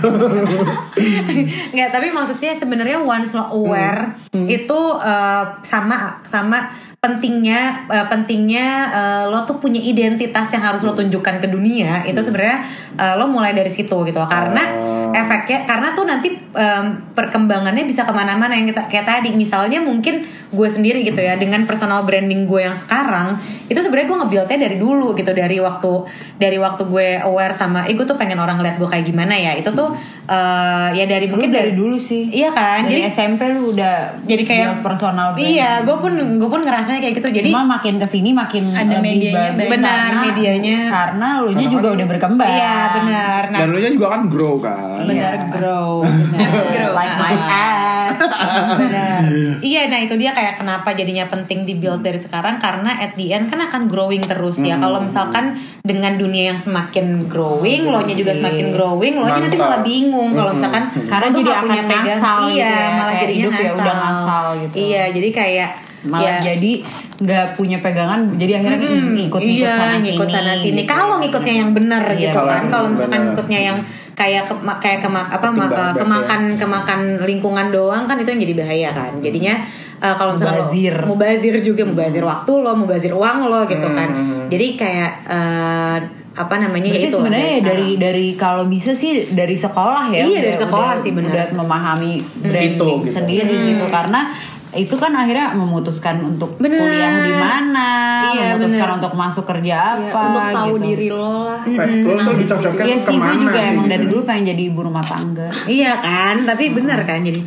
Nggak, 1.72 1.88
tapi 1.90 2.08
maksudnya 2.10 2.52
sebenarnya 2.52 2.98
once 3.00 3.32
lo 3.32 3.44
aware 3.48 4.14
itu 4.32 4.80
uh, 4.96 5.44
sama 5.62 6.20
sama 6.22 6.68
pentingnya 7.02 7.90
uh, 7.90 8.06
pentingnya 8.06 8.66
uh, 8.94 9.24
lo 9.26 9.42
tuh 9.42 9.58
punya 9.58 9.82
identitas 9.82 10.46
yang 10.54 10.62
harus 10.62 10.86
lo 10.86 10.94
tunjukkan 10.94 11.42
ke 11.42 11.50
dunia. 11.50 12.06
Itu 12.06 12.22
sebenarnya 12.22 12.62
uh, 12.94 13.18
lo 13.18 13.26
mulai 13.26 13.50
dari 13.50 13.66
situ 13.66 14.06
gitu 14.06 14.22
loh. 14.22 14.30
Karena 14.30 14.62
Oh. 15.02 15.10
efeknya 15.10 15.66
karena 15.68 15.92
tuh 15.92 16.06
nanti 16.08 16.30
um, 16.54 16.84
perkembangannya 17.10 17.82
bisa 17.90 18.06
ke 18.06 18.14
mana-mana. 18.14 18.54
Yang 18.54 18.70
kita 18.78 18.82
kayak 18.86 19.06
tadi 19.10 19.34
misalnya 19.34 19.82
mungkin 19.82 20.22
gue 20.54 20.68
sendiri 20.70 21.02
gitu 21.02 21.18
ya 21.18 21.34
dengan 21.34 21.66
personal 21.66 22.06
branding 22.06 22.46
gue 22.46 22.62
yang 22.62 22.76
sekarang 22.78 23.34
itu 23.66 23.76
sebenarnya 23.76 24.06
gue 24.08 24.18
ngebuildnya 24.22 24.58
dari 24.62 24.76
dulu 24.78 25.18
gitu. 25.18 25.34
Dari 25.34 25.58
waktu 25.58 25.92
dari 26.38 26.56
waktu 26.62 26.82
gue 26.86 27.18
aware 27.18 27.52
sama 27.58 27.82
eh 27.90 27.98
gue 27.98 28.06
tuh 28.06 28.14
pengen 28.14 28.38
orang 28.38 28.62
lihat 28.62 28.78
gue 28.78 28.86
kayak 28.86 29.02
gimana 29.10 29.34
ya. 29.34 29.58
Itu 29.58 29.74
tuh 29.74 29.90
uh, 30.30 30.88
ya 30.94 31.04
dari 31.10 31.26
Lu 31.26 31.34
mungkin 31.34 31.50
dari 31.50 31.74
dulu 31.74 31.98
sih. 31.98 32.30
iya 32.30 32.54
kan? 32.54 32.86
Dari 32.86 33.02
jadi 33.02 33.10
SMP 33.10 33.50
lu 33.50 33.74
udah 33.74 34.22
jadi 34.22 34.42
kayak 34.46 34.86
personal 34.86 35.34
branding. 35.34 35.50
iya 35.58 35.82
gue 35.82 35.96
pun 35.98 36.14
gue 36.14 36.48
pun 36.48 36.62
ngerasanya 36.92 37.00
kayak 37.02 37.16
gitu. 37.16 37.28
Jadi 37.34 37.48
Cuma 37.48 37.62
makin 37.66 37.94
ke 37.96 38.06
sini 38.06 38.30
makin 38.30 38.64
Ada 38.68 38.84
lebih 38.84 39.00
medianya 39.02 39.48
bagus. 39.50 39.70
Benar, 39.70 39.96
karena- 39.98 40.22
medianya. 40.22 40.78
karena 40.86 41.26
lu 41.40 41.50
nya 41.50 41.66
juga 41.66 41.88
udah 41.90 42.06
berkembang. 42.06 42.50
iya 42.50 42.76
benar. 42.92 43.42
Nah 43.48 43.58
dan 43.58 43.68
lo 43.68 43.78
nya 43.78 43.90
juga 43.90 44.06
kan 44.10 44.22
grow 44.26 44.54
kan? 44.58 44.98
Benar 45.02 45.32
Iya. 45.34 45.48
grow. 45.50 45.92
Benar. 46.32 46.50
Grow. 46.68 46.92
Like 46.92 47.14
my 47.16 47.34
ass. 47.72 48.32
Benar. 48.74 49.22
iya. 49.60 49.80
Nah 49.86 49.98
itu 49.98 50.14
dia 50.14 50.30
kayak 50.30 50.54
kenapa 50.56 50.92
jadinya 50.92 51.24
penting 51.26 51.64
di 51.64 51.74
build 51.74 52.00
dari 52.00 52.18
sekarang 52.18 52.58
karena 52.58 52.98
at 52.98 53.14
the 53.14 53.30
end 53.30 53.48
kan 53.48 53.60
akan 53.62 53.86
growing 53.86 54.20
terus 54.22 54.60
ya. 54.60 54.76
Kalau 54.76 55.00
misalkan 55.00 55.56
dengan 55.80 56.14
dunia 56.14 56.52
yang 56.52 56.60
semakin 56.60 57.26
growing 57.26 57.88
lo 57.88 58.02
nya 58.02 58.14
juga 58.14 58.32
semakin 58.32 58.66
growing 58.70 59.14
lo 59.16 59.26
nya 59.26 59.40
nanti 59.40 59.56
malah 59.56 59.80
bingung. 59.80 60.32
Kalau 60.32 60.52
misalkan 60.52 60.84
Karena 61.04 61.28
jadi 61.30 61.50
akan 61.50 61.62
punya 61.62 61.82
pegang 61.82 62.04
ngasal 62.04 62.36
gitu 62.42 62.54
iya 62.54 62.68
ya, 62.68 62.84
malah 62.94 63.14
jadinya 63.14 63.38
hidup 63.38 63.52
ya 63.54 63.70
udah 63.72 63.94
ngasal 63.94 64.44
gitu. 64.58 64.74
iya 64.78 65.02
jadi 65.08 65.28
kayak 65.30 65.70
Malah 66.02 66.42
ya, 66.42 66.54
jadi 66.54 66.72
nggak 67.16 67.46
punya 67.54 67.78
pegangan 67.78 68.34
jadi 68.34 68.58
akhirnya 68.58 68.78
ikut 68.82 69.38
ikut 69.38 69.40
iya, 69.40 69.70
sana 69.70 69.94
ngikut 69.96 70.26
sini. 70.26 70.34
sana 70.34 70.52
sini. 70.54 70.80
gitu. 70.80 70.90
Kalau 70.90 71.14
ngikutnya 71.16 71.54
yang 71.56 71.70
benar 71.70 72.02
Iya, 72.08 72.18
gitu 72.24 72.40
kan. 72.42 72.62
Kalau 72.66 72.86
misalkan 72.88 73.12
benar. 73.14 73.26
ngikutnya 73.30 73.60
yang 73.62 73.78
kayak 74.12 74.42
ke, 74.44 74.54
kayak 74.76 74.98
kema, 75.00 75.22
apa 75.24 75.46
ma- 75.46 75.64
Ketimbang 75.64 75.70
eh, 75.70 75.78
back 75.88 75.96
kemakan 75.96 76.42
kemakan 76.56 77.00
lingkungan 77.22 77.66
doang 77.68 78.04
kan 78.04 78.16
itu 78.16 78.28
yang 78.28 78.42
jadi 78.42 78.54
bahaya 78.56 78.88
kan. 78.92 79.12
Jadinya 79.18 79.54
eh, 79.96 80.14
kalau 80.16 80.34
misalkan 80.34 80.54
lo- 80.54 80.62
Mubazir. 80.64 80.94
mubazir 81.06 81.54
juga 81.60 81.82
mubazir 81.84 82.22
waktu 82.22 82.52
lo, 82.52 82.72
mubazir 82.74 83.12
uang 83.12 83.38
lo 83.44 83.62
gitu 83.64 83.88
kan. 83.88 84.08
Hmm. 84.10 84.46
Jadi 84.48 84.66
kayak 84.74 85.12
eh, 85.24 85.98
apa 86.32 86.54
namanya 86.56 86.88
Berarti 86.88 86.98
ya 86.98 87.06
itu 87.06 87.18
sebenarnya 87.18 87.44
dari 87.44 87.60
sekarang. 87.60 88.00
dari 88.00 88.26
kalau 88.34 88.64
bisa 88.66 88.90
sih 88.92 89.12
dari 89.30 89.52
sekolah 89.54 90.08
ya. 90.10 90.24
Iya, 90.24 90.40
dari 90.42 90.56
sekolah 90.58 90.90
udah- 90.90 90.98
sih, 90.98 91.12
benar. 91.12 91.30
Udah 91.30 91.46
memahami 91.54 92.12
branding 92.34 92.74
Itu, 92.74 92.88
gitu. 93.04 93.12
sendiri 93.14 93.54
gitu 93.68 93.84
karena 93.86 94.32
itu 94.72 94.94
kan 94.96 95.12
akhirnya 95.12 95.52
memutuskan 95.52 96.24
untuk 96.24 96.56
Benar. 96.56 96.80
kuliah 96.80 97.12
di 97.20 97.32
mana, 97.34 97.88
Iya, 98.30 98.56
memutuskan 98.56 98.88
benar. 98.88 98.98
untuk 98.98 99.12
masuk 99.12 99.44
kerja 99.44 99.78
Iya, 99.94 100.08
apa 100.08 100.20
untuk 100.24 100.44
tahu 100.48 100.72
gitu. 100.72 100.84
diri 100.86 101.08
lo 101.08 101.28
lah. 101.44 101.60
Kayak 101.60 101.88
lo 102.02 102.20
tuh 102.22 102.34
dicocokkan 102.40 102.84
Iya 102.84 102.96
sih, 102.98 103.16
gue 103.16 103.34
juga 103.38 103.52
sih 103.54 103.68
emang 103.68 103.84
gitu. 103.84 103.92
dari 103.92 104.04
dulu 104.06 104.22
pengen 104.22 104.44
jadi 104.48 104.62
ibu 104.66 104.80
rumah 104.82 105.04
tangga. 105.04 105.48
Iya 105.66 105.92
kan, 105.98 106.36
tapi 106.42 106.64
benar 106.70 107.04
kan 107.04 107.20
jadi 107.20 107.40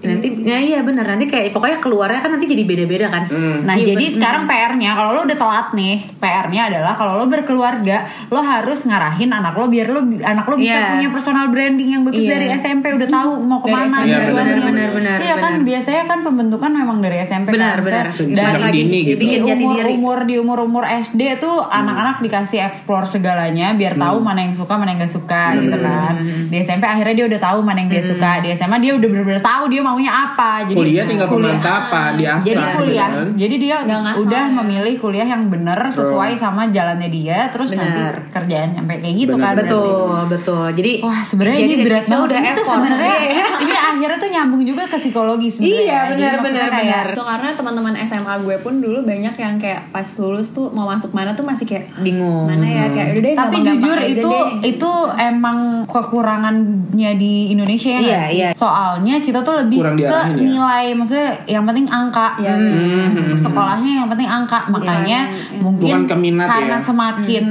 nanti 0.00 0.30
ya 0.40 0.56
iya 0.56 0.78
benar 0.80 1.02
nanti 1.04 1.26
kayak 1.26 1.50
pokoknya 1.50 1.78
keluarnya 1.78 2.20
kan 2.20 2.30
nanti 2.30 2.46
jadi 2.46 2.62
beda-beda 2.62 3.06
kan. 3.08 3.26
Hmm. 3.26 3.66
Nah 3.66 3.74
Iya, 3.74 3.86
jadi 3.88 4.04
ben- 4.04 4.14
sekarang 4.14 4.42
PR-nya 4.44 4.90
kalau 4.92 5.10
lo 5.12 5.20
udah 5.22 5.34
telat 5.36 5.68
nih, 5.72 5.96
PR-nya 6.14 6.62
adalah 6.68 6.94
kalau 6.94 7.12
lo 7.14 7.26
berkeluarga, 7.26 7.96
lo 8.28 8.38
harus 8.38 8.84
ngarahin 8.84 9.26
anak 9.28 9.52
lo 9.52 9.66
biar 9.66 9.86
lo 9.88 9.98
anak 10.20 10.44
lo 10.44 10.54
bisa 10.54 10.70
Iya. 10.70 10.86
punya 10.92 11.08
personal 11.10 11.46
branding 11.48 11.88
yang 11.90 12.02
bagus 12.02 12.22
Iya. 12.22 12.30
dari 12.30 12.46
SMP 12.52 12.84
udah 12.92 13.08
tahu 13.08 13.30
mau 13.40 13.58
Dari 13.58 13.64
ke 13.64 13.74
mana. 13.74 13.96
SMP, 13.96 14.06
Iya, 14.06 14.18
benar, 14.28 14.58
benar, 14.60 14.88
benar, 14.92 15.16
Iya 15.18 15.34
kan 15.36 15.52
biasanya 15.62 16.02
kan 16.04 16.18
pembentukan 16.22 16.70
memang 16.72 16.98
dari 17.00 17.16
SMP 17.18 17.48
Benar, 17.50 17.76
kan. 17.76 17.84
benar. 17.84 18.06
Dari 18.14 18.62
dini 18.72 18.98
gitu. 19.04 19.18
di 19.18 19.26
umur 19.40 19.74
diri. 19.76 19.90
umur 19.92 20.18
di 20.22 20.34
umur 20.36 20.58
umur 20.62 20.84
SD 20.86 21.22
tuh 21.36 21.58
anak-anak 21.60 22.22
dikasih 22.22 22.62
explore 22.62 23.02
segalanya 23.04 23.74
biar 23.74 23.94
tahu 23.94 24.20
mana 24.20 24.40
yang 24.40 24.54
suka 24.54 24.74
mana 24.74 24.92
yang 24.92 25.00
gak 25.00 25.10
suka 25.10 25.42
gitu 25.56 25.74
kan. 25.76 26.14
Di 26.46 26.56
SMP 26.60 26.84
akhirnya 26.84 27.14
dia 27.16 27.26
udah 27.26 27.40
tahu 27.42 27.58
mana 27.60 27.78
yang 27.80 27.90
dia 27.90 28.04
suka. 28.04 28.38
Di 28.38 28.54
SMA 28.54 28.78
dia 28.78 28.94
udah 28.94 29.08
bener-bener 29.08 29.42
tahu 29.42 29.64
dia 29.66 29.82
maunya 29.88 30.12
apa. 30.12 30.50
Jadi 30.62 30.76
kuliah 30.76 31.04
tinggal 31.04 31.28
pemantapan 31.28 32.10
di 32.12 32.24
asal. 32.24 32.46
jadi 32.46 32.64
kuliah, 32.74 33.08
kan? 33.10 33.26
jadi 33.34 33.54
dia 33.56 33.76
udah 34.14 34.44
ya. 34.44 34.54
memilih 34.54 34.94
kuliah 34.96 35.26
yang 35.26 35.48
bener 35.48 35.78
sesuai 35.88 36.34
sama 36.34 36.68
jalannya 36.68 37.08
dia, 37.08 37.48
terus 37.48 37.70
nanti 37.70 37.88
Bener. 37.98 38.14
kerjaan 38.28 38.68
sampai 38.70 38.96
kayak 38.98 39.16
gitu 39.18 39.34
Bener, 39.34 39.42
kan. 39.42 39.54
bener. 39.54 39.64
Betul, 39.64 40.18
betul. 40.28 40.66
Jadi 40.74 40.92
Wah 41.00 41.20
sebenarnya 41.20 41.58
ini 41.62 41.74
berat 41.80 42.04
banget. 42.04 42.20
udah 42.20 42.40
Itu 42.44 42.62
sebenarnya 42.62 43.16
Iya. 43.18 43.44
ini 43.64 43.74
akhirnya 43.74 44.18
tuh 44.18 44.30
nyambung 44.30 44.62
juga 44.62 44.82
ke 44.84 44.96
psikologi 44.98 45.48
sebenarnya. 45.48 45.80
Iya, 45.80 45.98
benar, 46.10 46.34
benar, 46.38 46.68
benar. 46.70 47.06
Tuh 47.12 47.24
karena 47.24 47.48
teman-teman 47.54 47.94
SMA 48.04 48.34
gue 48.40 48.56
pun 48.58 48.74
dulu 48.76 48.98
banyak 49.02 49.34
yang 49.34 49.54
kayak 49.56 49.88
pas 49.88 50.06
lulus 50.18 50.50
tuh 50.50 50.68
mau 50.68 50.84
masuk 50.86 51.10
mana 51.10 51.32
tuh 51.32 51.42
masih 51.42 51.64
kayak 51.64 51.88
Bingung. 51.96 52.44
mana 52.44 52.62
ya 52.62 52.84
kayak 52.88 53.08
udah 53.14 53.22
deh 53.22 53.34
Tapi 53.34 53.56
jujur 53.62 53.98
itu 54.04 54.28
deh. 54.28 54.46
itu 54.68 54.90
emang 55.16 55.58
kekurangannya 55.86 57.12
di 57.14 57.34
Indonesia 57.48 57.90
ya 57.90 58.00
Iya, 58.00 58.20
iya. 58.28 58.48
Soalnya 58.52 59.20
kita 59.20 59.40
tuh 59.40 59.54
lebih 59.56 59.77
Kurang 59.78 59.94
ke 59.94 60.00
diarahin 60.02 60.34
ya? 60.34 60.42
nilai, 60.44 60.86
maksudnya 60.92 61.30
yang 61.46 61.64
penting 61.64 61.86
angka. 61.86 62.28
Iya, 62.38 62.52
Hmm, 62.58 63.34
Sekolahnya 63.34 63.92
yang 64.04 64.08
penting 64.08 64.28
angka. 64.28 64.68
Makanya 64.68 65.20
mungkin 65.58 66.04
Bukan 66.04 66.10
ke 66.10 66.16
minat 66.16 66.46
karena 66.46 66.76
ya? 66.76 66.84
semakin 66.84 67.44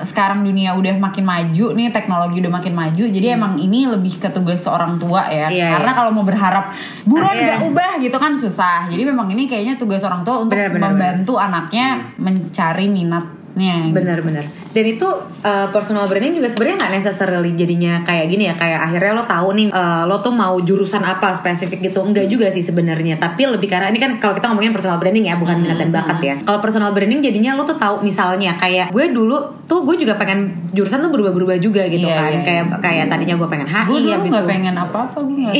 sekarang 0.00 0.40
dunia 0.40 0.70
udah 0.72 0.94
makin 0.96 1.24
maju 1.24 1.66
nih, 1.74 1.90
teknologi 1.90 2.40
udah 2.40 2.52
makin 2.52 2.72
maju. 2.72 3.04
Jadi 3.04 3.26
emang 3.26 3.56
ini 3.56 3.84
lebih 3.84 4.16
ke 4.16 4.28
tugas 4.28 4.60
seorang 4.60 4.96
tua 4.96 5.26
ya. 5.28 5.50
Iya, 5.50 5.76
karena 5.76 5.90
iya. 5.90 5.98
kalau 5.98 6.10
mau 6.10 6.22
berharap 6.22 6.72
buruan 7.02 7.34
Iya. 7.34 7.56
gak 7.56 7.60
ubah 7.66 7.92
gitu 7.98 8.16
kan 8.16 8.32
susah. 8.32 8.86
Jadi 8.86 9.02
memang 9.04 9.28
ini 9.28 9.44
kayaknya 9.44 9.74
tugas 9.74 10.00
orang 10.02 10.22
tua 10.22 10.40
untuk 10.40 10.54
Benar, 10.56 10.70
benar, 10.72 10.90
membantu 10.90 11.36
anaknya 11.36 12.14
mencari 12.16 12.86
minatnya. 12.86 13.43
Gitu. 13.54 13.94
Benar-benar. 13.94 14.44
Dan 14.68 14.84
itu 14.88 15.06
uh, 15.40 15.66
personal 15.70 16.04
branding 16.04 16.34
juga 16.34 16.46
sebenarnya 16.46 16.76
nggak 16.80 16.92
necessarily 16.96 17.50
jadinya 17.52 18.02
kayak 18.02 18.26
gini 18.26 18.46
ya. 18.46 18.54
Kayak 18.54 18.80
akhirnya 18.84 19.12
lo 19.12 19.24
tahu 19.24 19.48
nih 19.52 19.66
uh, 19.68 20.02
lo 20.04 20.18
tuh 20.18 20.30
mau 20.30 20.58
jurusan 20.58 21.00
apa 21.00 21.30
spesifik 21.32 21.78
gitu. 21.84 22.02
Enggak 22.02 22.26
juga 22.26 22.50
sih 22.50 22.60
sebenarnya. 22.60 23.14
Tapi 23.16 23.46
lebih 23.46 23.66
karena 23.66 23.88
ini 23.88 23.96
kan 23.96 24.18
kalau 24.18 24.34
kita 24.34 24.50
ngomongin 24.50 24.70
personal 24.70 24.98
branding 24.98 25.24
ya, 25.24 25.34
bukan 25.34 25.56
minat 25.56 25.78
dan 25.78 25.90
bakat 25.90 26.18
ya. 26.18 26.34
Kalau 26.40 26.58
personal 26.58 26.90
branding 26.90 27.20
jadinya 27.20 27.54
lo 27.54 27.62
tuh 27.62 27.74
tahu 27.74 28.02
misalnya 28.02 28.54
kayak 28.56 28.90
gue 28.90 29.04
dulu 29.08 29.38
tuh 29.64 29.80
gue 29.80 29.96
juga 29.96 30.14
pengen 30.14 30.68
jurusan 30.70 31.00
tuh 31.00 31.08
berubah-berubah 31.08 31.56
juga 31.56 31.86
gitu 31.86 32.04
Iya, 32.04 32.18
kan. 32.18 32.28
iya, 32.28 32.40
kayak 32.42 32.64
kayak 32.80 33.04
tadinya 33.06 33.34
gue 33.34 33.48
pengen 33.48 33.64
HI 33.64 33.86
Gue 33.86 33.98
dulu 33.98 34.12
habis 34.12 34.28
gak 34.28 34.42
itu- 34.42 34.50
pengen 34.50 34.74
apa-apa 34.76 35.18
gue 35.20 35.36
gak 35.40 35.54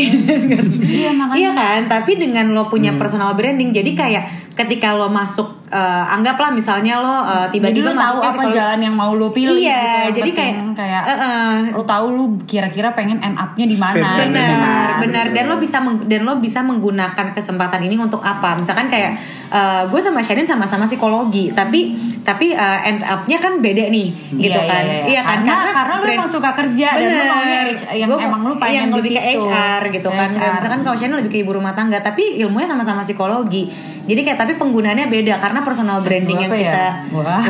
Iya 0.84 1.10
makanya 1.14 1.38
Iya 1.38 1.50
kan, 1.52 1.80
tapi 1.88 2.12
dengan 2.14 2.46
lo 2.52 2.66
punya 2.66 2.92
personal 2.94 3.32
branding, 3.32 3.72
jadi 3.72 3.90
kayak 3.92 4.24
ketika 4.54 4.92
lo 4.92 5.08
masuk, 5.08 5.63
eh, 5.74 6.04
anggaplah 6.08 6.50
misalnya 6.50 6.94
lo 6.96 7.10
eh, 7.20 7.50
Jadi 7.50 7.52
tiba-tiba 7.52 7.90
tahu 7.92 8.18
apa 8.20 8.30
psikologi- 8.32 8.54
jalan 8.54 8.78
yang 8.80 8.94
mau 8.94 9.10
lu 9.12 9.28
pilih 9.28 9.58
Iya, 9.58 9.74
gitu. 9.74 9.98
Yang 10.06 10.14
jadi 10.14 10.30
kayak- 10.32 10.56
kayak 10.74 11.02
Eh, 11.04 11.18
eh. 11.18 11.52
lu 11.70 11.82
tahu 11.84 12.06
lu 12.08 12.24
kira-kira 12.44 12.88
pengen 12.92 13.18
end 13.18 13.34
up-nya 13.34 13.66
di 13.66 13.76
mana. 13.76 14.06
Gitu 14.16 14.30
benar 14.30 14.88
benar 14.96 15.26
dan 15.30 15.44
lo 15.44 15.56
bisa 15.56 15.78
meng- 15.78 16.06
dan 16.06 16.22
lo 16.22 16.38
bisa 16.38 16.60
menggunakan 16.60 17.26
kesempatan 17.30 17.82
ini 17.82 17.98
untuk 17.98 18.22
apa 18.22 18.54
misalkan 18.54 18.86
kayak 18.86 19.18
eh, 19.54 19.82
gue 19.86 20.00
sama 20.00 20.18
Shannon 20.18 20.42
sama-sama 20.44 20.84
psikologi 20.84 21.48
tapi 21.50 21.94
tapi 22.20 22.50
eh, 22.50 22.80
end 22.84 23.00
up-nya 23.00 23.38
kan 23.38 23.52
beda 23.58 23.86
nih 23.86 24.08
gitu 24.34 24.50
Iya, 24.56 24.64
kan 24.64 24.82
iya, 24.82 25.00
iya. 25.06 25.20
kan 25.22 25.38
karena, 25.40 25.70
karena 25.72 25.94
lu 25.94 26.02
brand- 26.02 26.18
emang 26.18 26.30
suka 26.30 26.50
kerja 26.52 26.88
dan 26.92 27.06
lu 27.06 27.22
maunya 27.24 27.60
yang 27.94 28.08
Gua- 28.08 28.20
emang 28.20 28.40
lu 28.42 28.54
pengen 28.56 28.74
yang 28.80 28.90
lebih 28.92 29.12
ke. 29.12 29.22
HR 29.38 29.80
gitu 29.92 30.08
kan 30.10 30.28
HR. 30.28 30.36
Kayak 30.36 30.52
misalkan 30.56 30.80
kalau 30.82 30.96
Shannon 30.96 31.16
lebih 31.16 31.30
ke 31.30 31.38
ibu 31.40 31.52
rumah 31.52 31.72
tangga 31.72 31.98
tapi 32.00 32.36
ilmunya 32.36 32.66
sama-sama 32.66 33.00
psikologi 33.00 33.70
jadi 34.04 34.20
kayak 34.22 34.38
tapi 34.38 34.52
penggunaannya 34.54 35.06
beda 35.06 35.34
karena 35.38 35.60
personal 35.60 35.98
branding 35.98 36.36
yang 36.38 36.50
ya? 36.50 36.60
kita 36.60 36.86
Wah. 37.14 37.40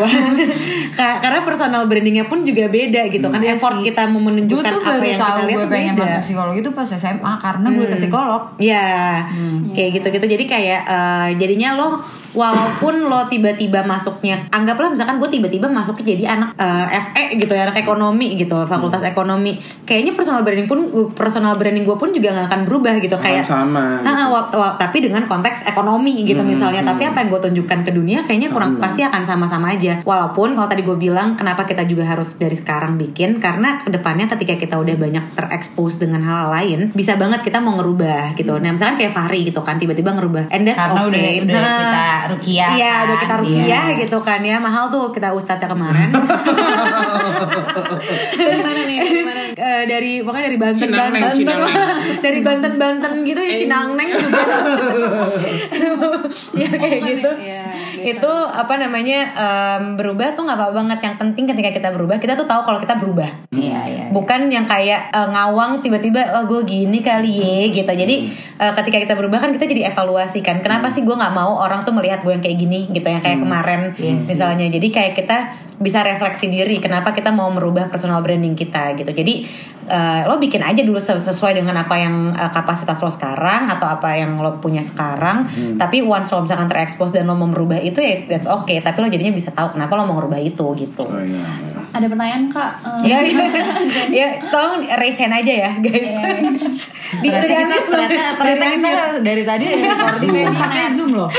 Ka- 0.94 1.18
karena 1.20 1.40
personal 1.42 1.82
brandingnya 1.84 2.24
pun 2.24 2.42
juga 2.42 2.68
beda 2.68 3.08
gitu 3.08 3.26
kan 3.26 3.40
Iya 3.40 3.54
effort 3.54 3.80
kita 3.80 4.06
mau 4.06 4.22
menunjukkan 4.22 4.62
tuh 4.64 4.80
apa 4.80 4.92
yang 5.00 5.18
kita 5.18 5.42
lihat 5.42 5.56
gue 5.56 5.66
pengen 5.68 5.94
beda. 5.94 6.04
masuk 6.04 6.20
psikologi 6.22 6.58
itu 6.60 6.70
pas 6.70 6.88
SMA 6.88 7.32
karena 7.36 7.66
gue 7.68 7.84
ke 7.84 7.96
psikolog. 7.96 8.42
Ya, 8.56 8.86
kayak 9.68 9.90
gitu-gitu. 9.94 10.26
Jadi 10.28 10.44
kayak 10.44 10.80
eh, 10.84 11.28
jadinya 11.36 11.68
lo 11.74 11.93
vraiment 11.94 12.23
walaupun 12.34 13.06
lo 13.08 13.24
tiba-tiba 13.26 13.86
masuknya, 13.86 14.50
anggaplah 14.50 14.90
misalkan 14.90 15.22
gue 15.22 15.30
tiba-tiba 15.30 15.70
masuknya 15.70 16.04
jadi 16.14 16.24
anak 16.36 16.48
eh, 16.58 16.86
FE 17.00 17.24
gitu 17.38 17.52
ya, 17.54 17.70
anak 17.70 17.78
ekonomi 17.80 18.34
gitu, 18.34 18.58
fakultas 18.66 19.00
ekonomi. 19.02 19.56
Kayaknya 19.86 20.12
personal 20.12 20.42
branding 20.42 20.68
pun 20.68 20.78
personal 21.14 21.54
branding 21.54 21.86
gue 21.86 21.96
pun 21.96 22.10
juga 22.10 22.34
nggak 22.34 22.46
akan 22.50 22.60
berubah 22.66 22.94
gitu 22.98 23.16
kayak 23.16 23.46
sama, 23.46 24.02
gitu. 24.02 24.26
wa- 24.28 24.50
wa- 24.50 24.74
tapi 24.76 25.00
dengan 25.00 25.24
konteks 25.24 25.64
ekonomi 25.64 26.26
gitu 26.26 26.42
misalnya. 26.42 26.82
Tapi 26.84 27.02
apa 27.06 27.22
yang 27.22 27.30
gue 27.30 27.40
tunjukkan 27.50 27.78
ke 27.86 27.90
dunia 27.94 28.18
kayaknya 28.26 28.50
kurang 28.50 28.76
Sama. 28.76 28.82
pasti 28.84 29.00
akan 29.06 29.22
sama-sama 29.24 29.66
aja. 29.72 30.02
Walaupun 30.02 30.58
kalau 30.58 30.68
tadi 30.68 30.82
gue 30.82 30.96
bilang 30.98 31.38
kenapa 31.38 31.64
kita 31.64 31.86
juga 31.86 32.04
harus 32.04 32.34
dari 32.36 32.58
sekarang 32.58 32.98
bikin 32.98 33.38
karena 33.38 33.78
ke 33.80 33.88
depannya 33.88 34.26
ketika 34.26 34.58
kita 34.58 34.74
udah 34.76 34.96
banyak 34.98 35.24
terekspos 35.38 36.02
dengan 36.02 36.20
hal 36.26 36.50
lain 36.50 36.90
bisa 36.90 37.14
banget 37.14 37.46
kita 37.46 37.62
mau 37.62 37.78
ngerubah 37.78 38.34
gitu. 38.34 38.58
Nah 38.58 38.74
misalkan 38.74 38.98
kayak 38.98 39.12
Fahri 39.14 39.46
gitu 39.46 39.60
kan 39.62 39.78
tiba-tiba 39.78 40.10
ngerubah. 40.16 40.50
And 40.50 40.66
that's 40.66 40.74
Karena 40.80 41.00
udah 41.06 41.22
okay. 41.22 41.42
udah 41.44 41.54
Nah, 41.54 41.78
kita 41.78 42.04
rukiah. 42.28 42.70
Iya 42.72 42.90
kan? 42.90 43.04
udah 43.04 43.16
kita 43.18 43.34
rukiah 43.36 43.84
Iya. 43.86 43.96
gitu 44.00 44.16
kan 44.20 44.40
ya 44.40 44.56
mahal 44.56 44.86
tuh 44.86 45.10
kita 45.10 45.30
ustadznya 45.30 45.66
kemarin. 45.66 46.08
Dari 48.34 48.58
mana 48.60 48.80
nih? 48.84 48.98
Dari 49.00 49.22
mana? 49.22 49.40
Eh, 49.54 49.82
dari 49.86 50.10
pokoknya 50.20 50.44
dari 50.44 50.56
Banten 50.56 50.80
Cinangneng, 50.80 51.22
Banten 51.22 51.36
Cinangneng. 51.36 51.74
dari 52.24 52.38
Banten 52.40 52.72
Banten 52.74 53.12
gitu 53.22 53.38
ya 53.38 53.54
Cinangneng 53.54 54.08
juga 54.10 54.42
ya 56.60 56.68
kayak 56.70 57.00
gitu 57.02 57.30
itu 58.04 58.32
apa 58.52 58.76
namanya 58.76 59.18
em, 59.32 59.82
berubah 59.96 60.36
tuh 60.36 60.44
nggak 60.44 60.58
apa 60.60 60.68
banget. 60.76 60.98
Yang 61.00 61.16
penting 61.24 61.44
ketika 61.48 61.70
kita 61.72 61.88
berubah 61.96 62.20
kita 62.20 62.36
tuh 62.36 62.44
tahu 62.44 62.60
kalau 62.62 62.78
kita 62.78 63.00
berubah. 63.00 63.48
Iya, 63.54 63.80
iya. 63.88 64.04
bukan 64.12 64.52
yang 64.52 64.68
kayak 64.68 65.08
eh, 65.10 65.28
ngawang 65.32 65.80
tiba-tiba 65.80 66.20
oh 66.36 66.44
gue 66.44 66.60
gini 66.68 67.00
kali 67.00 67.32
ya 67.40 67.72
gitu. 67.72 67.88
Jadi 67.88 68.16
eh, 68.60 68.72
ketika 68.76 68.98
kita 69.00 69.14
berubah 69.16 69.40
kan 69.40 69.50
kita 69.56 69.64
jadi 69.64 69.90
evaluasi 69.90 70.44
kan 70.44 70.60
kenapa 70.60 70.92
sih 70.92 71.02
gue 71.02 71.16
nggak 71.16 71.34
mau 71.34 71.58
orang 71.58 71.82
tuh 71.82 71.96
melihat 71.96 72.20
gue 72.22 72.32
yang 72.36 72.44
kayak 72.44 72.58
gini 72.60 72.86
gitu 72.92 73.06
yang 73.08 73.22
kayak 73.24 73.40
kemarin 73.40 73.80
misalnya. 74.28 74.66
Jadi 74.68 74.88
kayak 74.92 75.12
kita 75.18 75.38
bisa 75.74 76.06
refleksi 76.06 76.46
diri 76.46 76.78
kenapa 76.78 77.10
kita 77.10 77.34
mau 77.34 77.50
merubah 77.50 77.90
personal 77.90 78.22
branding 78.22 78.54
kita 78.54 78.94
gitu. 78.94 79.10
Jadi 79.10 79.34
eh, 79.90 80.22
lo 80.26 80.38
bikin 80.38 80.62
aja 80.62 80.86
dulu 80.86 81.02
ses- 81.02 81.26
sesuai 81.26 81.58
dengan 81.58 81.74
apa 81.82 81.98
yang 81.98 82.30
eh, 82.30 82.50
kapasitas 82.54 83.02
lo 83.02 83.10
sekarang 83.10 83.66
atau 83.66 83.90
apa 83.90 84.14
yang 84.14 84.38
lo 84.38 84.62
punya 84.62 84.82
sekarang. 84.86 85.50
Tapi 85.74 86.00
once 86.06 86.30
lo 86.30 86.46
misalkan 86.46 86.70
terekspos 86.70 87.10
dan 87.10 87.26
lo 87.26 87.34
mau 87.34 87.50
merubah 87.50 87.82
itu 87.82 87.93
ya 88.00 88.26
that's 88.26 88.46
okay 88.46 88.78
tapi 88.78 88.98
lo 88.98 89.08
jadinya 89.08 89.34
bisa 89.34 89.50
tahu 89.50 89.74
kenapa 89.74 89.92
lo 89.94 90.06
mau 90.06 90.16
merubah 90.18 90.38
itu 90.38 90.66
gitu 90.74 91.04
Oh, 91.04 91.20
iya, 91.20 91.36
iya. 91.36 91.80
Ada 91.94 92.10
pertanyaan 92.10 92.50
kak? 92.50 92.72
Ya, 93.06 93.22
ya, 93.22 93.46
ya, 94.10 94.28
tolong 94.50 94.82
raise 94.98 95.14
hand 95.14 95.30
aja 95.30 95.52
ya 95.52 95.70
guys. 95.78 96.10
Di 97.22 97.30
Ternyata 97.30 97.46
dari 97.46 97.54
kita, 97.54 97.76
ternyata, 97.86 98.18
ternyata 98.34 98.66
kita 98.74 98.90
dari 99.22 99.42
tadi 99.46 99.64
recording 99.86 100.50
pakai 100.50 100.82
zoom 100.98 101.10
loh. 101.14 101.30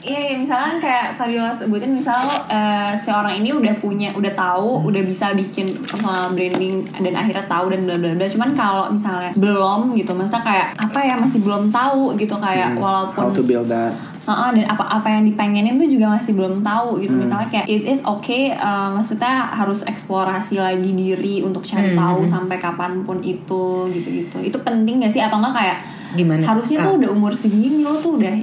Iya, 0.00 0.32
ya, 0.32 0.36
misalkan 0.40 0.80
kayak 0.80 1.20
tadi 1.20 1.36
lo 1.36 1.52
sebutin 1.52 1.92
misal 1.92 2.24
lo 2.24 2.32
eh, 2.48 2.96
si 2.96 3.12
orang 3.12 3.36
ini 3.36 3.52
udah 3.52 3.76
punya, 3.78 4.08
udah 4.16 4.32
tahu, 4.32 4.88
udah 4.88 5.04
bisa 5.04 5.36
bikin 5.36 5.76
personal 5.84 6.32
branding 6.32 6.88
dan 6.88 7.12
akhirnya 7.12 7.44
tahu 7.44 7.68
dan 7.68 7.84
bla 7.84 8.00
bla 8.00 8.16
bla. 8.16 8.24
Cuman 8.26 8.56
kalau 8.56 8.88
misalnya 8.88 9.36
belum 9.36 9.92
gitu, 9.94 10.16
masa 10.16 10.40
kayak 10.40 10.72
apa 10.74 10.98
ya 11.04 11.14
masih 11.20 11.44
belum 11.44 11.68
tahu 11.68 12.16
gitu 12.16 12.32
kayak 12.40 12.74
Hmm, 12.74 12.80
walaupun 12.80 13.22
How 13.28 13.36
to 13.36 13.44
build 13.44 13.68
that. 13.68 13.92
Heeh, 14.20 14.48
dan 14.60 14.66
apa-apa 14.68 15.08
yang 15.08 15.24
dipengenin 15.24 15.80
tuh 15.80 15.88
juga 15.88 16.12
masih 16.12 16.36
belum 16.36 16.60
tahu 16.60 17.00
gitu. 17.00 17.16
Misalnya 17.16 17.48
kayak 17.48 17.66
it 17.66 17.88
is 17.88 18.04
okay 18.04 18.52
uh, 18.52 18.92
maksudnya 18.92 19.48
harus 19.56 19.80
eksplorasi 19.82 20.60
lagi 20.60 20.92
diri 20.92 21.40
untuk 21.40 21.64
cari 21.64 21.96
tahu 21.96 22.28
sampai 22.28 22.60
kapan 22.60 23.00
pun 23.08 23.24
itu 23.24 23.88
gitu-gitu. 23.88 24.44
Itu 24.44 24.60
penting 24.60 25.00
gak 25.00 25.12
sih? 25.16 25.24
Atau 25.24 25.40
enggak 25.40 25.56
kayak 25.56 25.78
Gimana? 26.10 26.42
harusnya 26.42 26.84
tuh 26.84 27.00
udah 27.00 27.10
umur 27.10 27.32
segini 27.38 27.80
lo 27.80 27.96
tuh 28.02 28.20
udah 28.20 28.34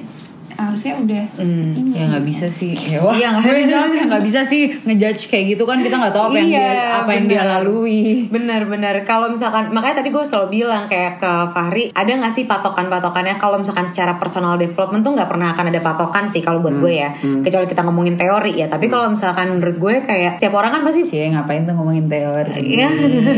harusnya 0.57 0.97
udah 0.97 1.23
ini 1.37 1.93
Ya 1.93 2.03
nggak 2.07 2.25
bisa 2.25 2.45
sih. 2.45 2.73
Ya, 2.73 2.97
wah, 2.99 3.13
Iya, 3.13 3.37
nggak- 3.37 4.09
ya 4.09 4.17
bisa 4.19 4.41
sih 4.41 4.73
ngejudge 4.79 5.27
kayak 5.27 5.53
gitu 5.53 5.63
kan 5.63 5.79
kita 5.79 5.95
nggak 5.95 6.11
tahu 6.11 6.23
apa 6.27 6.37
yang 6.37 6.49
Iya, 6.49 6.59
dia 6.59 6.81
apa 6.97 7.11
yang 7.11 7.25
dia 7.25 7.37
benar. 7.39 7.51
lalui. 7.55 8.01
Bener-bener 8.27 8.95
kalau 9.03 9.27
misalkan 9.27 9.69
makanya 9.69 10.01
tadi 10.01 10.09
gue 10.09 10.23
selalu 10.23 10.47
bilang 10.55 10.85
kayak 10.85 11.17
ke 11.17 11.31
Fahri 11.47 11.83
ada 11.91 12.09
nggak 12.09 12.33
sih 12.33 12.43
patokan-patokannya 12.43 13.35
kalau 13.35 13.57
misalkan 13.57 13.85
secara 13.85 14.15
personal 14.15 14.55
development 14.55 15.01
tuh 15.01 15.13
nggak 15.13 15.27
pernah 15.27 15.47
akan 15.49 15.65
ada 15.67 15.79
patokan 15.79 16.25
sih 16.27 16.41
kalau 16.41 16.59
buat 16.59 16.75
gue 16.75 16.93
ya 16.95 17.09
kecuali 17.17 17.65
kita 17.65 17.81
ngomongin 17.81 18.15
teori 18.15 18.53
ya 18.55 18.67
tapi 18.67 18.87
kalau 18.87 19.07
misalkan 19.07 19.53
menurut 19.53 19.77
gue 19.77 19.93
kayak 20.03 20.37
tiap 20.37 20.53
orang 20.53 20.71
kan 20.71 20.81
pasti 20.81 21.05
Cie 21.05 21.29
ngapain 21.29 21.63
tuh 21.63 21.73
ngomongin 21.73 22.05
teori? 22.05 22.61
Iya. 22.73 22.89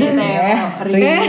Teori. 0.09 1.03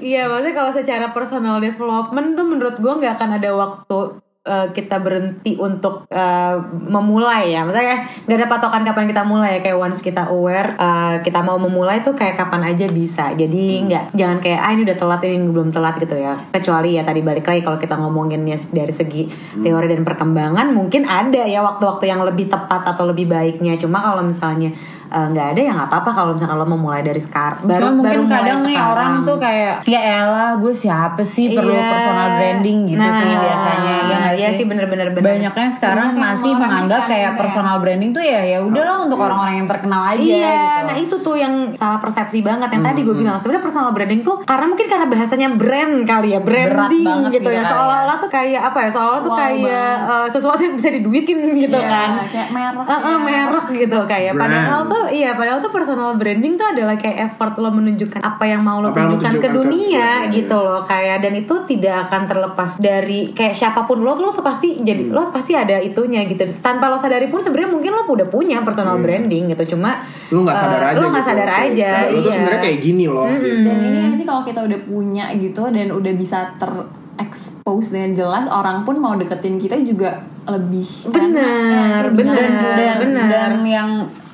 Iya, 0.00 0.26
maksudnya 0.26 0.56
kalau 0.56 0.72
secara 0.72 1.06
personal 1.10 1.60
development 1.60 2.32
tuh 2.32 2.46
menurut 2.46 2.72
gue 2.74 2.88
nggak 2.94 3.14
akan 3.14 3.36
ada 3.36 3.50
waktu 3.52 3.98
uh, 4.46 4.68
kita 4.72 5.00
berhenti 5.02 5.56
untuk 5.60 6.08
uh, 6.08 6.56
memulai 6.70 7.52
ya. 7.52 7.66
Maksudnya 7.66 8.06
nggak 8.24 8.38
ada 8.38 8.48
patokan 8.48 8.82
kapan 8.86 9.06
kita 9.10 9.22
mulai. 9.26 9.58
Ya 9.58 9.60
kayak 9.60 9.78
once 9.78 10.00
kita 10.00 10.32
aware 10.32 10.76
uh, 10.80 11.20
kita 11.20 11.44
mau 11.44 11.60
memulai 11.60 12.00
tuh 12.00 12.16
kayak 12.16 12.38
kapan 12.38 12.72
aja 12.72 12.86
bisa. 12.88 13.32
Jadi 13.36 13.84
nggak 13.90 14.16
jangan 14.16 14.38
kayak 14.40 14.60
ah 14.60 14.70
ini 14.72 14.82
udah 14.86 14.96
telat 14.96 15.20
ini 15.26 15.36
belum 15.50 15.68
telat 15.74 15.96
gitu 16.00 16.16
ya. 16.16 16.34
Kecuali 16.48 16.96
ya 16.96 17.02
tadi 17.04 17.20
balik 17.20 17.44
lagi 17.44 17.60
kalau 17.60 17.78
kita 17.80 17.94
ngomonginnya 18.00 18.56
dari 18.72 18.92
segi 18.94 19.28
teori 19.60 19.86
dan 19.90 20.02
perkembangan 20.06 20.72
mungkin 20.72 21.04
ada 21.04 21.44
ya 21.44 21.60
waktu-waktu 21.60 22.08
yang 22.08 22.24
lebih 22.24 22.48
tepat 22.48 22.86
atau 22.88 23.04
lebih 23.08 23.28
baiknya. 23.28 23.76
Cuma 23.76 24.00
kalau 24.00 24.24
misalnya 24.24 24.72
uh, 25.10 25.26
nggak 25.28 25.46
ada 25.48 25.60
ya 25.60 25.72
nggak 25.72 25.88
apa-apa 25.88 26.10
kalau 26.12 26.30
misalkan 26.32 26.56
lo 26.56 26.64
memulai 26.64 27.02
dari 27.02 27.18
sekarang 27.18 27.60
baru 27.62 27.82
Cuma 27.84 27.92
mungkin 27.96 28.08
baru 28.08 28.22
mulai 28.22 28.34
kadang 28.36 28.58
nih 28.60 28.70
sekarang. 28.72 28.90
orang 28.92 29.12
tuh 29.22 29.36
kayak 29.38 29.74
ya 29.84 30.00
elah 30.18 30.50
gue 30.56 30.72
siapa 30.72 31.22
sih 31.22 31.46
perlu 31.50 31.72
Iya. 31.72 31.86
personal 31.88 32.28
branding 32.32 32.78
gitu 32.86 33.00
Nah, 33.00 33.14
sih 33.16 33.32
biasanya 33.32 33.94
ya 34.00 34.16
nggak 34.20 34.34
iya 34.36 34.48
sih 34.52 34.64
bener-bener 34.64 35.08
bener. 35.10 35.26
banyaknya 35.26 35.68
sekarang 35.70 36.08
Banyak 36.10 36.22
masih 36.22 36.52
menganggap 36.54 37.00
ikan 37.00 37.10
kayak 37.10 37.24
ya. 37.26 37.38
personal 37.38 37.76
branding 37.78 38.10
tuh 38.10 38.22
ya 38.22 38.40
ya 38.42 38.58
udahlah 38.60 38.96
untuk 39.00 39.18
orang-orang 39.18 39.54
yang 39.56 39.68
terkenal 39.68 40.02
aja 40.06 40.20
Iya, 40.20 40.38
gitu. 40.48 40.86
nah 40.86 40.96
itu 40.96 41.14
tuh 41.20 41.36
yang 41.36 41.54
salah 41.74 41.98
persepsi 41.98 42.38
banget 42.40 42.68
yang 42.70 42.84
tadi 42.84 43.00
gue 43.00 43.12
bilang 43.12 43.36
sebenarnya 43.36 43.62
personal 43.62 43.90
branding 43.90 44.20
tuh 44.20 44.42
karena 44.42 44.66
mungkin 44.66 44.86
karena 44.86 45.06
bahasanya 45.06 45.48
brand 45.52 45.94
kali 46.02 46.28
ya 46.30 46.40
branding 46.40 47.02
banget 47.02 47.30
gitu 47.32 47.38
gitu 47.40 47.50
ya 47.50 47.60
kali 47.60 47.70
seolah-olah 47.70 48.16
tuh 48.18 48.30
kayak 48.30 48.60
apa 48.62 48.78
ya 48.78 48.90
seolah-olah 48.90 49.20
tuh 49.20 49.28
Wow 49.28 49.38
kayak 49.40 49.94
uh, 50.04 50.26
sesuatu 50.28 50.60
yang 50.60 50.74
bisa 50.74 50.88
diduitin 50.90 51.38
gitu 51.56 51.76
Iya, 51.76 51.88
kan 51.88 52.10
kayak 52.26 52.48
merek 52.50 52.78
Uh, 52.80 52.92
uh, 52.92 53.00
ya. 53.00 53.16
merek 53.20 53.66
gitu 53.72 53.98
kayak 54.04 54.32
Brand. 54.32 54.42
padahal 54.42 54.80
tuh 54.86 54.99
iya 55.06 55.32
padahal 55.32 55.58
tuh 55.58 55.70
personal 55.70 56.12
branding 56.14 56.54
tuh 56.54 56.66
adalah 56.66 56.94
kayak 56.94 57.16
effort 57.26 57.56
lo 57.56 57.70
menunjukkan 57.70 58.18
apa 58.18 58.44
yang 58.44 58.60
mau 58.60 58.78
lo 58.78 58.88
Apa 58.88 58.98
yang 58.98 59.08
lo 59.08 59.14
tunjukkan 59.14 59.30
ke 59.30 59.38
tunjukkan 59.38 59.48
ke- 59.48 59.56
dunia 59.56 59.88
iya, 60.20 60.30
gitu 60.30 60.56
loh 60.56 60.80
kayak 60.82 61.16
dan 61.20 61.32
itu 61.34 61.54
tidak 61.64 61.96
akan 62.04 62.22
terlepas 62.24 62.70
dari 62.76 63.20
kayak 63.30 63.54
siapa 63.54 63.80
pun 63.82 63.98
lo 63.98 64.12
lo 64.12 64.30
tuh 64.30 64.42
pasti 64.42 64.76
jadi 64.76 65.02
Hmm. 65.02 65.12
lo 65.12 65.30
pasti 65.30 65.54
ada 65.54 65.78
itunya 65.78 66.24
gitu 66.24 66.42
tanpa 66.58 66.86
lo 66.86 66.96
sadari 66.96 67.26
pun 67.26 67.38
sebenarnya 67.38 67.70
mungkin 67.70 67.90
lo 67.90 68.02
udah 68.04 68.26
punya 68.26 68.60
personal 68.60 68.94
Iya. 68.94 69.02
branding 69.02 69.44
gitu 69.48 69.64
cuma 69.70 70.02
lu 70.28 70.42
nggak 70.42 70.56
sadar 70.56 70.80
eh, 70.82 70.88
aja 70.88 70.98
lo 70.98 71.08
nggak 71.08 71.16
gitu. 71.16 71.30
sadar 71.30 71.48
Kayak, 71.48 71.64
aja 71.70 71.88
lu 72.06 72.16
tuh 72.16 72.20
iya. 72.22 72.34
sebenarnya 72.34 72.60
kayak 72.60 72.78
gini 72.80 73.04
loh 73.06 73.28
gitu. 73.30 73.56
Dan 73.62 73.76
ini 73.80 74.00
sih 74.12 74.24
kalau 74.24 74.42
kita 74.42 74.60
udah 74.62 74.80
punya 74.82 75.24
gitu 75.34 75.62
dan 75.66 75.88
udah 75.88 76.12
bisa 76.12 76.38
terekspos 76.56 77.86
dengan 77.90 78.10
jelas 78.14 78.44
orang 78.46 78.82
pun 78.82 78.96
mau 78.96 79.14
deketin 79.14 79.56
kita 79.56 79.76
juga 79.78 80.20
lebih 80.42 80.82
ya, 80.82 81.06
sih, 81.06 81.12
bener. 81.12 82.02
dan 82.10 82.52
dan, 82.74 82.96
benar. 82.98 83.28
dan 83.28 83.52
yang 83.62 83.90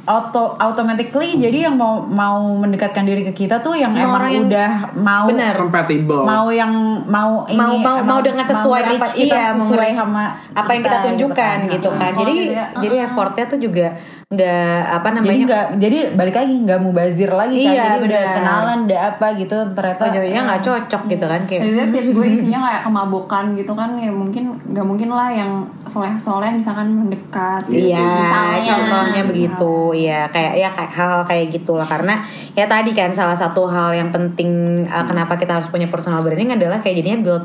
auto 0.07 0.55
automatically 0.57 1.35
jadi 1.37 1.67
yang 1.67 1.75
mau 1.75 1.99
mau 2.01 2.39
mendekatkan 2.57 3.03
diri 3.03 3.23
ke 3.25 3.35
kita 3.37 3.59
tuh 3.59 3.75
yang 3.75 3.91
Mau 3.91 4.01
emang 4.01 4.15
orang 4.17 4.31
yang- 4.33 4.47
udah 4.47 4.71
mau 4.97 5.27
Bener. 5.27 5.55
compatible. 5.55 6.23
mau 6.23 6.47
yang 6.49 6.73
mau 7.05 7.43
ini 7.45 7.59
Mau- 7.59 7.75
mau- 7.77 7.99
emang 7.99 8.07
mau 8.07 8.21
dengan 8.21 8.45
sesuai 8.45 8.81
nge-reach 8.81 9.03
apa- 9.03 9.13
kita 9.13 9.35
iya, 9.37 9.47
mau 9.51 9.67
sesuai 9.67 9.91
sama 9.93 10.23
apa 10.53 10.71
yang 10.71 10.83
kita 10.83 10.99
tunjukkan 11.03 11.57
gitu 11.69 11.89
kan. 11.91 11.99
Kalau 12.09 12.21
jadi 12.21 12.33
dia- 12.47 12.71
jadi 12.77 12.97
effortnya 13.05 13.45
tuh 13.47 13.59
juga 13.59 13.87
nggak 14.27 14.81
apa 14.93 15.07
jadi 15.07 15.17
namanya? 15.17 15.45
nggak 15.45 15.65
jadi 15.77 15.99
balik 16.13 16.35
lagi 16.37 16.55
nggak 16.61 16.79
mau 16.81 16.93
bazir 16.93 17.31
lagi 17.33 17.55
kan 17.57 17.63
Iya, 17.69 17.83
jadi 17.85 17.99
udah 18.05 18.23
kenalan 18.33 18.79
udah 18.85 19.01
apa 19.09 19.27
gitu 19.37 19.57
ternyata 19.73 20.03
ujungnya 20.05 20.41
nggak 20.45 20.63
cocok 20.63 21.03
gitu 21.09 21.25
kan 21.25 21.41
kayak. 21.45 21.63
Jadi 21.63 21.83
feed 21.89 22.07
gue 22.11 22.27
isinya 22.29 22.59
kayak 22.61 22.83
kemabukan 22.85 23.45
gitu 23.55 23.73
kan 23.73 23.91
ya 23.97 24.11
mungkin 24.13 24.45
nggak 24.65 24.83
mungkin 24.83 25.09
lah 25.11 25.31
yang 25.31 25.51
soleh-soleh 25.85 26.51
misalkan 26.53 26.91
mendekat 26.93 27.63
gitu, 27.67 27.87
Iya, 27.89 28.03
misalnya. 28.03 28.63
contohnya 28.69 29.23
begitu. 29.25 29.75
Iya, 29.97 30.29
kayak 30.29 30.53
ya 30.61 30.69
kayak 30.77 30.93
hal 30.93 31.15
kayak 31.25 31.47
gitulah. 31.57 31.89
Karena 31.89 32.21
ya 32.53 32.69
tadi 32.69 32.93
kan 32.93 33.09
salah 33.17 33.33
satu 33.33 33.65
hal 33.65 33.97
yang 33.97 34.13
penting 34.13 34.85
uh, 34.85 35.05
kenapa 35.09 35.41
kita 35.41 35.57
harus 35.57 35.73
punya 35.73 35.89
personal 35.89 36.21
branding 36.21 36.53
adalah 36.53 36.85
kayak 36.85 37.01
jadinya 37.01 37.19
build 37.25 37.45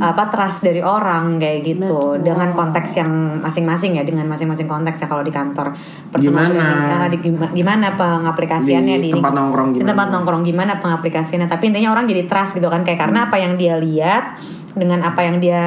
apa 0.00 0.32
trust 0.32 0.64
dari 0.64 0.80
orang 0.80 1.36
kayak 1.36 1.60
gitu. 1.62 2.16
Dengan 2.24 2.56
konteks 2.56 2.96
yang 2.96 3.12
masing-masing 3.44 4.00
ya 4.00 4.04
dengan 4.08 4.24
masing-masing 4.24 4.64
konteks 4.64 5.04
ya. 5.04 5.06
Kalau 5.06 5.20
di 5.20 5.32
kantor 5.34 5.76
personal 6.08 6.48
Gimana? 6.48 6.64
branding, 6.64 6.96
ah, 6.96 7.08
di, 7.12 7.18
gima- 7.20 7.52
gimana 7.52 7.86
pengaplikasiannya 8.00 8.96
Di 8.96 9.04
di, 9.04 9.10
tempat 9.12 9.32
nongkrong 9.36 9.68
di 9.70 9.74
gimana? 9.82 9.88
tempat 9.92 10.06
nongkrong 10.16 10.42
gimana 10.42 10.72
pengaplikasiannya. 10.80 11.48
Tapi 11.50 11.64
intinya 11.68 11.92
orang 11.92 12.08
jadi 12.08 12.24
trust 12.24 12.56
gitu 12.56 12.72
kan. 12.72 12.80
Kayak 12.80 13.04
karena 13.08 13.28
apa 13.28 13.36
yang 13.36 13.60
dia 13.60 13.76
lihat 13.76 14.40
dengan 14.70 15.02
apa 15.02 15.26
yang 15.26 15.42
dia 15.42 15.58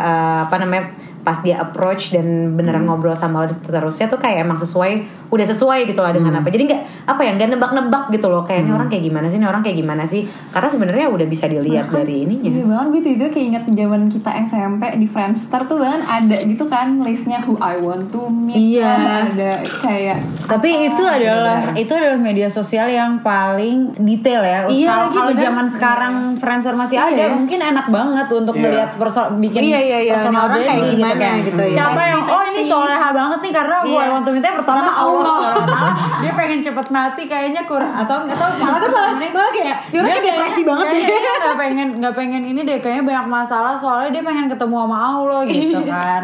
uh, 0.00 0.48
apa 0.48 0.56
namanya 0.56 0.96
pas 1.20 1.36
dia 1.38 1.58
approach 1.58 2.10
dan 2.10 2.26
beneran 2.52 2.82
ngobrol 2.82 3.12
sama 3.12 3.42
lo 3.42 3.52
terusnya 3.52 4.06
tuh 4.06 4.16
kayak 4.16 4.42
emang 4.42 4.56
sesuai 4.56 4.92
udah 5.28 5.46
sesuai 5.46 5.84
gitu 5.84 6.00
lah 6.00 6.10
dengan 6.10 6.32
apa. 6.34 6.48
Jadi 6.48 6.62
nggak 6.64 6.82
apa 7.06 7.20
ya 7.20 7.30
nggak 7.34 7.48
nebak-nebak 7.50 8.04
gitu 8.10 8.26
loh. 8.26 8.42
Kayak 8.42 8.64
ini 8.64 8.70
orang 8.70 8.88
kayak 8.88 9.04
gimana 9.04 9.26
sih? 9.26 9.36
Ini 9.36 9.46
orang 9.46 9.60
kayak 9.60 9.76
gimana 9.76 10.02
sih? 10.04 10.22
Karena 10.50 10.68
sebenarnya 10.68 11.06
udah 11.06 11.26
bisa 11.26 11.44
dilihat 11.44 11.86
dari 11.88 12.24
ininya. 12.24 12.48
Iya 12.50 12.64
banget 12.64 12.86
gue 12.88 13.00
tiba-tiba 13.02 13.28
kayak 13.30 13.46
inget 13.46 13.64
zaman 13.70 14.02
kita 14.06 14.30
SMP 14.42 14.82
di 14.96 15.06
Friendster 15.06 15.60
tuh 15.64 15.76
bahkan 15.76 16.02
ada 16.02 16.36
gitu 16.40 16.64
kan 16.66 17.00
listnya 17.00 17.40
who 17.40 17.56
I 17.56 17.76
want 17.76 18.08
to 18.10 18.26
meet 18.26 18.56
Iya. 18.72 18.84
lah, 18.86 18.98
ada 19.26 19.50
kayak 19.62 20.18
Tapi 20.46 20.68
itu 20.84 21.02
adalah 21.02 21.72
itu 21.72 21.92
adalah 21.92 22.16
media 22.16 22.48
sosial 22.48 22.86
yang 22.86 23.20
paling 23.20 23.92
detail 23.98 24.40
ya. 24.40 24.58
Iya 24.66 24.88
kalau 25.08 25.32
zaman 25.32 25.66
sekarang 25.66 26.14
Friendster 26.36 26.74
masih 26.74 26.96
Iya, 26.96 27.06
ada, 27.06 27.22
ya. 27.22 27.28
mungkin 27.30 27.58
enak 27.60 27.86
banget 27.86 28.26
untuk 28.28 28.54
Iya. 28.54 28.62
melihat 28.62 28.90
perso- 28.96 29.30
bikin 29.36 29.60
Iya, 29.62 29.78
iya, 29.80 29.98
iya. 30.00 30.12
personal 30.14 30.46
orang 30.46 30.60
kayak 30.60 30.80
branding 30.80 30.98
gimana 31.12 31.30
kan. 31.32 31.34
gitu 31.42 31.60
ya. 31.60 31.72
Siapa 31.72 32.00
yang 32.02 32.20
Pasti, 32.20 32.32
oh 32.32 32.42
ini 32.46 32.60
soleha 32.62 33.08
banget 33.10 33.38
nih 33.40 33.52
karena 33.52 33.76
Iya. 33.76 33.86
gue 33.86 34.04
want 34.10 34.22
to 34.22 34.30
meet-nya 34.30 34.52
pertama 34.52 34.78
Pertama 34.80 34.92
Allah. 34.96 35.36
Allah. 35.40 35.64
ta'ala. 35.66 35.80
Dia 36.22 36.32
pengen 36.32 36.58
cepet 36.60 36.86
mati 36.90 37.22
kayaknya 37.24 37.62
kurang 37.64 37.94
atau 37.94 38.16
nggak 38.22 38.36
tahu 38.36 38.50
Malah 38.56 38.78
tuh 38.78 38.90
malah- 38.90 39.16
malah 39.30 39.50
kayak, 39.50 39.76
dia 39.86 39.98
orang 39.98 40.10
kayak 40.12 40.24
depresi 40.26 40.62
banget 40.62 40.84
deh. 40.86 40.98
Kayaknya 41.00 41.18
dia 41.18 41.34
nggak 41.40 41.56
pengen 41.58 41.88
nggak 41.96 42.14
pengen 42.14 42.42
ini 42.44 42.60
deh 42.62 42.78
kayaknya 42.78 43.04
banyak 43.06 43.26
masalah 43.26 43.74
soalnya 43.74 44.10
dia 44.10 44.22
pengen 44.22 44.46
ketemu 44.46 44.74
sama 44.78 44.96
Allah 45.00 45.40
gitu 45.46 45.78
kan. 45.82 46.22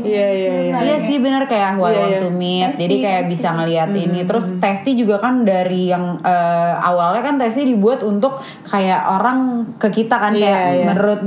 iya 0.00 0.26
iya 0.32 0.52
iya 0.64 0.72
Iya 0.84 0.96
sih 0.98 1.16
bener 1.18 1.44
kayak 1.44 1.74
who 1.74 1.82
I 1.82 1.90
Iya, 1.90 1.98
want 1.98 2.10
iya. 2.10 2.20
to 2.20 2.30
meet. 2.30 2.70
Jadi 2.74 2.94
kayak 2.98 3.22
testi. 3.22 3.32
bisa 3.32 3.48
ngelihat 3.52 3.88
ini. 3.90 4.20
Terus 4.22 4.46
Testi 4.56 4.90
juga 4.94 5.16
kan 5.18 5.44
dari 5.44 5.82
yang 5.86 6.04
eh, 6.18 6.72
awalnya 6.74 7.22
kan 7.22 7.34
Testi 7.36 7.62
dibuat 7.64 8.00
untuk 8.02 8.40
kayak 8.64 9.00
orang 9.06 9.38
ke 9.76 9.88
kita 9.92 10.16
kan 10.16 10.32
Iya, 10.32 10.40
kayak 10.42 10.64
iya. 10.72 10.84
menurut 10.86 11.20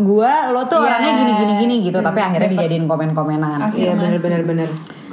gua 0.00 0.32
lo 0.48 0.62
tuh 0.64 0.80
Iya. 0.80 0.86
orangnya 0.90 1.12
gini 1.16 1.32
gini 1.34 1.52
gini 1.56 1.74
gitu. 1.82 1.98
Tapi 2.00 2.18
akhirnya 2.18 2.49
dijadiin 2.50 2.84
komen-komenan. 2.84 3.58
Iya 3.70 3.92
benar 3.92 4.10
Masih. 4.10 4.22
benar 4.22 4.42
benar 4.44 4.70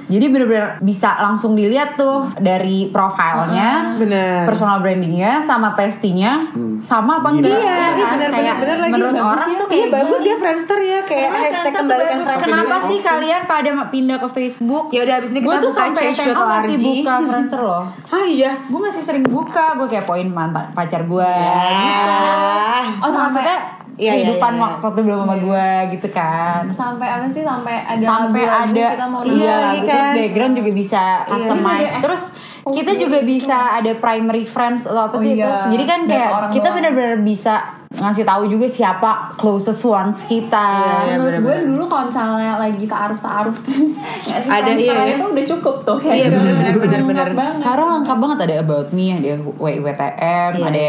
Jadi 0.07 0.31
bener-bener 0.31 0.79
bisa 0.79 1.19
langsung 1.19 1.51
dilihat 1.51 1.99
tuh 1.99 2.31
dari 2.39 2.87
profilnya, 2.87 3.99
benar 3.99 4.47
personal 4.47 4.79
brandingnya, 4.79 5.43
sama 5.43 5.75
testinya, 5.75 6.47
sama 6.79 7.19
apa 7.19 7.27
enggak? 7.27 7.51
Iya, 7.51 7.75
kan? 7.99 8.15
iya 8.15 8.27
Kayak 8.31 8.55
benar 8.55 8.77
lagi. 8.79 8.91
Menurut 8.95 9.11
Bagus 9.11 9.27
orang 9.27 9.49
ya. 9.51 9.59
tuh 9.59 9.67
iya 9.67 9.75
kayak 9.75 9.91
bagus 9.91 10.15
gini. 10.15 10.23
dia 10.23 10.35
Friendster 10.39 10.79
ya 10.79 10.99
kayak 11.03 11.27
Kenapa 11.27 11.43
hashtag 11.43 11.73
kembalikan 11.75 11.91
bagus? 12.07 12.23
Friendster. 12.23 12.47
Kenapa 12.47 12.75
sih 12.87 12.99
kalian 13.03 13.41
pada 13.43 13.69
pindah 13.91 14.17
ke 14.17 14.27
Facebook? 14.31 14.85
Ya 14.87 15.01
udah 15.03 15.15
abis 15.19 15.29
ini 15.29 15.39
kita 15.43 15.57
tuh 15.59 15.67
buka 15.67 15.81
sampai 15.83 16.03
SMA 16.07 16.15
change.org. 16.15 16.47
masih 16.47 16.77
buka 16.79 17.13
Friendster 17.27 17.61
loh. 17.61 17.83
Ah 18.07 18.25
iya. 18.25 18.51
Gue 18.63 18.79
masih 18.79 19.01
sering 19.03 19.25
buka, 19.27 19.65
gue 19.75 19.87
kayak 19.91 20.05
poin 20.07 20.27
mantan 20.31 20.71
pacar 20.71 21.03
gue 21.03 21.31
gitu. 21.35 22.15
Ah. 22.15 22.83
Oh, 23.03 23.11
sampai- 23.11 23.76
Iya, 23.97 24.05
iya, 24.07 24.11
kehidupan 24.29 24.53
iya, 24.53 24.61
iya. 24.63 24.77
waktu 24.77 24.99
belum 25.01 25.19
sama 25.19 25.35
gue 25.37 25.67
gitu 25.91 26.07
kan. 26.09 26.61
sampai 26.71 27.07
apa 27.09 27.25
sih 27.27 27.41
sampai 27.41 27.75
ada 27.81 27.97
Sampai 27.99 28.41
lagu-lagu 28.41 28.69
ada 28.69 28.85
kita 28.93 29.05
mau 29.07 29.21
iya 29.23 29.53
lagu 29.57 29.77
Kan. 29.79 29.89
terus 29.89 30.09
background 30.15 30.53
juga 30.55 30.71
bisa 30.71 31.03
customize. 31.25 31.89
Ada 31.89 31.99
Terus 31.99 32.23
kita 32.67 32.91
gitu. 32.93 33.01
juga 33.01 33.19
bisa 33.23 33.57
ada 33.73 33.91
primary 33.95 34.43
friends 34.43 34.83
atau 34.83 35.01
apa 35.03 35.15
Oh 35.15 35.19
sih 35.19 35.33
iya. 35.33 35.47
itu. 35.65 35.73
Jadi 35.73 35.83
kan 35.85 35.99
Dari 36.03 36.13
kayak 36.13 36.31
kita 36.51 36.69
benar-benar 36.69 37.15
bisa 37.21 37.53
ngasih 37.89 38.21
tahu 38.23 38.43
juga 38.45 38.67
siapa 38.67 39.09
closest 39.33 39.81
ones 39.81 40.19
kita. 40.21 40.67
Iya, 40.77 41.15
menurut 41.15 41.33
gue 41.33 41.41
bener-bener. 41.41 41.65
dulu 41.65 41.83
kalau 41.87 42.03
misalnya 42.05 42.51
lagi 42.55 42.85
taaruf 42.85 43.17
taaruf 43.17 43.57
terus 43.63 43.95
sih 43.95 44.45
Ada, 44.45 44.71
iya, 44.73 44.93
iya. 44.93 45.15
itu 45.15 45.25
udah 45.25 45.45
cukup 45.49 45.75
tuh 45.81 45.97
kayak 45.97 46.15
Iya, 46.19 46.27
bener, 46.29 46.53
bener, 46.53 46.75
bener, 46.75 46.99
lengkap 46.99 47.07
bener. 47.07 47.29
banget. 47.33 47.61
Sekarang 47.63 47.87
lengkap 47.95 48.17
banget 48.19 48.37
ada 48.43 48.55
about 48.59 48.89
me, 48.91 49.05
ada 49.09 49.31
WTM, 49.57 50.49
Iya. 50.53 50.65
ada 50.67 50.87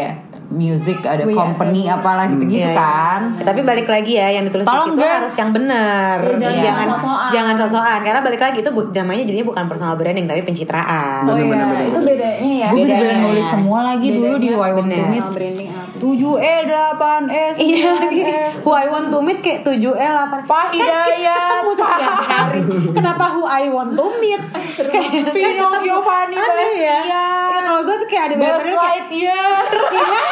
music, 0.50 0.98
ada 1.02 1.22
Oh 1.22 1.28
iya, 1.28 1.36
company 1.36 1.84
ada. 1.84 1.96
apalah 1.96 2.24
gitu-gitu 2.26 2.56
Iya, 2.58 2.72
iya. 2.72 2.78
kan. 2.78 3.20
Tapi 3.38 3.60
balik 3.62 3.84
lagi 3.84 4.12
ya 4.14 4.28
yang 4.30 4.42
ditulis 4.42 4.64
Tolong, 4.64 4.86
di 4.86 4.90
situ 4.90 5.02
guys. 5.02 5.14
harus 5.14 5.34
yang 5.34 5.50
benar. 5.52 6.14
Iya, 6.18 6.34
jangan- 6.34 6.56
jangan 6.58 6.86
sosokan. 6.90 7.28
jangan 7.28 7.54
sosokan 7.58 7.98
karena 8.00 8.20
balik 8.22 8.40
lagi 8.40 8.58
itu 8.58 8.70
namanya 8.94 9.22
jadinya 9.22 9.46
bukan 9.46 9.64
personal 9.66 9.94
branding 9.94 10.24
tapi 10.24 10.40
pencitraan. 10.42 11.22
Oh 11.22 11.36
iya, 11.36 11.44
Bener-bener. 11.46 11.86
itu 11.86 12.00
bedanya 12.00 12.48
ya. 12.58 12.68
Gue 12.68 12.80
Bedanya. 12.80 12.96
bener-bener 12.96 13.18
nulis 13.22 13.46
semua 13.46 13.80
lagi 13.84 14.08
dulu 14.10 14.34
di 14.36 14.48
Why 14.50 14.70
Want 14.70 14.86
to 14.86 14.96
Bener. 14.96 15.10
Meet. 15.10 15.26
Branding 15.28 15.68
apa? 15.68 15.86
7E, 15.98 16.54
8E, 16.64 17.44
9E. 17.52 17.60
Iya. 17.60 17.92
Who 18.58 18.70
I 18.72 18.86
want 18.86 19.06
to 19.08 19.18
meet 19.18 19.38
kayak 19.38 19.60
7L 19.62 19.94
apa? 20.16 20.36
Pak 20.40 20.64
Kan 20.64 20.72
kita 20.72 20.86
Hidayat. 20.86 21.36
ketemu 21.36 21.70
setiap 21.74 22.18
hari. 22.24 22.60
Kenapa 22.96 23.24
who 23.30 23.42
I 23.44 23.64
want 23.66 23.92
to 23.92 24.04
meet? 24.16 24.42
Kayak 24.78 25.28
Vino. 25.28 25.68
Giovanni 25.78 26.34
Aneh 26.34 26.72
ya. 26.78 26.98
Bastian. 27.04 27.04
Ya 27.48 27.60
kalau 27.60 27.80
gue 27.82 27.96
tuh 27.96 28.08
kayak 28.08 28.24
ada 28.24 28.34
bener-bener 28.34 28.64
kayak 28.72 28.78
Lightyear. 28.80 29.64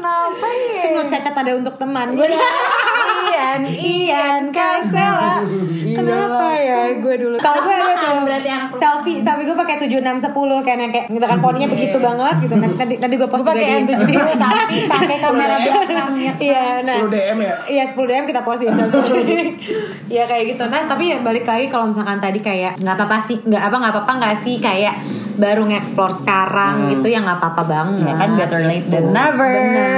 Kenapa 0.00 0.48
ya? 0.48 0.80
Cuma 0.80 1.04
cacat 1.04 1.34
ada 1.36 1.52
untuk 1.52 1.76
teman. 1.76 2.16
Gue 2.16 2.24
Ian 3.20 3.62
Ian 3.68 4.44
Kasela 4.48 5.44
Kenapa 5.80 6.46
ya? 6.56 6.92
Gue 7.00 7.14
dulu 7.16 7.36
Kalau 7.36 7.60
gue 7.64 7.74
ada 7.74 7.94
tuh 7.96 8.22
Berarti 8.24 8.48
anak 8.48 8.70
Selfie 8.76 9.20
Selfie 9.20 9.44
gue 9.44 9.56
pakai 9.56 9.76
7610 9.80 10.64
Kayak 10.64 10.78
yang 10.78 10.92
kayak 10.92 11.06
Gitu 11.10 11.26
kan 11.26 11.38
poninya 11.40 11.68
begitu 11.68 11.96
banget 11.98 12.34
gitu 12.46 12.54
Nanti, 12.60 12.94
nanti, 13.00 13.14
gue 13.16 13.28
post 13.28 13.42
juga 13.42 13.56
di 13.56 13.66
M70 13.66 14.08
Instagram. 14.08 14.38
tapi 14.40 14.76
pakai 14.86 15.16
kamera 15.20 15.56
belakang 15.64 16.12
ya. 16.16 16.32
Iya 16.40 16.64
nah. 16.84 16.98
10 17.04 17.12
DM 17.12 17.38
ya? 17.40 17.54
Iya 17.68 17.84
10 17.90 18.10
DM 18.10 18.24
kita 18.28 18.40
post 18.44 18.60
di 18.62 18.66
Instastory 18.68 19.38
Iya 20.14 20.24
kayak 20.24 20.44
gitu. 20.56 20.64
Nah 20.68 20.80
tapi 20.86 21.04
ya 21.12 21.18
balik 21.20 21.44
lagi 21.44 21.66
Kalau 21.68 21.88
misalkan 21.90 22.18
tadi 22.22 22.40
kayak 22.40 22.80
nggak 22.80 22.96
apa-apa 22.96 23.18
sih 23.20 23.36
nggak 23.42 23.62
apa 23.68 23.76
nggak 23.76 23.92
apa-apa 23.96 24.12
nggak 24.20 24.36
sih? 24.40 24.56
Kayak 24.60 25.00
baru 25.40 25.64
nge-explore 25.68 26.14
sekarang 26.20 26.92
gitu 26.92 27.06
Ya 27.08 27.20
nggak 27.24 27.38
apa-apa 27.40 27.62
banget 27.64 28.08
Ya 28.08 28.14
kan? 28.16 28.28
Better 28.36 28.60
late 28.64 28.86
than 28.88 29.04
never. 29.12 29.48
Bener. 29.50 29.89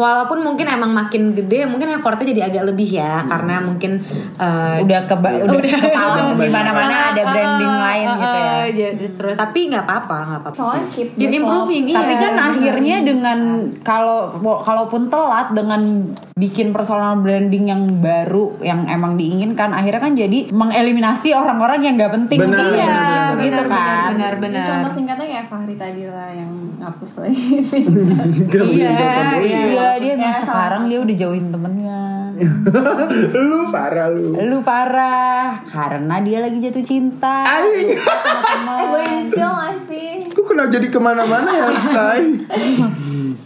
Walaupun 0.00 0.38
mungkin 0.40 0.66
emang 0.66 0.90
makin 0.90 1.36
gede 1.36 1.68
Mungkin 1.68 1.92
effortnya 1.92 2.32
jadi 2.32 2.42
agak 2.48 2.72
lebih 2.72 2.88
ya 3.00 3.24
Karena 3.28 3.60
mungkin 3.60 4.00
eh, 4.40 4.76
Udah 4.84 5.00
ke 5.06 5.14
udah, 5.20 5.32
Udah. 5.46 5.72
kepalang 5.80 6.28
di 6.40 6.48
mana-mana 6.48 6.96
ada 7.12 7.22
branding 7.22 7.74
ah, 7.74 7.84
lain 7.90 8.06
ah, 8.06 8.16
gitu 8.16 8.38
ya. 8.38 8.52
Jadi 8.80 9.06
terus 9.12 9.34
tapi 9.36 9.58
nggak 9.72 9.84
apa-apa, 9.84 10.16
nggak 10.26 10.40
apa-apa. 10.44 10.56
Soalnya 10.56 10.86
keep 10.92 11.08
Keep 11.16 11.32
improving, 11.42 11.84
iya. 11.90 11.96
Tapi 12.00 12.14
kan 12.16 12.32
bener. 12.34 12.48
akhirnya 12.54 12.96
dengan 13.04 13.38
kalau 13.82 14.18
kalaupun 14.62 15.10
telat 15.12 15.52
dengan 15.52 16.12
bikin 16.38 16.72
personal 16.72 17.20
branding 17.20 17.68
yang 17.68 17.82
baru 18.00 18.56
yang 18.64 18.88
emang 18.88 19.20
diinginkan 19.20 19.76
akhirnya 19.76 20.00
kan 20.00 20.16
jadi 20.16 20.48
mengeliminasi 20.48 21.36
orang-orang 21.36 21.84
yang 21.84 21.94
nggak 22.00 22.16
penting 22.16 22.40
Benar, 22.40 22.48
untuk 22.48 22.64
benar, 22.64 22.80
dia, 22.80 22.88
benar, 22.88 23.44
gitu 23.44 23.62
benar, 23.68 23.68
kan. 23.68 24.08
benar, 24.16 24.34
benar. 24.40 24.64
contoh 24.64 24.92
singkatnya 24.96 25.26
kayak 25.28 25.46
Fahri 25.52 25.76
tadi 25.76 26.02
lah 26.08 26.28
yang 26.32 26.50
ngapus 26.80 27.12
lagi. 27.20 27.44
Iya, 28.70 28.88
jadi 28.88 29.29
iya. 29.38 29.46
iya. 29.46 29.60
Iya 29.70 29.90
dia 29.96 30.14
Ya, 30.18 30.32
sekarang 30.36 30.82
dia 30.86 30.98
udah 30.98 31.16
jauhin 31.16 31.46
temennya. 31.48 32.02
Lu 33.36 33.68
parah 33.68 34.08
lu 34.08 34.32
Lu 34.32 34.58
parah 34.60 35.60
karena 35.62 36.24
dia 36.24 36.40
lagi 36.40 36.56
jatuh 36.58 36.80
cinta 36.80 37.44
Ay, 37.44 37.92
sama 38.00 38.40
temen. 38.40 38.74
eh 38.74 38.86
boleh 38.88 39.06
di 39.06 39.20
spill 39.28 39.52
gak 39.52 39.76
sih? 39.84 40.08
Kok 40.30 40.44
kena 40.46 40.64
jadi 40.66 40.88
ke 40.88 40.98
mana-mana 40.98 41.50
ya 41.50 41.68
say 41.92 42.22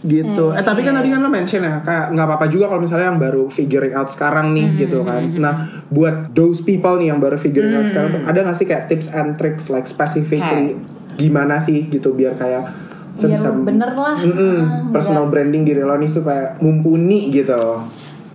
gitu 0.05 0.53
eh 0.53 0.61
tapi 0.61 0.85
kan 0.85 0.93
tadi 0.93 1.09
kan 1.09 1.17
lo 1.17 1.27
mention 1.27 1.65
ya 1.65 1.81
kayak 1.81 2.13
nggak 2.13 2.25
apa-apa 2.25 2.45
juga 2.45 2.69
kalau 2.69 2.77
misalnya 2.79 3.09
yang 3.09 3.17
baru 3.17 3.49
figuring 3.49 3.89
out 3.91 4.07
sekarang 4.07 4.53
nih 4.53 4.77
gitu 4.77 5.01
kan 5.01 5.33
nah 5.35 5.53
buat 5.89 6.29
those 6.31 6.61
people 6.61 6.93
nih 6.95 7.09
yang 7.09 7.17
baru 7.17 7.35
figuring 7.35 7.73
out 7.73 7.89
sekarang 7.89 8.09
tuh 8.11 8.21
ada 8.23 8.37
nggak 8.39 8.55
sih 8.55 8.65
kayak 8.65 8.85
tips 8.85 9.09
and 9.09 9.33
tricks 9.35 9.65
like 9.67 9.85
specifically 9.85 10.77
gimana 11.15 11.57
sih 11.57 11.89
gitu 11.89 12.13
biar 12.13 12.37
kayak 12.37 12.69
Biar 13.15 13.51
bener 13.63 13.91
lah. 13.95 14.17
Mm-mm, 14.19 14.57
Ah, 14.59 14.91
personal 14.91 15.31
branding 15.31 15.63
diri 15.63 15.79
lo 15.79 15.95
nih 15.95 16.11
supaya 16.11 16.55
mumpuni 16.59 17.31
gitu 17.31 17.79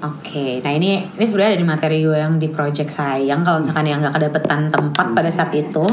Oke, 0.00 0.64
nah 0.64 0.72
ini 0.72 0.96
ini 0.96 1.24
sebenarnya 1.28 1.52
ada 1.52 1.60
di 1.60 1.68
materi 1.68 2.00
gue 2.00 2.16
yang 2.16 2.40
di 2.40 2.48
project 2.48 2.88
sayang 2.88 3.44
kalau 3.44 3.60
misalkan 3.60 3.84
yang 3.84 4.00
nggak 4.00 4.16
kedapetan 4.16 4.72
tempat 4.72 5.12
pada 5.12 5.28
saat 5.28 5.52
itu. 5.52 5.84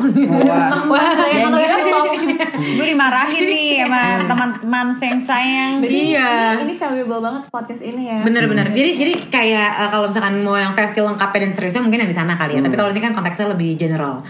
Wah, 0.88 1.11
yang 1.27 1.51
lo. 1.51 1.59
gue 2.78 2.86
dimarahin 2.86 3.43
nih 3.47 3.86
sama 3.86 4.01
teman-teman 4.25 4.88
sayang 4.95 5.21
sayang. 5.23 5.71
Iya. 5.82 6.61
ini, 6.61 6.71
ini 6.71 6.73
valuable 6.75 7.21
banget 7.23 7.41
podcast 7.49 7.82
ini 7.84 8.03
ya. 8.09 8.19
Bener-bener. 8.23 8.71
Jadi 8.71 8.91
jadi 8.99 9.13
kayak 9.32 9.69
uh, 9.78 9.89
kalau 9.93 10.05
misalkan 10.09 10.36
mau 10.43 10.55
yang 10.59 10.73
versi 10.75 10.99
lengkapnya 10.99 11.39
dan 11.47 11.51
seriusnya 11.55 11.82
mungkin 11.84 11.99
yang 12.05 12.11
di 12.11 12.17
sana 12.17 12.34
kali 12.36 12.59
ya. 12.59 12.61
Tapi 12.61 12.75
kalau 12.75 12.89
ini 12.91 13.01
kan 13.01 13.13
konteksnya 13.15 13.47
lebih 13.51 13.80
general. 13.80 14.21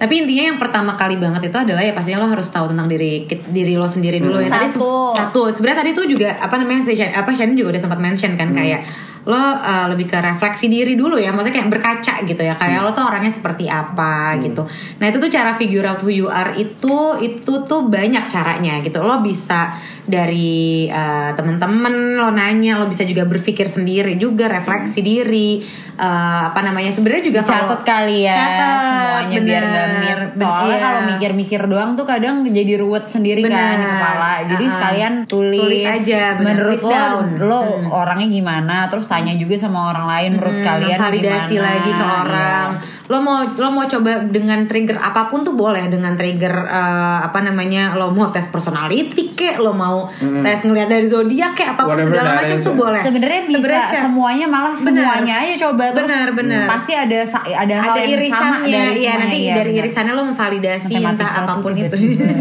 Tapi 0.00 0.24
intinya 0.24 0.44
yang 0.48 0.56
pertama 0.56 0.96
kali 0.96 1.20
banget 1.20 1.52
itu 1.52 1.58
adalah 1.60 1.84
ya 1.84 1.92
pastinya 1.92 2.24
lo 2.24 2.32
harus 2.32 2.48
tahu 2.48 2.72
tentang 2.72 2.88
diri 2.88 3.28
diri 3.52 3.76
lo 3.76 3.84
sendiri 3.84 4.16
dulu 4.16 4.40
ya. 4.40 4.48
Tadi 4.48 4.72
Satu. 4.72 5.12
satu. 5.12 5.42
Sebenarnya 5.52 5.84
tadi 5.84 5.90
tuh 5.92 6.08
juga 6.08 6.40
apa 6.40 6.56
namanya 6.56 6.88
si 6.88 6.96
apa 6.96 7.28
Shannon 7.36 7.52
juga 7.52 7.76
udah 7.76 7.82
sempat 7.84 8.00
mention 8.00 8.32
kan 8.40 8.56
kayak 8.56 8.80
lo 9.28 9.36
uh, 9.36 9.86
lebih 9.92 10.08
ke 10.08 10.18
refleksi 10.20 10.72
diri 10.72 10.96
dulu 10.96 11.20
ya. 11.20 11.34
Maksudnya 11.34 11.60
kayak 11.60 11.70
berkaca 11.70 12.14
gitu 12.24 12.42
ya. 12.44 12.54
Kayak 12.56 12.80
lo 12.86 12.90
tuh 12.96 13.04
orangnya 13.04 13.32
seperti 13.32 13.68
apa 13.68 14.38
gitu. 14.40 14.64
Nah, 15.00 15.06
itu 15.08 15.18
tuh 15.20 15.30
cara 15.32 15.56
figure 15.56 15.84
out 15.84 16.00
who 16.00 16.08
you 16.08 16.28
are 16.30 16.56
itu 16.56 17.20
itu 17.20 17.52
tuh 17.68 17.80
banyak 17.88 18.24
caranya 18.32 18.80
gitu. 18.80 19.04
Lo 19.04 19.20
bisa 19.20 19.76
dari 20.10 20.90
uh, 20.90 21.30
temen-temen 21.32 22.18
lo 22.18 22.28
nanya, 22.28 22.76
lo 22.76 22.90
bisa 22.90 23.06
juga 23.06 23.22
berpikir 23.24 23.64
sendiri 23.64 24.18
juga, 24.18 24.50
refleksi 24.50 25.00
diri. 25.00 25.62
uh, 25.94 26.50
apa 26.50 26.60
namanya? 26.60 26.90
Sebenarnya 26.90 27.24
juga 27.24 27.40
Catat 27.44 27.84
kali 27.84 28.24
ya 28.24 28.34
Catat, 28.34 28.72
semuanya 28.82 29.38
biar 29.40 29.62
bener. 29.62 29.76
gak 29.76 29.88
miss. 30.00 30.20
Soalnya 30.34 30.74
iya. 30.74 30.82
kalau 30.82 31.00
mikir-mikir 31.12 31.60
doang 31.62 31.90
tuh 31.92 32.06
kadang 32.08 32.42
jadi 32.42 32.72
ruwet 32.76 33.06
sendiri 33.06 33.44
kan 33.44 33.52
di 33.52 33.76
Bener. 33.78 33.84
kepala. 33.86 34.32
Jadi 34.48 34.64
Uh-uh. 34.64 34.74
sekalian 34.74 35.12
tulis, 35.24 35.60
Tulis 35.60 35.84
aja, 35.86 36.22
bener. 36.34 36.44
menurut 36.56 36.80
lo, 36.80 36.90
down. 36.90 37.26
lo 37.38 37.60
orangnya 37.92 38.28
gimana, 38.28 38.76
terus 38.88 39.06
tanya 39.06 39.36
juga 39.36 39.54
sama 39.56 39.92
orang 39.92 40.06
lain 40.08 40.30
menurut 40.34 40.48
Hmm, 40.50 40.66
kalian 40.66 40.98
validasi 40.98 41.54
gimana. 41.54 41.68
lagi 41.68 41.90
ke 41.92 42.04
orang. 42.04 42.68
Lo 43.06 43.18
mau 43.20 43.38
lo 43.44 43.68
mau 43.68 43.84
coba 43.84 44.10
dengan 44.24 44.64
trigger 44.64 44.96
apa 44.96 45.26
pun 45.26 45.42
tuh 45.42 45.52
boleh 45.52 45.84
dengan 45.86 46.14
trigger 46.14 46.54
eh, 46.64 47.18
apa 47.20 47.38
namanya 47.40 47.92
lo 47.92 48.08
mau 48.08 48.30
tes 48.30 48.48
personality 48.48 49.34
kek, 49.34 49.58
lo 49.58 49.74
mau 49.74 49.99
tes 50.18 50.60
ngeliat 50.62 50.88
dari 50.88 51.06
zodiak 51.06 51.52
apa 51.56 51.80
pun 51.80 51.92
Whatever 51.92 52.12
segala 52.12 52.30
macam 52.36 52.56
tuh 52.56 52.72
ya. 52.72 52.78
boleh. 52.78 53.02
Sebenarnya 53.02 53.40
bisa 53.42 53.56
Sebenarnya 53.60 54.00
semuanya 54.04 54.46
malah 54.46 54.72
Bener. 54.72 54.84
semuanya 54.84 55.34
aja 55.40 55.54
coba 55.66 55.84
terus. 55.90 56.08
Bener, 56.08 56.28
bener. 56.32 56.62
pasti 56.68 56.92
ada 56.92 57.18
ada 57.24 57.74
hal 57.80 57.94
ada 57.94 58.00
yang 58.00 58.08
sama 58.08 58.16
irisannya. 58.16 58.70
dari 58.70 59.00
ya 59.00 59.12
nanti 59.16 59.38
iya, 59.38 59.54
dari 59.56 59.70
bener. 59.72 59.82
irisannya 59.84 60.12
lo 60.12 60.22
memvalidasi 60.26 60.92
Matematika 60.94 61.10
entah 61.10 61.30
tuh 61.30 61.42
apa 61.42 61.54
pun 61.60 61.72
itu. 61.74 61.96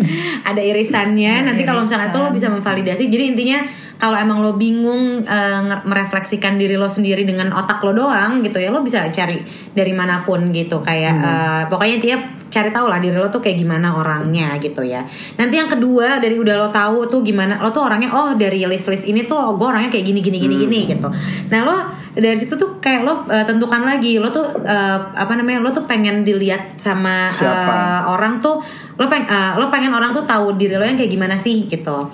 ada 0.50 0.62
irisannya. 0.62 1.34
Nanti 1.44 1.62
kalau 1.64 1.82
misalnya 1.84 2.08
itu 2.10 2.20
lo 2.20 2.30
bisa 2.30 2.48
memvalidasi. 2.48 3.04
Jadi 3.08 3.24
intinya 3.36 3.60
kalau 4.00 4.16
emang 4.16 4.40
lo 4.40 4.56
bingung 4.56 5.28
nge- 5.28 5.84
merefleksikan 5.84 6.56
diri 6.56 6.80
lo 6.80 6.88
sendiri 6.88 7.28
dengan 7.28 7.52
otak 7.52 7.84
lo 7.84 7.92
doang 7.92 8.40
gitu 8.40 8.56
ya 8.58 8.72
lo 8.72 8.80
bisa 8.80 9.12
cari 9.12 9.36
dari 9.76 9.92
mana 9.92 10.24
pun 10.24 10.52
gitu. 10.52 10.80
Kayak 10.80 11.16
eh, 11.20 11.62
pokoknya 11.68 11.98
tiap 12.00 12.22
cari 12.50 12.70
tahu 12.74 12.90
lah 12.90 12.98
diri 12.98 13.16
lo 13.16 13.30
tuh 13.30 13.40
kayak 13.40 13.62
gimana 13.62 13.94
orangnya 13.96 14.58
gitu 14.58 14.82
ya. 14.82 15.06
Nanti 15.38 15.56
yang 15.56 15.70
kedua 15.70 16.18
dari 16.18 16.36
udah 16.36 16.56
lo 16.58 16.68
tahu 16.74 17.06
tuh 17.08 17.22
gimana 17.22 17.62
lo 17.62 17.70
tuh 17.70 17.86
orangnya 17.86 18.10
oh 18.12 18.34
dari 18.36 18.62
list 18.66 18.90
list 18.90 19.06
ini 19.06 19.24
tuh 19.24 19.38
oh, 19.38 19.52
gue 19.56 19.66
orangnya 19.70 19.94
kayak 19.94 20.06
gini 20.06 20.20
gini 20.20 20.38
gini 20.42 20.56
gini 20.58 20.80
gitu. 20.90 21.08
Nah 21.54 21.62
lo 21.64 21.76
dari 22.18 22.36
situ 22.36 22.58
tuh 22.58 22.82
kayak 22.82 23.06
lo 23.06 23.30
eh, 23.30 23.46
tentukan 23.46 23.86
lagi 23.86 24.18
lo 24.18 24.34
tuh 24.34 24.66
eh, 24.66 24.98
apa 25.16 25.34
namanya 25.38 25.62
lo 25.62 25.70
tuh 25.72 25.86
pengen 25.86 26.26
dilihat 26.26 26.76
sama 26.76 27.30
Siapa? 27.32 27.74
eh, 27.74 28.02
orang 28.10 28.42
tuh 28.42 28.60
lo 28.98 29.06
peng 29.08 29.24
eh, 29.30 29.54
lo 29.56 29.70
pengen 29.70 29.94
orang 29.94 30.12
tuh 30.12 30.26
tahu 30.26 30.58
diri 30.58 30.76
lo 30.76 30.84
yang 30.84 30.98
kayak 30.98 31.12
gimana 31.14 31.38
sih 31.38 31.70
gitu 31.70 32.10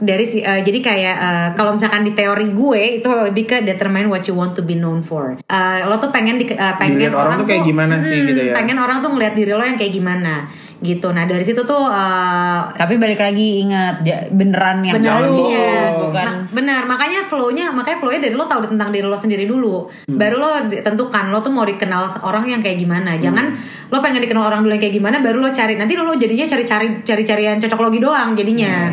dari 0.00 0.24
si 0.24 0.40
eh, 0.40 0.64
jadi 0.64 0.78
kayak 0.80 1.16
eh, 1.20 1.48
kalau 1.54 1.76
misalkan 1.76 2.02
di 2.02 2.16
teori 2.16 2.48
gue 2.50 2.82
itu 2.98 3.08
lebih 3.08 3.44
ke 3.44 3.56
determine 3.60 4.08
what 4.08 4.24
you 4.24 4.32
want 4.32 4.56
to 4.56 4.64
be 4.64 4.72
known 4.72 5.04
for. 5.04 5.36
Eh, 5.36 5.80
lo 5.84 6.00
tuh 6.00 6.08
pengen 6.08 6.40
di, 6.40 6.48
eh, 6.48 6.74
pengen 6.80 6.96
Dilihat 6.96 7.14
orang 7.14 7.36
tuh 7.38 7.46
kayak 7.46 7.64
gimana 7.68 7.94
sih 8.00 8.24
gitu 8.24 8.40
ya. 8.48 8.56
pengen 8.56 8.80
orang 8.80 9.04
tuh 9.04 9.12
ngeliat 9.12 9.36
diri 9.36 9.52
lo 9.52 9.60
yang 9.60 9.76
kayak 9.76 9.92
gimana 9.92 10.48
gitu. 10.80 11.12
Nah 11.12 11.28
dari 11.28 11.44
situ 11.44 11.60
tuh 11.62 11.84
eh, 11.92 12.60
Tapi 12.72 12.96
balik 12.96 13.20
lagi 13.20 13.60
ingat 13.60 14.00
beneran 14.32 14.80
yang 14.80 14.96
Bener, 14.96 15.28
dulu, 15.28 15.52
iya. 15.52 15.92
bukan 16.00 16.24
Ma- 16.24 16.48
benar 16.50 16.82
makanya 16.88 17.20
flow-nya 17.28 17.68
makanya 17.68 17.98
flow-nya 18.00 18.20
dari 18.24 18.34
lo 18.34 18.48
tahu 18.48 18.72
tentang 18.72 18.88
diri 18.88 19.04
lo 19.04 19.18
sendiri 19.20 19.44
dulu. 19.44 19.84
Baru 20.08 20.40
lo 20.40 20.50
tentukan 20.72 21.28
lo 21.28 21.44
tuh 21.44 21.52
mau 21.52 21.68
dikenal 21.68 22.24
orang 22.24 22.48
yang 22.48 22.60
kayak 22.64 22.80
gimana. 22.80 23.20
Jangan 23.20 23.52
lo 23.92 24.00
pengen 24.00 24.24
dikenal 24.24 24.48
orang 24.48 24.64
dulu 24.64 24.72
yang 24.72 24.82
kayak 24.82 24.96
gimana 24.96 25.20
baru 25.20 25.44
lo 25.44 25.52
cari. 25.52 25.76
Nanti 25.76 25.92
lo 25.92 26.08
jadinya 26.16 26.48
cari-cari 26.48 27.04
cari-carian 27.04 27.60
cocok 27.60 27.80
logi 27.84 28.00
doang 28.00 28.32
jadinya 28.32 28.88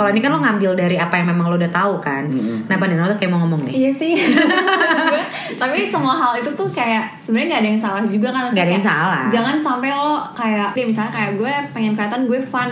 kalau 0.00 0.08
ini 0.16 0.24
kan 0.24 0.32
lo 0.32 0.40
ngambil 0.40 0.72
dari 0.72 0.96
apa 0.96 1.20
yang 1.20 1.28
memang 1.36 1.52
lo 1.52 1.60
udah 1.60 1.68
tahu 1.68 2.00
kan 2.00 2.24
nah 2.64 2.80
Pandino 2.80 3.04
tuh 3.04 3.20
kayak 3.20 3.28
mau 3.28 3.44
ngomong 3.44 3.68
nih 3.68 3.74
Iya 3.76 3.90
sih. 3.92 4.14
Tapi 5.60 5.78
semua 5.92 6.16
hal 6.16 6.32
itu 6.40 6.50
tuh 6.56 6.68
kayak 6.72 7.20
sebenarnya 7.20 7.48
nggak 7.52 7.60
ada 7.60 7.68
yang 7.68 7.80
salah 7.80 8.00
juga 8.08 8.28
kan. 8.32 8.42
Nggak 8.48 8.64
ada 8.64 8.72
yang 8.72 8.84
kayak, 8.84 8.96
salah. 8.96 9.22
Jangan 9.28 9.56
sampai 9.60 9.90
lo 9.92 10.12
kayak, 10.32 10.68
ya 10.72 10.84
misalnya 10.88 11.12
kayak 11.12 11.30
gue 11.36 11.52
pengen 11.76 11.92
kelihatan 11.96 12.20
gue 12.24 12.40
fun. 12.40 12.70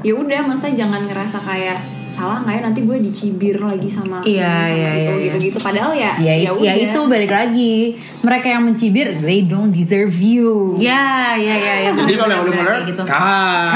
Ya 0.00 0.12
udah, 0.16 0.40
maksudnya 0.48 0.86
jangan 0.86 1.04
ngerasa 1.04 1.38
kayak 1.44 1.78
salah 2.10 2.42
nggak 2.42 2.54
ya 2.58 2.60
nanti 2.66 2.80
gue 2.84 2.96
dicibir 3.00 3.56
lagi 3.62 3.86
sama 3.86 4.18
Iya, 4.26 4.66
sama 4.66 4.74
iya, 4.76 4.90
itu 4.92 5.12
iya, 5.14 5.24
gitu-gitu. 5.30 5.58
Padahal 5.62 5.92
ya, 5.94 6.12
ya, 6.18 6.34
ya, 6.48 6.50
udah. 6.52 6.74
itu 6.76 7.00
balik 7.06 7.32
lagi 7.32 7.74
mereka 8.20 8.46
yang 8.50 8.62
mencibir 8.66 9.14
they 9.22 9.46
don't 9.46 9.70
deserve 9.70 10.12
you 10.18 10.74
ya 10.76 11.38
ya 11.38 11.54
ya 11.54 11.74
ya 11.86 11.90
Jadi 11.94 12.14
kalau 12.18 12.32
yang 12.34 12.44
udah 12.44 12.54
bener, 12.60 12.74
gitu 12.84 13.02
kak. 13.06 13.70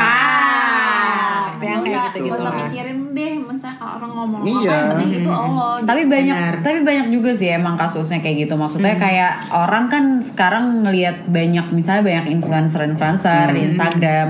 Yang 1.64 1.74
Nggak 1.74 1.84
kayak 1.84 1.96
usah, 1.96 2.04
gitu 2.04 2.18
nggak 2.20 2.28
gitu 2.28 2.44
usah 2.44 2.52
mikirin 2.54 2.98
deh, 3.10 3.32
maksudnya 3.40 3.74
kalau 3.74 3.92
orang 3.94 4.10
ngomong 4.12 4.40
Iya. 4.44 4.52
apa 4.54 4.74
yang 4.74 4.88
penting 4.90 5.10
itu 5.14 5.30
Allah. 5.30 5.72
tapi 5.80 6.02
banyak 6.04 6.36
Benar. 6.36 6.54
tapi 6.60 6.78
banyak 6.80 7.06
juga 7.08 7.30
sih 7.32 7.48
emang 7.50 7.74
kasusnya 7.74 8.18
kayak 8.20 8.36
gitu. 8.44 8.54
Maksudnya 8.54 8.94
kayak 8.94 9.32
orang 9.50 9.84
kan 9.86 10.04
sekarang 10.20 10.64
ngelihat 10.82 11.16
banyak 11.26 11.66
misalnya 11.70 12.02
banyak 12.02 12.26
influencer 12.30 12.80
influencer 12.82 13.46
di 13.50 13.60
Instagram 13.70 14.28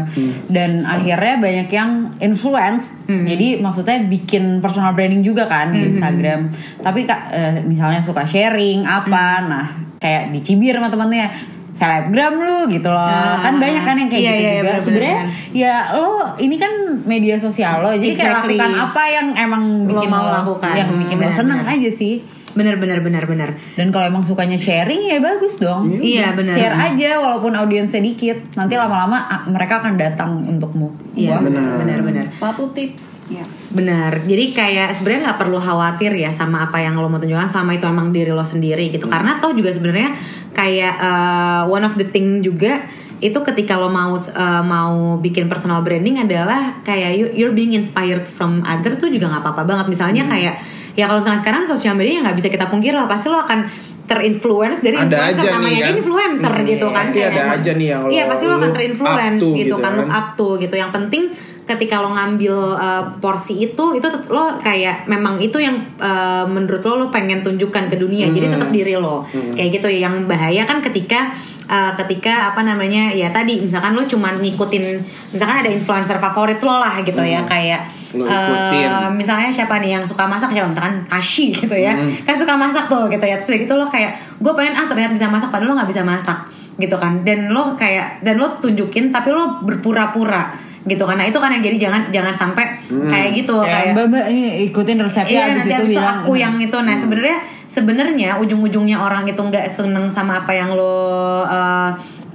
dan 0.49 0.71
akhirnya 0.85 1.35
banyak 1.39 1.69
yang 1.69 1.91
influence. 2.19 2.95
Jadi 3.05 3.59
maksudnya 3.59 4.01
bikin 4.05 4.59
personal 4.59 4.93
branding 4.93 5.21
juga 5.21 5.45
kan 5.45 5.69
di 5.69 5.91
Instagram. 5.91 6.49
Tapi 6.81 7.01
kak 7.03 7.21
eh, 7.31 7.55
misalnya 7.61 8.01
suka 8.01 8.25
sharing 8.25 8.85
apa 8.85 9.25
nah 9.41 9.67
kayak 9.97 10.31
dicibir 10.31 10.77
sama 10.77 10.89
temennya 10.89 11.33
selebgram 11.75 12.35
lu 12.39 12.59
gitu 12.71 12.87
loh. 12.87 13.03
Ah, 13.03 13.43
kan 13.43 13.59
banyak 13.59 13.83
kan 13.83 13.99
yang 13.99 14.07
kayak 14.07 14.23
iya, 14.23 14.31
gitu 14.31 14.39
iya, 14.39 14.55
juga. 14.63 14.75
sebenarnya 14.79 15.19
ya 15.51 15.75
lo 15.99 16.07
ini 16.39 16.57
kan 16.57 16.73
media 17.03 17.35
sosial 17.35 17.83
lo 17.83 17.91
jadi 17.91 18.15
kayak 18.15 18.31
Exactly. 18.31 18.55
lakukan 18.55 18.73
apa 18.79 19.03
yang 19.11 19.27
emang 19.35 19.63
Lo 19.83 19.99
bikin 19.99 20.09
mau 20.09 20.23
lo 20.23 20.33
lakukan. 20.39 20.73
yang 20.73 20.89
bikin 20.95 21.17
lo 21.19 21.31
seneng 21.35 21.61
aja 21.67 21.91
sih 21.91 22.23
bener 22.55 22.79
bener 22.79 23.03
bener 23.03 23.27
bener 23.27 23.51
Dan 23.75 23.91
kalau 23.91 24.07
emang 24.07 24.23
sukanya 24.23 24.55
sharing 24.55 25.11
ya 25.11 25.19
bagus 25.19 25.59
dong. 25.59 25.91
Iya, 25.91 26.33
benar. 26.39 26.55
Share 26.55 26.77
aja 26.79 27.11
walaupun 27.19 27.53
audiensnya 27.59 28.01
dikit. 28.01 28.55
Nanti 28.55 28.79
lama-lama 28.79 29.27
ah, 29.27 29.43
mereka 29.47 29.83
akan 29.83 29.95
datang 29.99 30.31
untukmu. 30.47 30.95
iya 31.15 31.39
Wah. 31.39 31.43
bener 31.43 31.63
bener 31.83 31.99
bener 32.03 32.25
Suatu 32.31 32.71
tips. 32.71 33.27
Ya. 33.31 33.45
Benar. 33.75 34.23
Jadi 34.25 34.55
kayak 34.55 34.99
sebenarnya 34.99 35.31
nggak 35.31 35.39
perlu 35.43 35.59
khawatir 35.59 36.15
ya 36.15 36.31
sama 36.31 36.67
apa 36.67 36.79
yang 36.81 36.95
lo 36.99 37.11
mau 37.11 37.19
tunjukkan 37.19 37.51
selama 37.51 37.75
itu 37.77 37.87
emang 37.91 38.09
diri 38.15 38.31
lo 38.31 38.47
sendiri 38.47 38.89
gitu. 38.95 39.11
Karena 39.11 39.43
toh 39.43 39.53
juga 39.53 39.75
sebenarnya 39.75 40.15
kayak 40.55 40.95
uh, 41.03 41.63
one 41.67 41.83
of 41.83 41.99
the 41.99 42.07
thing 42.07 42.41
juga 42.41 42.87
itu 43.25 43.39
ketika 43.41 43.81
lo 43.81 43.89
mau 43.89 44.21
uh, 44.21 44.63
mau 44.67 45.17
bikin 45.17 45.49
personal 45.49 45.81
branding 45.81 46.21
adalah 46.21 46.85
kayak 46.85 47.17
you, 47.17 47.27
you're 47.33 47.57
being 47.57 47.73
inspired 47.73 48.29
from 48.29 48.61
others 48.69 49.01
tuh 49.01 49.09
juga 49.09 49.31
nggak 49.33 49.43
apa-apa 49.43 49.63
banget. 49.65 49.87
Misalnya 49.89 50.29
kayak 50.29 50.61
ya 50.95 51.05
kalau 51.05 51.19
misalnya 51.19 51.41
sekarang 51.41 51.63
sosial 51.65 51.95
media 51.95 52.21
nggak 52.21 52.35
bisa 52.35 52.49
kita 52.49 52.67
pungkir 52.67 52.91
lah. 52.91 53.05
Pasti 53.05 53.27
lo 53.27 53.39
akan 53.39 53.67
terinfluence 54.05 54.79
dari 54.79 54.95
Ada 54.95 55.09
influencer 55.33 55.41
aja 55.41 55.51
namanya 55.51 55.81
kan. 55.83 55.93
influencer 55.97 56.53
Hmm, 56.55 56.67
gitu 56.67 56.87
kan 56.89 56.97
pasti 57.03 57.19
ada 57.21 57.33
emang- 57.41 57.55
aja 57.57 57.71
nih 57.73 57.87
yang 57.89 58.01
lo- 58.03 58.11
iya 58.11 58.23
pasti 58.27 58.45
lo 58.45 58.55
akan 58.55 58.71
terinfluence 58.71 59.41
gitu, 59.41 59.57
gitu 59.57 59.75
kan 59.79 59.93
lo 59.93 60.03
kan. 60.03 60.09
up 60.13 60.27
to 60.35 60.49
gitu. 60.59 60.75
Yang 60.75 60.93
penting 60.93 61.23
ketika 61.65 61.97
lo 61.99 62.13
ngambil 62.13 62.55
uh, 62.77 63.05
porsi 63.19 63.55
itu 63.59 63.85
itu 63.91 64.05
lo 64.29 64.45
kayak 64.59 65.07
memang 65.07 65.41
itu 65.41 65.57
yang 65.57 65.73
uh, 65.97 66.45
menurut 66.45 66.85
lo 66.85 66.95
lo 66.99 67.07
pengen 67.09 67.41
tunjukkan 67.41 67.89
ke 67.89 67.97
dunia. 67.97 68.29
Jadi 68.29 68.45
Hmm. 68.45 68.55
tetap 68.55 68.69
diri 68.71 68.95
lo. 68.95 69.25
Kayak 69.53 69.71
gitu 69.75 69.89
yang 69.91 70.29
bahaya 70.29 70.63
kan 70.63 70.79
ketika 70.79 71.33
uh, 71.65 71.97
ketika 71.97 72.53
apa 72.53 72.61
namanya 72.61 73.09
ya 73.11 73.29
tadi 73.31 73.57
misalkan 73.59 73.97
lo 73.97 74.05
cuman 74.05 74.37
ngikutin 74.39 74.85
misalkan 75.33 75.57
ada 75.59 75.71
influencer 75.71 76.21
favorit 76.21 76.61
lo 76.61 76.77
lah 76.77 77.01
gitu 77.01 77.25
ya 77.25 77.41
kayak 77.43 78.04
Hmm. 78.15 78.31
Uh, 78.31 79.09
misalnya 79.11 79.51
siapa 79.51 79.83
nih 79.83 79.99
yang 79.99 80.05
suka 80.07 80.23
masak 80.31 80.55
siapa? 80.55 80.71
Misalkan 80.71 81.03
Tashi 81.11 81.51
gitu 81.51 81.75
ya. 81.75 81.99
Hmm. 81.99 82.15
kan 82.23 82.39
suka 82.39 82.55
masak 82.55 82.87
tuh 82.87 83.11
gitu 83.11 83.25
ya. 83.27 83.35
Terus 83.35 83.67
gitu 83.67 83.75
lo 83.75 83.91
kayak 83.91 84.39
gue 84.39 84.53
pengen 84.55 84.79
ah 84.79 84.87
terlihat 84.87 85.11
bisa 85.11 85.27
masak 85.27 85.51
padahal 85.51 85.75
lo 85.75 85.75
nggak 85.83 85.91
bisa 85.91 86.03
masak. 86.07 86.39
Gitu 86.79 86.95
kan. 86.95 87.27
Dan 87.27 87.51
lo 87.51 87.75
kayak 87.75 88.23
dan 88.23 88.39
lo 88.39 88.63
tunjukin 88.63 89.11
tapi 89.11 89.35
lo 89.35 89.61
berpura-pura 89.67 90.75
gitu 90.85 91.01
karena 91.09 91.25
itu 91.25 91.39
kan 91.41 91.49
yang 91.49 91.65
jadi 91.65 91.77
jangan 91.89 92.03
jangan 92.13 92.35
sampai 92.37 92.77
kayak 93.09 93.33
gitu 93.33 93.57
Kayak 93.57 93.73
kayak 93.73 93.93
mbak 93.97 94.07
mbak 94.13 94.25
ini 94.29 94.69
ikutin 94.69 95.01
resepnya 95.01 95.33
Iya 95.33 95.45
abis 95.49 95.57
nanti 95.57 95.65
itu 95.65 95.81
abis 95.81 95.89
itu 95.89 95.93
bilang 95.97 96.17
aku 96.21 96.33
yang 96.37 96.55
itu. 96.61 96.77
Nah 96.85 96.97
sebenarnya 97.01 97.39
sebenarnya 97.65 98.31
ujung-ujungnya 98.39 98.99
orang 99.01 99.25
itu 99.25 99.41
nggak 99.41 99.67
seneng 99.73 100.07
sama 100.13 100.45
apa 100.45 100.53
yang 100.53 100.77
lo 100.77 101.41
uh, 101.43 101.91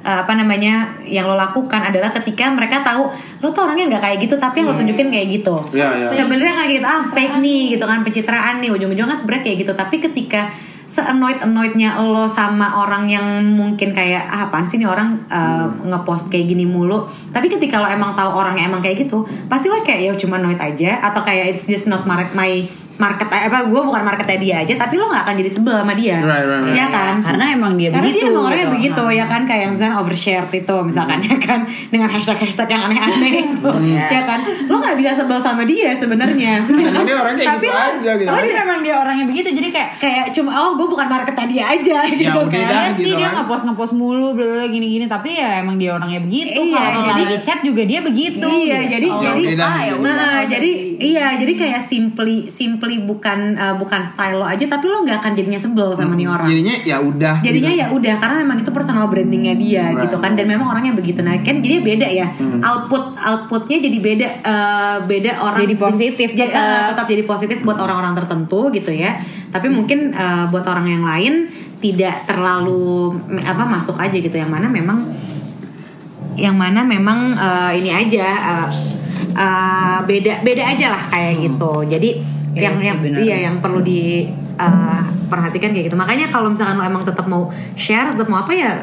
uh, 0.10 0.26
apa 0.26 0.34
namanya 0.34 0.98
yang 1.06 1.30
lo 1.30 1.38
lakukan 1.38 1.86
adalah 1.86 2.10
ketika 2.10 2.50
mereka 2.50 2.82
tahu 2.82 3.14
lo 3.46 3.48
tuh 3.54 3.70
orangnya 3.70 3.96
nggak 3.96 4.04
kayak 4.10 4.18
gitu 4.26 4.36
tapi 4.42 4.66
yang 4.66 4.74
lo 4.74 4.76
tunjukin 4.82 5.14
kayak 5.14 5.28
gitu. 5.30 5.56
Iya, 5.70 6.10
iya. 6.10 6.10
sebenarnya 6.18 6.54
kan 6.58 6.66
gitu 6.66 6.88
ah 6.90 7.02
fake 7.14 7.36
nih 7.38 7.62
gitu 7.78 7.86
kan 7.86 8.02
pencitraan 8.02 8.56
nih 8.58 8.74
ujung-ujungnya 8.74 9.14
kan 9.14 9.18
sebenarnya 9.22 9.44
kayak 9.46 9.58
gitu. 9.62 9.74
Tapi 9.78 9.96
ketika 10.02 10.42
se-annoyed 10.90 11.38
annoyednya 11.46 12.02
lo 12.02 12.26
sama 12.26 12.82
orang 12.82 13.06
yang 13.06 13.46
mungkin 13.54 13.94
kayak 13.94 14.26
ah 14.26 14.50
apaan 14.50 14.66
sih 14.66 14.82
nih 14.82 14.90
orang 14.90 15.22
uh, 15.30 15.70
ngepost 15.86 16.34
kayak 16.34 16.50
gini 16.50 16.66
mulu. 16.66 17.06
Tapi 17.30 17.46
ketika 17.46 17.78
lo 17.78 17.86
emang 17.86 18.18
tahu 18.18 18.34
orangnya 18.34 18.66
emang 18.66 18.82
kayak 18.82 19.06
gitu 19.06 19.22
pasti 19.46 19.70
lo 19.70 19.78
kayak 19.86 20.10
ya 20.10 20.12
cuma 20.18 20.42
annoyed 20.42 20.58
aja 20.58 20.98
atau 21.06 21.22
kayak 21.22 21.54
it's 21.54 21.70
just 21.70 21.86
not 21.86 22.10
my 22.10 22.26
market 23.00 23.28
eh, 23.30 23.48
apa 23.48 23.64
gue 23.64 23.82
bukan 23.82 24.02
marketnya 24.02 24.38
dia 24.38 24.56
aja 24.60 24.74
tapi 24.78 24.94
lo 24.94 25.08
nggak 25.08 25.24
akan 25.24 25.36
jadi 25.38 25.50
sebel 25.50 25.72
sama 25.74 25.94
dia 25.94 26.20
Right, 26.20 26.44
right, 26.44 26.62
right. 26.62 26.76
ya 26.76 26.86
kan 26.88 27.14
karena 27.20 27.46
emang 27.50 27.74
dia 27.74 27.90
karena 27.90 28.04
begitu. 28.06 28.20
dia 28.20 28.28
emang 28.30 28.44
orangnya 28.44 28.60
gitu. 28.62 28.76
begitu 28.76 29.02
Nah. 29.02 29.16
ya 29.16 29.26
kan 29.26 29.42
kayak 29.42 29.62
yang 29.62 29.72
misalnya 29.72 29.96
overshare 29.98 30.48
itu 30.52 30.76
misalkan 30.82 31.18
ya 31.22 31.36
kan 31.38 31.60
dengan 31.88 32.08
hashtag 32.08 32.38
hashtag 32.38 32.68
yang 32.70 32.82
aneh-aneh 32.84 33.32
itu 33.42 33.70
ya 33.90 34.22
kan 34.22 34.40
lo 34.44 34.76
nggak 34.78 34.96
bisa 34.96 35.12
sebel 35.16 35.40
sama 35.40 35.64
dia 35.64 35.96
sebenarnya 35.96 36.52
ya 36.52 36.60
kan? 36.68 36.76
Emang 36.92 37.06
dia 37.06 37.18
orangnya 37.18 37.44
kayak 37.46 37.58
gitu 37.58 37.70
lo- 37.70 37.88
aja 37.90 38.12
gitu. 38.14 38.30
Tapi 38.30 38.48
memang 38.54 38.80
dia 38.82 38.96
orangnya 38.96 39.26
begitu 39.26 39.48
jadi 39.54 39.68
kayak 39.70 39.90
kayak 39.98 40.26
cuma 40.32 40.52
oh 40.54 40.72
gue 40.76 40.88
bukan 40.88 41.08
marketnya 41.08 41.48
dia 41.48 41.64
aja 41.70 41.98
gitu 42.06 42.28
udah 42.28 42.52
kan 42.52 42.68
dah. 42.68 42.82
Iya 42.82 42.92
sih 42.92 43.04
gitu 43.06 43.16
dia 43.16 43.26
kan. 43.26 43.36
ngepost 43.38 43.64
ngepost 43.64 43.94
mulu 43.94 44.28
bla 44.34 44.46
bla 44.46 44.66
gini-gini 44.66 45.06
tapi 45.06 45.30
ya 45.34 45.60
emang 45.60 45.76
dia 45.76 45.96
orangnya 45.96 46.20
begitu. 46.20 46.60
Iya, 46.68 46.76
Kalau 46.76 47.02
jadi- 47.06 47.24
lagi 47.26 47.38
chat 47.42 47.60
juga 47.62 47.82
dia 47.84 48.00
begitu. 48.02 48.44
Iya, 48.46 48.78
gitu. 48.82 48.92
jadi 48.92 49.08
Oh, 49.10 49.22
jadi 49.22 49.42
udah, 49.50 49.64
ah, 49.66 49.80
ya 49.80 49.88
gitu. 49.88 50.02
udah. 50.02 50.14
Nah, 50.14 50.40
jadi 50.44 50.70
jadi- 50.70 50.78
iya, 51.02 51.28
jadi 51.38 51.54
kayak 51.56 51.82
simply 51.82 52.36
simply 52.50 52.89
bukan 52.98 53.54
uh, 53.54 53.76
bukan 53.78 54.02
style 54.02 54.42
lo 54.42 54.50
aja, 54.50 54.66
tapi 54.66 54.90
lo 54.90 55.06
nggak 55.06 55.22
akan 55.22 55.32
jadinya 55.38 55.62
sebel 55.62 55.94
sama 55.94 56.18
nih 56.18 56.26
orang. 56.26 56.50
Jadinya 56.50 56.76
ya 56.82 56.98
udah. 56.98 57.36
Jadinya 57.46 57.72
gitu. 57.76 57.82
ya 57.84 57.88
udah 57.94 58.14
karena 58.18 58.36
memang 58.42 58.58
itu 58.60 58.72
personal 58.74 59.06
brandingnya 59.06 59.54
dia 59.54 59.86
Right. 59.90 60.06
gitu 60.08 60.18
kan 60.18 60.34
dan 60.34 60.46
memang 60.46 60.70
orangnya 60.70 60.94
begitu 60.94 61.20
nah 61.20 61.36
kan 61.42 61.60
jadi 61.60 61.82
beda 61.82 62.08
ya 62.08 62.28
output 62.62 63.18
outputnya 63.18 63.82
jadi 63.82 63.98
beda 64.00 64.28
eh, 64.40 64.98
beda 65.04 65.32
orang 65.42 65.62
Jadi 65.66 65.76
positif 65.76 66.30
jadi, 66.32 66.48
tetap. 66.48 66.64
eh, 66.64 66.84
tetap 66.94 67.06
jadi 67.10 67.24
positif 67.26 67.58
buat 67.62 67.76
orang-orang 67.76 68.14
tertentu 68.16 68.70
gitu 68.70 68.92
ya 68.94 69.18
tapi 69.50 69.68
muktin 69.68 70.14
eh, 70.14 70.46
buat 70.48 70.64
orang 70.64 70.88
yang 70.88 71.04
lain 71.04 71.34
tidak 71.82 72.24
terlalu 72.24 73.18
apa 73.44 73.64
masuk 73.66 73.98
aja 73.98 74.16
gitu 74.16 74.32
yang 74.32 74.48
mana 74.48 74.70
memang 74.70 75.10
yang 76.40 76.56
mana 76.56 76.86
memang 76.86 77.36
eh, 77.36 77.72
ini 77.84 77.90
aja 77.92 78.28
eh, 78.30 78.70
eh, 79.36 79.98
beda 80.06 80.40
beda 80.40 80.64
aja 80.72 80.86
lah 80.94 81.04
kayak 81.12 81.34
gitu 81.44 81.74
jadi 81.84 82.10
yang 82.62 82.76
sih, 82.76 82.86
yang 82.86 83.00
benar. 83.00 83.20
iya 83.20 83.38
yang 83.42 83.56
perlu 83.58 83.80
di 83.80 84.28
eh, 84.56 85.02
perhatikan 85.26 85.70
kayak 85.70 85.86
gitu 85.88 85.96
makanya 85.96 86.28
kalau 86.28 86.48
misalkan 86.48 86.76
lo 86.76 86.84
emang 86.84 87.02
tetap 87.02 87.26
mau 87.26 87.48
share 87.74 88.12
tetap 88.12 88.26
mau 88.26 88.40
apa 88.40 88.52
ya 88.52 88.74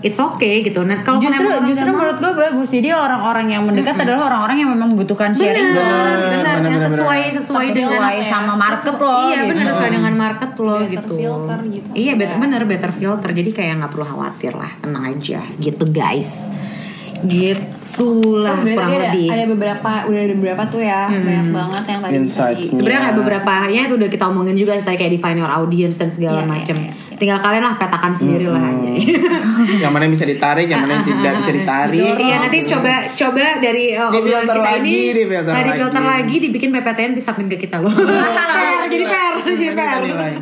it's 0.00 0.18
okay 0.18 0.60
gitu 0.60 0.82
nah 0.82 0.98
kalau 1.00 1.16
Justru 1.16 1.30
emang 1.40 1.54
orang 1.56 1.68
justru 1.68 1.86
mau- 1.86 1.98
menurut 2.00 2.18
gue 2.18 2.32
bagus. 2.36 2.68
Jadi 2.70 2.88
orang-orang 2.90 3.46
yang 3.48 3.62
mendekat 3.62 3.94
adalah 3.96 4.22
orang-orang 4.26 4.56
yang 4.58 4.70
memang 4.70 4.88
membutuhkan 4.90 5.30
sharing. 5.30 5.54
benar 5.68 5.78
Benar, 5.78 6.18
benar 6.18 6.18
benar, 6.18 6.54
yang 6.58 6.64
benar, 6.74 6.88
sesuai 6.90 7.20
benar. 7.22 7.36
sesuai 7.38 7.46
Sesuai 7.62 7.66
dengan 7.72 8.00
apa 8.02 8.10
ya? 8.12 8.24
sama 8.26 8.54
market 8.56 8.82
Sesu- 8.90 8.98
lo, 9.00 9.14
iya 9.22 9.36
gitu. 9.38 9.48
benar 9.48 9.66
sesuai 9.68 9.90
dengan 9.92 10.14
market 10.16 10.50
lo 10.58 10.74
Better 10.74 10.90
gitu 10.90 11.14
filter 11.16 11.58
gitu. 11.70 11.88
iya 11.94 12.12
better 12.12 12.36
bener 12.36 12.62
better 12.64 12.90
filter 12.90 13.30
jadi 13.30 13.50
kayak 13.52 13.72
nggak 13.78 13.92
perlu 13.92 14.06
khawatir 14.08 14.52
lah 14.52 14.70
tenang 14.76 15.04
aja 15.08 15.40
gitu 15.56 15.84
guys 15.88 16.30
gitulah 17.26 18.56
Oh, 18.56 18.64
berarti 18.64 18.72
kurang 18.72 18.88
ada, 18.88 19.08
lebih 19.12 19.26
ada 19.28 19.44
beberapa 19.44 19.90
udah 20.08 20.20
ada 20.24 20.34
beberapa 20.34 20.62
tuh 20.64 20.80
ya 20.80 21.02
banyak 21.12 21.48
banget 21.52 21.82
yang 21.84 22.00
tadi 22.00 22.64
Sebenarnya 22.64 23.00
kayak 23.04 23.16
beberapa 23.20 23.52
ya 23.68 23.80
itu 23.84 23.94
udah 24.00 24.08
kita 24.08 24.24
omongin 24.32 24.56
juga 24.56 24.72
tadi 24.80 24.96
kayak 24.96 25.12
define 25.12 25.38
your 25.38 25.52
audience 25.52 26.00
dan 26.00 26.08
segala 26.08 26.40
Iya, 26.40 26.44
iya, 26.44 26.48
macem. 26.48 26.76
iya, 26.80 26.92
Tinggal 27.22 27.38
kalian 27.38 27.62
lah 27.62 27.74
petakan 27.78 28.10
sendiri 28.10 28.50
lah 28.50 28.58
aja. 28.58 28.90
yang 29.86 29.94
mana 29.94 30.10
yang 30.10 30.14
bisa 30.18 30.26
ditarik, 30.26 30.66
yang 30.66 30.82
mana 30.82 30.98
yang 30.98 31.06
tidak 31.06 31.32
bisa 31.38 31.52
ditarik. 31.54 32.14
Iya 32.18 32.36
nanti 32.42 32.58
coba 32.66 32.92
coba 33.14 33.44
dari 33.62 33.84
uh, 33.94 34.10
Di 34.10 34.18
obrolan 34.18 34.42
filter 34.42 34.56
kita 34.58 34.70
lagi, 34.74 34.90
ini 34.90 35.14
di 35.14 35.24
filter 35.30 35.52
nah, 35.54 35.62
di 35.62 35.70
lagi. 35.70 35.78
filter 35.78 36.02
lagi 36.02 36.34
dibikin 36.42 36.68
PPTN 36.74 37.10
disubmit 37.14 37.46
ke 37.54 37.56
kita 37.70 37.78
loh. 37.78 37.94
PR, 38.52 38.90
jadi 38.90 39.04
PR, 39.06 39.34
jadi 39.46 39.74
PR. 39.78 40.00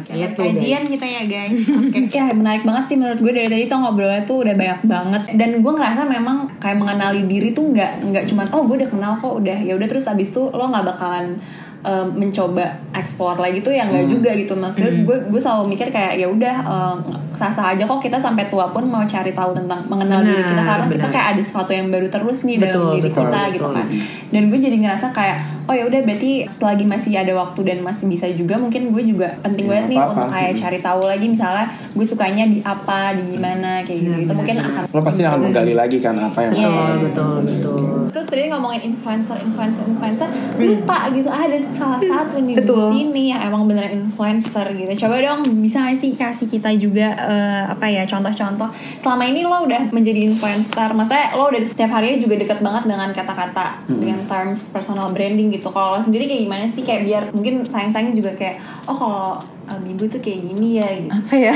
Gitu 0.08 0.40
kajian 0.60 0.82
kita 0.90 1.06
ya 1.06 1.22
guys 1.26 1.60
Oke. 1.66 2.00
ya 2.16 2.24
menarik 2.34 2.62
banget 2.66 2.84
sih 2.92 2.96
menurut 2.98 3.18
gue 3.18 3.32
dari 3.32 3.48
tadi 3.48 3.64
tuh 3.66 3.78
ngobrolnya 3.80 4.22
tuh 4.26 4.36
udah 4.44 4.54
banyak 4.54 4.80
banget 4.84 5.22
dan 5.34 5.50
gue 5.62 5.72
ngerasa 5.72 6.02
memang 6.06 6.36
kayak 6.58 6.78
mengenali 6.78 7.20
diri 7.26 7.50
tuh 7.54 7.70
nggak 7.70 8.10
nggak 8.10 8.24
cuman 8.30 8.46
oh 8.52 8.62
gue 8.66 8.76
udah 8.84 8.90
kenal 8.90 9.12
kok 9.18 9.34
udah 9.40 9.58
ya 9.58 9.72
udah 9.74 9.88
terus 9.88 10.06
abis 10.10 10.30
itu 10.30 10.42
lo 10.50 10.64
nggak 10.70 10.86
bakalan 10.86 11.38
um, 11.84 12.06
mencoba 12.16 12.80
explore 12.92 13.38
lagi 13.40 13.64
tuh 13.64 13.72
ya 13.72 13.88
nggak 13.88 14.06
juga 14.08 14.30
gitu. 14.36 14.54
Maksudnya 14.56 15.04
gue 15.04 15.16
gue 15.30 15.40
selalu 15.40 15.72
mikir 15.76 15.88
kayak 15.92 16.20
ya 16.20 16.26
udah 16.28 16.56
um, 16.66 16.98
sah-sah 17.40 17.72
aja 17.72 17.82
kok 17.82 17.98
kita 17.98 18.16
sampai 18.16 18.44
tua 18.46 18.68
pun 18.68 18.84
mau 18.84 19.00
cari 19.02 19.32
tahu 19.32 19.50
tentang 19.54 19.80
mengenal 19.86 20.20
diri 20.20 20.36
kita 20.38 20.52
Benar, 20.54 20.68
karena 20.68 20.86
kita 20.86 20.98
benar. 21.00 21.10
kayak 21.10 21.26
ada 21.30 21.42
sesuatu 21.42 21.72
yang 21.72 21.88
baru 21.88 22.06
terus 22.06 22.38
nih 22.42 22.56
Betul, 22.58 22.68
dalam 22.70 22.92
diri 22.92 23.02
betul, 23.02 23.22
kita 23.22 23.40
gitu 23.48 23.64
betul. 23.64 23.72
kan 23.72 23.86
dan 24.28 24.42
gue 24.46 24.58
jadi 24.60 24.76
ngerasa 24.78 25.06
kayak 25.10 25.36
oh 25.64 25.72
ya 25.72 25.84
udah 25.84 26.00
berarti 26.02 26.30
selagi 26.44 26.84
masih 26.84 27.12
ada 27.16 27.32
waktu 27.34 27.60
dan 27.64 27.78
masih 27.80 28.04
bisa 28.06 28.26
juga 28.28 28.54
mungkin 28.56 28.82
gue 28.90 29.02
juga 29.06 29.28
penting 29.40 29.64
Ya, 29.64 29.70
banget 29.72 29.86
nih 29.86 29.98
apa-apa. 29.98 30.12
untuk 30.12 30.28
kayak 30.30 30.52
cari 30.56 30.78
tahu 30.80 31.02
lagi 31.06 31.26
misalnya 31.26 31.64
gue 31.90 32.04
sukanya 32.04 32.44
di 32.44 32.58
apa 32.60 33.00
di 33.12 33.22
gimana 33.30 33.70
kayak 33.80 33.98
gitu 33.98 34.10
gitu 34.20 34.32
mungkin 34.34 34.56
akan 34.58 34.82
Lo 34.86 35.00
pasti 35.00 35.22
akan 35.22 35.38
menggali 35.40 35.72
lagi 35.72 35.96
kan 35.96 36.14
apa 36.14 36.38
yang 36.42 36.52
Iya. 36.52 36.68
Betul, 36.68 36.92
betul, 37.00 37.34
betul. 37.40 37.82
terus 38.10 38.26
tadi 38.26 38.50
ngomongin 38.50 38.82
influencer 38.84 39.38
influencer 39.38 39.86
influencer 39.86 40.28
lupa 40.58 40.98
gitu 41.10 41.28
ada 41.28 41.54
salah 41.70 42.02
satu 42.02 42.36
nih 42.38 42.58
Betul. 42.58 42.90
di 42.90 43.06
sini 43.06 43.22
yang 43.28 43.40
emang 43.44 43.64
bener 43.64 43.86
influencer 43.88 44.66
gitu 44.72 44.90
coba 45.00 45.16
dong 45.18 45.40
bisa 45.60 45.78
gak 45.80 45.96
sih 45.96 46.12
kasih 46.12 46.46
kita 46.46 46.74
juga 46.74 47.14
eh, 47.30 47.64
apa 47.70 47.86
ya 47.86 48.02
contoh-contoh. 48.10 48.68
Selama 48.98 49.22
ini 49.30 49.46
lo 49.46 49.62
udah 49.62 49.94
menjadi 49.94 50.26
influencer 50.26 50.90
maksudnya 50.90 51.38
lo 51.38 51.46
udah 51.48 51.60
setiap 51.62 51.94
harinya 51.94 52.18
juga 52.18 52.34
deket 52.42 52.58
banget 52.58 52.84
dengan 52.90 53.08
kata-kata 53.14 53.86
dengan 53.86 54.26
terms 54.26 54.66
personal 54.74 55.14
branding 55.14 55.54
gitu. 55.54 55.70
Kalau 55.70 55.94
lo 55.94 56.00
sendiri 56.02 56.26
kayak 56.26 56.42
gimana 56.50 56.64
sih? 56.66 56.82
Kayak 56.82 57.02
biar 57.06 57.22
mungkin 57.30 57.62
sayang-sayangnya 57.62 58.14
juga 58.18 58.30
kayak 58.34 58.58
oh 58.90 58.96
kalau 58.98 59.26
eh, 59.70 59.80
Bibu 59.86 60.04
tuh 60.10 60.18
kayak 60.18 60.40
gini 60.50 60.82
ya 60.82 60.88
gitu. 60.98 61.10
Apa 61.14 61.34
ya? 61.38 61.54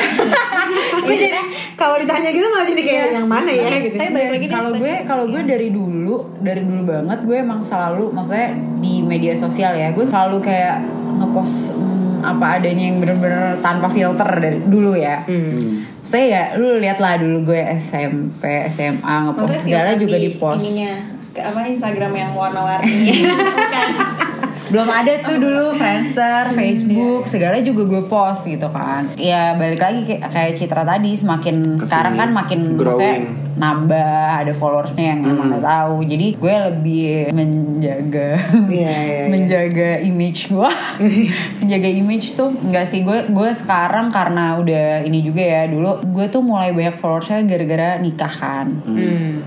Tapi 1.03 1.15
jadi 1.19 1.41
kalau 1.75 1.99
ditanya 1.99 2.31
gitu 2.31 2.47
malah 2.47 2.67
jadi 2.71 2.83
kayak 2.87 3.07
yang 3.19 3.27
mana 3.27 3.51
ya? 3.51 3.67
Gitu. 3.83 3.97
tapi 3.99 4.11
balik 4.15 4.31
lagi 4.39 4.47
deh, 4.47 4.53
kalau 4.55 4.71
gue 4.75 4.95
kalau 5.05 5.25
gue 5.29 5.43
dari 5.45 5.69
dulu 5.75 6.17
dari 6.41 6.63
dulu 6.63 6.83
banget 6.87 7.19
gue 7.27 7.37
emang 7.37 7.61
selalu 7.67 8.15
maksudnya 8.15 8.55
di 8.79 9.03
media 9.03 9.35
sosial 9.35 9.75
ya 9.75 9.91
gue 9.93 10.07
selalu 10.07 10.41
kayak 10.41 10.85
ngepost 11.21 11.75
hmm, 11.75 12.04
apa 12.25 12.47
adanya 12.57 12.85
yang 12.89 12.99
bener-bener 13.05 13.61
tanpa 13.61 13.93
filter 13.93 14.29
dari 14.41 14.59
dulu 14.65 14.97
ya. 14.97 15.27
Hmm. 15.29 15.85
saya 16.05 16.25
ya 16.29 16.43
lu 16.61 16.81
lihat 16.81 17.01
lah 17.01 17.17
dulu 17.17 17.53
gue 17.53 17.61
SMP 17.81 18.45
SMA 18.69 19.15
ngepost 19.29 19.65
segala 19.65 19.97
juga 19.97 20.17
di 20.21 20.31
post. 20.37 20.61
ininya 20.61 20.93
apa 21.21 21.61
Instagram 21.67 22.13
yang 22.13 22.31
warna-warni 22.37 23.25
belum 24.73 24.89
ada 24.89 25.13
tuh 25.21 25.37
dulu 25.37 25.77
Friendster, 25.77 26.57
Facebook, 26.57 27.29
segala 27.29 27.61
juga 27.61 27.85
gue 27.85 28.03
post 28.09 28.49
gitu 28.49 28.69
kan. 28.73 29.13
Ya 29.21 29.53
balik 29.59 29.81
lagi 29.81 30.01
kayak, 30.09 30.23
kayak 30.33 30.53
Citra 30.57 30.83
tadi 30.89 31.13
semakin 31.17 31.77
sekarang 31.81 32.15
kan 32.17 32.31
makin 32.33 32.61
growing. 32.81 33.45
nambah 33.55 34.43
ada 34.43 34.51
followersnya 34.51 35.15
yang 35.15 35.21
emang 35.31 35.47
nggak 35.53 35.65
tahu. 35.65 35.97
Jadi 36.03 36.27
gue 36.35 36.55
lebih 36.73 37.07
menjaga 37.31 38.31
Iya, 38.67 38.95
iya, 38.99 38.99
iya. 39.05 39.25
menjaga 39.35 39.91
image 40.03 40.51
gue, 40.51 40.71
menjaga 41.63 41.89
image 41.91 42.27
tuh 42.35 42.51
enggak 42.51 42.87
sih 42.91 43.07
gue 43.07 43.31
gue 43.31 43.51
sekarang 43.55 44.11
karena 44.11 44.59
udah 44.59 45.07
ini 45.07 45.23
juga 45.23 45.43
ya 45.45 45.63
dulu 45.71 46.03
gue 46.03 46.27
tuh 46.33 46.43
mulai 46.43 46.75
banyak 46.75 46.99
followersnya 46.99 47.47
gara-gara 47.47 48.01
nikahan. 48.01 48.67
Hmm. 48.83 49.45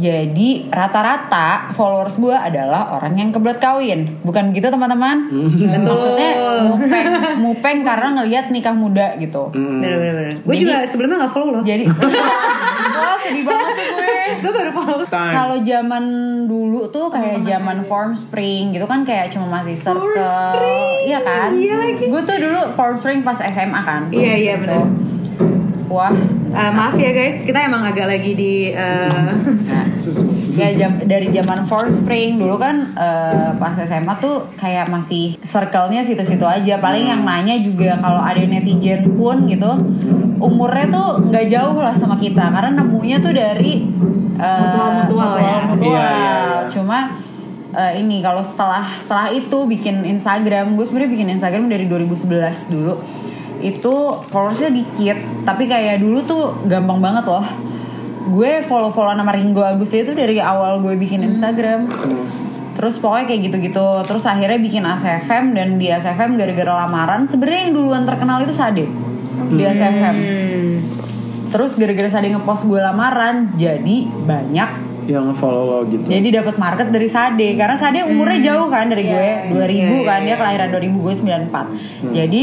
Jadi 0.00 0.48
rata-rata 0.66 1.46
followers 1.70 2.16
gue 2.16 2.32
adalah 2.32 2.96
orang 2.96 3.14
yang 3.14 3.30
kebelet 3.30 3.60
kawin, 3.60 4.16
bukan 4.20 4.48
gitu 4.50 4.66
teman-teman? 4.66 5.28
Maksudnya 5.76 6.30
mupeng, 6.64 7.06
mupeng 7.36 7.78
karena 7.82 8.08
ngelihat 8.16 8.48
nikah 8.48 8.72
muda 8.72 9.12
gitu. 9.14 9.52
Bener 9.52 9.92
bener 9.94 10.14
bener. 10.16 10.34
Gue 10.40 10.56
juga 10.56 10.88
sebelumnya 10.88 11.20
gak 11.20 11.32
follow 11.32 11.52
lo. 11.52 11.60
Jadi, 11.60 11.84
wah 12.96 13.16
sedih 13.20 13.44
banget 13.44 13.74
tuh 13.76 13.86
gue. 13.92 14.08
gue 14.40 14.52
baru 14.54 14.70
follow. 14.72 15.04
Kalau 15.06 15.56
zaman 15.60 16.04
dulu 16.46 16.88
tuh 16.88 17.12
kayak 17.12 17.44
zaman 17.44 17.84
Form 17.84 18.16
Spring 18.16 18.72
gitu 18.72 18.86
kan 18.86 19.04
kayak 19.04 19.28
cuma 19.28 19.52
masih 19.52 19.76
circle, 19.76 20.16
iya 21.02 21.20
kan? 21.20 21.52
Iya 21.52 21.76
lagi. 21.76 22.08
Gue 22.08 22.22
tuh 22.24 22.40
dulu 22.40 22.72
Form 22.72 22.96
Spring 22.96 23.20
pas 23.20 23.36
SMA 23.38 23.80
kan. 23.82 24.08
Iya, 24.08 24.34
iya, 24.34 24.54
Gitu. 24.56 24.64
bener. 24.64 24.80
Wah, 25.86 26.14
Eh, 26.50 26.72
maaf 26.74 26.98
ya 26.98 27.14
guys, 27.14 27.46
kita 27.46 27.62
emang 27.62 27.86
agak 27.86 28.10
lagi 28.10 28.34
di 28.34 28.74
eh, 28.74 29.30
ya 30.58 30.68
jam, 30.74 30.98
dari 31.06 31.30
zaman 31.30 31.62
Form 31.70 32.02
Spring 32.02 32.42
dulu 32.42 32.58
kan 32.58 32.90
eh, 32.98 33.54
pas 33.54 33.70
SMA 33.78 34.18
tuh 34.18 34.50
kayak 34.58 34.90
masih 34.90 35.38
circle-nya 35.46 36.02
situ-situ 36.02 36.42
aja. 36.42 36.82
Paling 36.82 37.06
yang 37.06 37.22
nanya 37.22 37.54
juga 37.62 37.94
kalau 38.02 38.18
ada 38.18 38.42
netizen 38.42 39.14
pun 39.14 39.46
gitu, 39.46 39.78
umurnya 40.42 40.90
tuh 40.90 41.08
nggak 41.30 41.46
jauh 41.46 41.78
lah 41.78 41.94
sama 41.94 42.18
kita 42.18 42.50
karena 42.50 42.82
nemunya 42.82 43.22
tuh 43.22 43.30
dari 43.30 43.86
eh, 44.34 44.58
Mutual-mutual 44.58 45.32
ya. 45.38 45.56
mutual. 45.70 45.86
Iya, 45.86 46.02
iya, 46.02 46.34
iya. 46.34 46.58
Cuma 46.66 46.98
eh, 47.78 47.92
ini 48.02 48.18
kalau 48.18 48.42
setelah 48.42 48.90
setelah 48.98 49.30
itu 49.30 49.58
bikin 49.70 50.02
Instagram, 50.02 50.74
gue 50.74 50.82
sebenarnya 50.82 51.10
bikin 51.14 51.28
Instagram 51.38 51.70
dari 51.70 51.86
2011 51.86 52.74
dulu. 52.74 52.94
Itu 53.60 54.24
followersnya 54.28 54.72
dikit, 54.72 55.18
tapi 55.44 55.68
kayak 55.68 56.00
dulu 56.00 56.18
tuh 56.24 56.44
gampang 56.66 56.98
banget 56.98 57.24
loh. 57.28 57.44
Gue 58.30 58.60
follow-follow 58.64 59.16
nama 59.16 59.32
Ringo 59.32 59.64
Agus 59.64 59.92
itu 59.96 60.12
dari 60.12 60.40
awal 60.40 60.80
gue 60.84 60.96
bikin 60.96 61.24
Instagram. 61.24 61.88
Terus 62.76 62.96
pokoknya 62.96 63.26
kayak 63.28 63.40
gitu-gitu. 63.50 63.88
Terus 64.08 64.24
akhirnya 64.24 64.58
bikin 64.60 64.84
ACFM 64.84 65.52
dan 65.52 65.76
di 65.76 65.92
ACFM 65.92 66.36
gara-gara 66.40 66.72
lamaran. 66.86 67.28
Sebenarnya 67.28 67.60
yang 67.68 67.72
duluan 67.76 68.04
terkenal 68.08 68.40
itu 68.44 68.54
Sade 68.56 68.86
di 69.50 69.62
ACFM. 69.64 70.16
hmm, 70.16 70.74
Terus 71.50 71.74
gara-gara 71.74 72.08
Sade 72.08 72.30
ngepost 72.30 72.64
gue 72.70 72.80
lamaran, 72.80 73.52
jadi 73.58 73.96
banyak 74.24 74.90
yang 75.10 75.34
follow 75.34 75.64
lo 75.66 75.78
gitu. 75.90 76.06
jadi 76.06 76.42
dapat 76.42 76.54
market 76.54 76.88
dari 76.94 77.10
Sade 77.10 77.58
karena 77.58 77.74
Sade 77.74 78.06
umurnya 78.06 78.38
jauh 78.54 78.70
kan 78.70 78.86
dari 78.86 79.10
gue 79.10 79.30
2000 79.50 79.58
iya, 79.58 80.00
kan 80.06 80.20
iya, 80.22 80.26
dia 80.26 80.36
kelahiran 80.38 80.68
2000 80.70 80.94
gue 80.94 81.14
94 81.50 82.14
jadi 82.14 82.42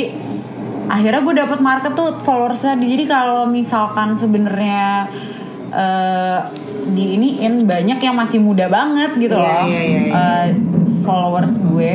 akhirnya 0.88 1.22
gue 1.22 1.36
dapat 1.36 1.60
market 1.60 1.94
tuh 1.94 2.16
followersnya 2.24 2.80
jadi 2.80 3.04
kalau 3.06 3.44
misalkan 3.46 4.16
sebenarnya 4.16 5.08
eh 5.68 6.40
di 6.88 7.20
iniin 7.20 7.68
banyak 7.68 8.00
yang 8.00 8.16
masih 8.16 8.40
muda 8.40 8.72
banget 8.72 9.20
gitu 9.20 9.36
Iya, 9.36 9.44
loh. 9.44 9.64
iya, 9.68 9.82
iya, 9.84 10.02
iya. 10.08 10.14
eh, 10.16 10.48
followers 11.04 11.60
gue. 11.60 11.92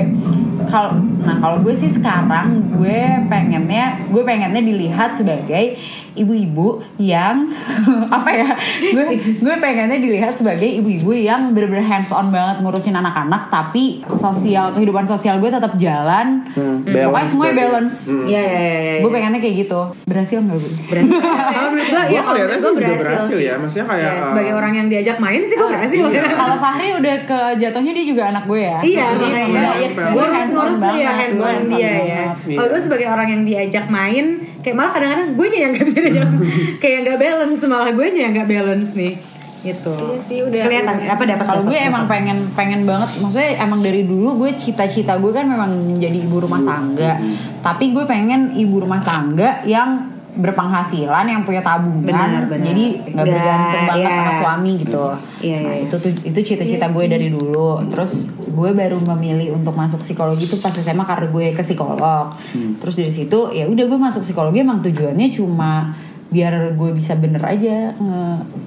Kalau 0.68 0.92
nah 1.24 1.40
kalau 1.40 1.64
gue 1.64 1.72
sih 1.72 1.88
sekarang 1.88 2.76
gue 2.76 3.00
pengennya 3.26 4.04
gue 4.12 4.22
pengennya 4.22 4.60
dilihat 4.60 5.16
sebagai 5.16 5.80
ibu-ibu 6.14 6.68
yang 6.96 7.48
apa 8.16 8.30
ya 8.30 8.48
gue 8.82 9.04
gue 9.38 9.54
pengennya 9.56 9.96
dilihat 9.96 10.32
sebagai 10.32 10.66
ibu-ibu 10.66 11.12
yang 11.12 11.50
bener-bener 11.50 11.82
hands 11.82 12.10
on 12.10 12.28
banget 12.28 12.60
ngurusin 12.60 12.92
anak-anak 12.92 13.48
tapi 13.48 14.00
sosial 14.06 14.72
kehidupan 14.72 15.04
sosial 15.04 15.38
gue 15.38 15.48
tetap 15.48 15.74
jalan 15.76 16.44
Hmm, 16.52 16.84
pokoknya 16.84 17.08
balance 17.08 17.30
semuanya 17.30 17.48
berarti. 17.50 17.64
balance 17.64 17.96
Hmm. 18.04 18.24
Iya 18.24 18.40
iya 18.42 18.60
iya. 18.60 18.72
iya. 18.78 18.94
gue 19.00 19.10
pengennya 19.10 19.40
kayak 19.40 19.56
gitu 19.58 19.80
berhasil 20.04 20.36
nggak 20.38 20.58
gue 20.58 20.72
berhasil. 20.84 21.20
Kalau 21.52 21.68
menurut 21.70 21.86
gue 21.86 22.02
Gue 22.02 22.12
ya 22.12 22.20
kalau 22.20 22.36
menurut 22.36 22.52
gue 22.52 22.72
juga 22.72 22.94
berhasil 22.98 23.32
sih. 23.32 23.42
ya. 23.42 23.54
Maksudnya 23.56 23.86
kayak, 23.86 24.00
Ya, 24.02 24.22
sebagai 24.26 24.52
uh, 24.52 24.58
orang 24.58 24.72
yang 24.74 24.86
diajak 24.88 25.16
main 25.16 25.40
sih 25.42 25.54
gue 25.54 25.68
berhasil. 25.68 26.02
iya. 26.08 26.22
kalau 26.42 26.56
Fahri 26.58 26.88
udah 26.92 27.16
ke 27.22 27.40
jatuhnya 27.56 27.92
dia 27.92 28.04
juga 28.04 28.22
anak 28.28 28.44
gue 28.44 28.60
ya 28.60 28.78
Iya, 28.82 29.04
makanya 29.14 29.62
yes, 29.78 29.94
gue 29.94 30.24
harus 30.24 30.50
ngurus 30.50 30.78
dia 30.82 31.10
hands 31.10 31.38
on 31.38 31.56
dia 31.66 31.92
ya. 32.02 32.24
Kalau 32.36 32.68
gue 32.68 32.80
sebagai 32.82 33.06
orang 33.08 33.28
yang 33.30 33.42
diajak 33.42 33.86
main, 33.88 34.24
kayak 34.60 34.74
malah 34.74 34.92
kadang-kadang 34.92 35.28
gue 35.32 35.46
yang 35.52 35.70
gak 35.72 35.86
bisa 35.88 36.00
kayak 36.82 36.98
gak 37.04 37.18
balance 37.18 37.62
malah 37.64 37.90
gue 37.90 38.06
yang 38.12 38.32
gak 38.32 38.46
balance 38.46 38.92
nih, 38.92 39.16
gitu. 39.62 39.94
Iya 39.94 40.18
sih, 40.22 40.38
udah- 40.42 40.64
kelihatan 40.64 40.96
udah. 40.98 41.14
apa 41.14 41.22
dapat 41.24 41.44
Kalau 41.46 41.62
gue 41.62 41.72
dapat, 41.72 41.88
emang 41.88 42.04
dapat. 42.04 42.14
pengen 42.14 42.38
pengen 42.52 42.80
banget, 42.82 43.10
maksudnya 43.18 43.50
emang 43.58 43.80
dari 43.80 44.02
dulu 44.02 44.28
gue 44.38 44.50
cita-cita 44.54 45.16
gue 45.16 45.32
kan 45.32 45.46
memang 45.46 45.70
menjadi 45.88 46.18
ibu 46.20 46.36
rumah 46.38 46.60
tangga. 46.60 47.12
Tapi 47.60 47.84
gue 47.90 48.04
pengen 48.04 48.52
ibu 48.52 48.76
rumah 48.76 49.00
tangga 49.00 49.64
yang 49.64 50.11
berpenghasilan, 50.34 51.24
yang 51.24 51.42
punya 51.42 51.60
tabungan, 51.60 52.00
Benar, 52.02 52.46
benar. 52.46 52.64
jadi 52.64 52.84
nggak 53.06 53.26
bergantung 53.26 53.84
banget 53.86 54.00
iya. 54.02 54.16
sama 54.16 54.32
suami 54.34 54.70
gitu. 54.76 55.04
Iya, 55.38 55.56
Nah, 55.58 55.70
iya. 55.70 55.82
itu 55.84 55.94
tuh 55.94 56.12
itu 56.22 56.38
cita-cita 56.42 56.86
gue 56.88 57.04
dari 57.06 57.28
dulu. 57.28 57.84
Terus 57.86 58.12
gue 58.32 58.70
baru 58.70 58.96
memilih 58.98 59.52
untuk 59.52 59.72
masuk 59.72 60.00
psikologi 60.00 60.44
itu 60.44 60.56
pas 60.56 60.72
SMA 60.72 61.02
karena 61.02 61.26
gue 61.26 61.46
ke 61.50 61.62
psikolog. 61.62 62.32
Terus 62.52 62.94
dari 62.94 63.10
situ 63.10 63.38
ya 63.50 63.64
udah 63.64 63.84
gue 63.84 63.98
masuk 64.00 64.22
psikologi 64.22 64.58
emang 64.58 64.80
tujuannya 64.80 65.28
cuma 65.30 65.92
biar 66.26 66.52
gue 66.72 66.90
bisa 66.92 67.12
bener 67.12 67.44
aja 67.44 67.92
nge 67.92 68.22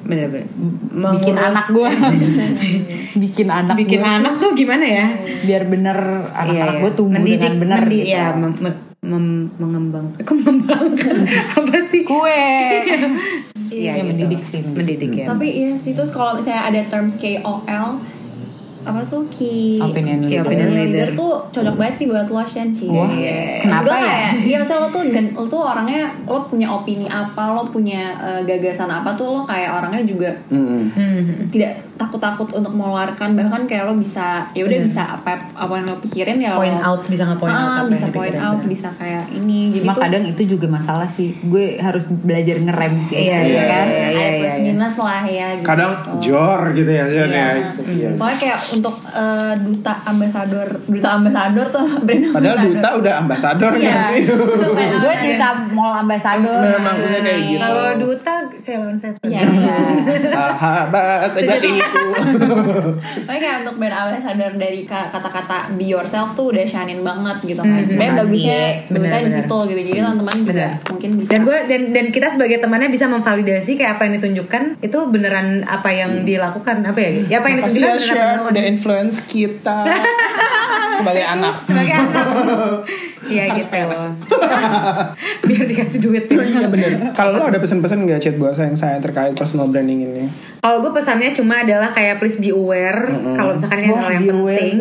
bener-bener 0.05 0.45
bikin 0.85 1.33
Mengurus- 1.33 1.49
anak 1.49 1.65
gue 1.67 1.89
bikin 3.25 3.47
anak 3.47 3.73
bikin 3.75 3.99
gue 3.99 4.05
anak 4.11 4.33
tuh 4.37 4.53
gimana 4.53 4.85
ya? 4.85 5.05
biar 5.41 5.65
bener 5.65 5.97
anak-anak 6.29 6.53
Iya, 6.71 6.81
gue 6.85 6.91
tumbuh 6.93 7.17
mendidik, 7.17 7.41
dengan 7.41 7.57
bener 7.57 7.79
mendi- 7.81 8.05
gitu. 8.05 8.13
ya, 8.13 8.25
mem- 9.05 9.13
mem- 9.13 9.49
mem- 9.51 9.51
mengembang, 9.57 10.05
kok 10.17 10.33
mengembangkan 10.39 11.15
apa 11.53 11.77
sih? 11.87 12.01
kue 12.01 12.43
Iya, 13.65 13.91
Ya, 13.91 13.93
gitu. 13.97 14.07
mendidik 14.07 14.41
sih, 14.41 14.61
mendidik. 14.61 15.09
mendidik 15.09 15.11
ya. 15.15 15.25
Tapi 15.29 15.47
iya 15.49 15.71
sih 15.77 15.91
terus 15.91 16.09
kalau 16.09 16.37
misalnya 16.37 16.69
ada 16.69 16.81
terms 16.85 17.17
KOL 17.17 17.87
apa 18.85 19.01
tuh 19.03 19.25
key 19.27 19.77
Opinion 19.77 20.21
key 20.21 20.37
leader. 20.37 20.45
opinion 20.45 20.69
leader. 20.69 20.85
Leader. 20.85 21.09
tuh 21.11 21.31
cocok 21.49 21.75
banget 21.75 21.95
sih 21.95 22.05
buat 22.05 22.27
lo 22.27 22.41
Shan 22.41 22.69
Ci. 22.69 22.85
Wah, 22.85 23.09
kenapa 23.59 23.93
ya? 23.95 24.17
Iya 24.47 24.57
misalnya 24.57 24.81
lo 24.81 24.89
tuh 24.89 25.03
dan 25.07 25.25
lo 25.31 25.43
tuh 25.43 25.61
orangnya 25.61 26.01
lo 26.23 26.39
punya 26.43 26.67
opini 26.69 27.05
apa, 27.05 27.49
lo 27.49 27.65
punya 27.65 28.01
eh, 28.15 28.41
gagasan 28.43 28.87
apa 28.87 29.11
tuh 29.11 29.27
lo 29.27 29.41
kayak 29.43 29.73
orangnya 29.73 30.03
juga 30.03 30.29
Mm-mm. 30.47 30.83
Hmm. 30.91 31.49
tidak 31.49 31.71
takut-takut 31.95 32.51
untuk 32.51 32.71
mengeluarkan 32.71 33.33
bahkan 33.33 33.63
kayak 33.63 33.83
lo 33.83 33.95
bisa 33.95 34.25
ya 34.51 34.61
udah 34.61 34.79
bisa 34.79 35.01
apa 35.13 35.31
apa 35.49 35.71
yang 35.73 35.87
lo 35.87 35.97
pikirin 35.97 36.37
ya 36.37 36.51
lo 36.51 36.59
Point 36.59 36.77
out 36.79 37.01
bisa 37.05 37.23
nge-point 37.25 37.49
out 37.49 37.63
Ah, 37.65 37.75
apa 37.77 37.87
bisa 37.87 38.05
point 38.09 38.35
out 38.35 38.59
bener. 38.59 38.69
bisa 38.69 38.87
kayak 38.91 39.25
ini 39.31 39.71
jadi 39.71 39.81
cuma 39.81 39.93
tuh 39.93 40.03
kadang 40.03 40.23
itu 40.25 40.41
juga 40.45 40.67
masalah 40.69 41.07
sih 41.07 41.33
gue 41.41 41.77
harus 41.77 42.03
belajar 42.05 42.59
ngerem 42.59 42.93
sih 43.01 43.15
Iya, 43.17 43.31
ya 43.33 43.39
iya, 43.41 43.63
kan 43.65 43.85
iya, 43.87 44.05
ada 44.05 44.19
iya, 44.19 44.29
plus 44.35 44.51
iya. 44.51 44.61
minus 44.61 44.95
lah 44.97 45.23
ya 45.25 45.47
gitu. 45.55 45.65
Kadang 45.65 45.91
jor 46.19 46.59
gitu 46.73 46.91
ya, 46.91 47.05
Jan, 47.05 47.27
Iya. 47.27 47.39
ya. 47.39 47.47
Iya. 47.87 48.09
Pokoknya 48.13 48.37
kayak 48.37 48.59
untuk 48.75 48.95
eh, 49.07 49.53
duta 49.57 49.93
ambasador, 50.03 50.67
duta 50.85 51.09
ambasador 51.13 51.65
tuh 51.69 51.85
brand 52.05 52.23
Padahal 52.29 52.55
ambasador. 52.57 52.75
duta 52.75 52.89
udah 52.95 53.13
ambasador 53.17 53.71
Iya. 53.75 53.93
nanti. 53.93 54.17
Untuk 54.27 54.71
brand 54.71 54.93
gue 54.95 55.13
ambasador. 55.13 55.31
duta 55.31 55.49
mall 55.71 55.93
ambassador 55.95 56.59
Memang 56.69 56.95
udah 56.97 57.19
kayak 57.21 57.41
gitu. 57.45 57.61
Kalau 57.61 57.87
duta 57.95 58.33
saya 58.55 58.75
lawan 58.77 58.97
saya. 58.97 59.11
Iya, 59.21 59.41
iya. 59.57 59.75
Sahabat 60.27 61.29
sejatiku. 61.31 62.03
Pokoknya 63.17 63.39
kayak 63.39 63.57
untuk 63.61 63.75
brand 63.77 63.95
ambassador 63.95 64.51
dari 64.55 64.81
ka- 64.83 65.09
kata-kata 65.09 65.57
be 65.73 65.85
yourself 65.87 66.33
tuh 66.33 66.51
udah 66.51 66.65
shining 66.65 67.01
banget 67.01 67.37
gitu 67.45 67.61
kan. 67.61 67.83
Sebenarnya 67.85 68.13
makasih. 68.13 68.27
bagusnya 68.27 68.59
bagusnya 68.89 69.21
di 69.21 69.33
situ 69.33 69.57
gitu. 69.65 69.79
Jadi 69.81 69.91
teman-teman 69.97 70.35
juga 70.43 70.67
mungkin 70.85 71.09
bisa. 71.15 71.29
Dan 71.29 71.39
gue 71.41 71.57
dan 71.65 71.81
dan 71.91 72.05
kita 72.09 72.27
sebagai 72.29 72.57
temannya 72.57 72.89
bisa 72.89 73.05
memvalidasi 73.05 73.71
kayak 73.75 73.91
apa 73.95 74.01
yang 74.03 74.13
ditunjukkan 74.15 74.63
itu 74.81 74.97
beneran 75.07 75.47
apa 75.63 75.89
yang 75.89 76.11
dilakukan 76.21 76.77
apa 76.83 76.99
ya? 76.99 77.09
Ya 77.27 77.37
apa 77.39 77.47
yang 77.47 77.57
ditunjukkan 77.61 77.83
ya 77.85 77.95
beneran 77.95 78.05
Shan 78.05 78.37
beneran. 78.45 78.64
Influence 78.65 79.21
kita 79.29 79.85
sebagai 80.99 81.25
anak. 81.25 81.55
sebagai 81.69 81.95
anak. 81.95 82.25
Iya 83.25 83.57
gitu. 83.57 83.73
Biar 85.49 85.65
dikasih 85.65 85.97
duit. 85.97 86.29
Iya 86.29 86.69
bener. 86.69 87.09
Kalau 87.17 87.41
lo 87.41 87.49
ada 87.49 87.57
pesan-pesan 87.57 88.05
nggak 88.05 88.21
chat 88.21 88.35
buat 88.37 88.53
sayang 88.53 88.77
saya 88.77 89.01
terkait 89.01 89.33
personal 89.33 89.65
branding 89.65 90.05
ini? 90.05 90.29
Kalau 90.65 90.81
gue 90.81 90.91
pesannya 90.91 91.29
cuma 91.29 91.61
adalah 91.61 91.93
kayak 91.93 92.17
please 92.17 92.41
be 92.41 92.49
aware 92.49 93.05
kalau 93.37 93.53
misalkan 93.53 93.77
ini 93.79 93.93
Wah, 93.93 94.01
hal 94.01 94.11
yang 94.11 94.25
penting. 94.25 94.75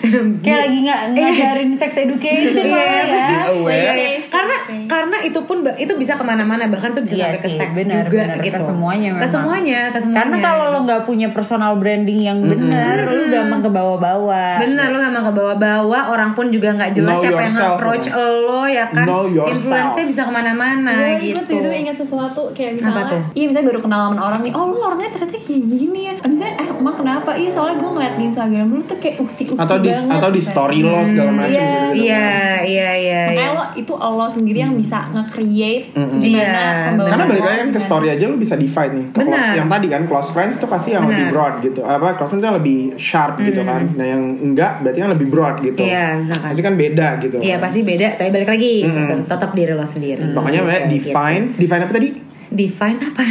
kayak 0.44 0.58
lagi 0.60 0.78
nggak 0.82 1.00
ngajarin 1.14 1.70
sex 1.72 1.90
education 1.96 2.64
malah 2.66 2.82
ya 3.06 3.06
Be 3.06 3.38
aware. 3.54 3.78
Iya, 3.78 3.92
iya. 3.94 4.10
karena 4.26 4.56
karena 4.88 5.16
itu 5.22 5.38
pun 5.40 5.62
itu 5.78 5.92
bisa 5.94 6.12
ke 6.12 6.24
mana-mana 6.24 6.66
bahkan 6.66 6.90
tuh 6.90 7.06
bisa 7.06 7.14
Iya 7.14 7.26
sampai 7.30 7.38
ke 7.38 7.46
sih, 7.46 7.54
seks 7.54 7.70
benar, 7.72 8.02
juga 8.04 8.18
benar. 8.26 8.36
gitu 8.40 8.50
Ke 8.50 8.60
semuanya 8.60 9.08
ke 9.08 9.14
memang. 9.14 9.30
semuanya 9.30 9.80
ke 9.88 9.98
semuanya 9.98 10.18
Karena 10.18 10.36
kalau 10.40 10.64
lo 10.68 10.78
nggak 10.82 11.02
punya 11.04 11.28
personal 11.30 11.72
branding 11.76 12.20
yang 12.20 12.38
bener, 12.42 12.96
lu 13.06 13.22
gampang 13.28 13.60
ke 13.62 13.70
bawah-bawah. 13.70 14.54
Bener 14.58 14.86
lo 14.88 14.98
gak 14.98 15.12
mau 15.12 15.22
ke 15.22 15.34
bawah-bawah 15.34 16.02
Orang 16.08 16.34
pun 16.34 16.50
juga 16.50 16.74
gak 16.74 16.90
jelas 16.92 17.14
Know 17.14 17.22
siapa 17.22 17.40
yang 17.44 17.56
approach 17.70 18.06
ya. 18.08 18.18
lo 18.18 18.62
ya 18.66 18.86
kan. 18.90 19.06
Influence-nya 19.46 20.04
bisa 20.04 20.22
ke 20.24 20.32
mana-mana 20.32 20.90
Gue 21.14 21.30
gitu 21.30 21.40
gue 21.46 21.62
tuh 21.62 21.70
ingat 21.70 21.94
sesuatu 21.94 22.42
kayak 22.50 22.74
misalnya? 22.74 23.22
Iya 23.30 23.44
misalnya 23.46 23.66
baru 23.68 23.80
kenal 23.80 24.00
sama 24.08 24.20
orang 24.24 24.40
nih 24.42 24.50
Oh 24.50 24.64
lu 24.66 24.78
orangnya 24.80 25.08
ternyata 25.08 25.27
kayak 25.30 25.62
gini 25.62 26.00
ya 26.02 26.14
Misalnya 26.20 26.54
eh 26.56 26.68
emang 26.70 26.94
kenapa 26.94 27.30
Iya 27.32 27.50
soalnya 27.50 27.76
gue 27.76 27.90
ngeliat 27.90 28.14
di 28.14 28.24
Instagram 28.26 28.66
lu 28.68 28.80
tuh 28.82 28.96
kayak 28.96 29.16
ukti-ukti 29.18 29.58
atau 29.58 29.76
di 29.76 29.90
banget 29.90 30.14
atau 30.14 30.30
di 30.30 30.40
story 30.40 30.78
lo 30.80 31.00
segala 31.02 31.30
macam 31.32 31.50
Iya. 31.50 31.66
gitu, 31.66 31.88
gitu. 31.90 32.04
Iya 32.04 32.28
iya 32.62 32.90
iya 32.94 33.20
Makanya 33.26 33.42
iya. 33.44 33.54
lo 33.54 33.64
itu 33.74 33.92
lo 33.94 34.26
sendiri 34.28 34.58
yang 34.60 34.74
bisa 34.74 34.98
nge-create 35.08 35.84
Mm-mm. 35.92 36.18
Gimana 36.18 36.44
Iya. 36.48 36.66
pembawaan 36.88 37.10
Karena 37.10 37.24
balik 37.26 37.44
lagi 37.44 37.58
kan 37.58 37.70
ke 37.70 37.80
story 37.80 38.06
aja 38.08 38.24
lo 38.24 38.36
bisa 38.36 38.54
divide 38.54 38.92
nih. 38.94 39.06
Ke 39.08 39.20
close- 39.20 39.54
yang 39.54 39.68
tadi 39.68 39.86
kan 39.86 40.02
close 40.04 40.30
friends 40.30 40.54
tuh 40.56 40.66
pasti 40.66 40.88
yang 40.90 41.04
lebih 41.04 41.24
Benar. 41.24 41.32
broad 41.32 41.54
gitu. 41.60 41.80
Apa 41.80 42.06
close 42.14 42.30
friends 42.30 42.44
yang 42.44 42.56
lebih 42.56 42.78
sharp 42.96 43.34
gitu 43.38 43.60
kan. 43.62 43.82
Nah 43.92 44.06
yang 44.06 44.22
enggak 44.38 44.80
berarti 44.80 44.98
yang 44.98 45.10
lebih 45.10 45.26
broad 45.26 45.56
gitu. 45.60 45.80
Iya, 45.80 46.06
misalkan. 46.16 46.48
Pasti 46.48 46.62
kan 46.62 46.74
beda 46.74 47.08
gitu. 47.18 47.36
Iya 47.38 47.56
pasti 47.58 47.80
beda 47.80 48.06
Tapi 48.14 48.30
balik 48.30 48.48
lagi 48.48 48.72
Mm-mm. 48.80 48.96
gitu. 48.98 49.14
Tetap 49.26 49.50
diri 49.52 49.72
lo 49.72 49.84
sendiri 49.84 50.22
Makanya 50.30 50.60
Gitu, 50.60 50.68
gitu. 50.68 50.88
define, 51.10 51.44
define 51.54 51.82
apa 51.82 51.92
tadi? 51.92 52.08
Define 52.48 52.96
apa? 53.02 53.22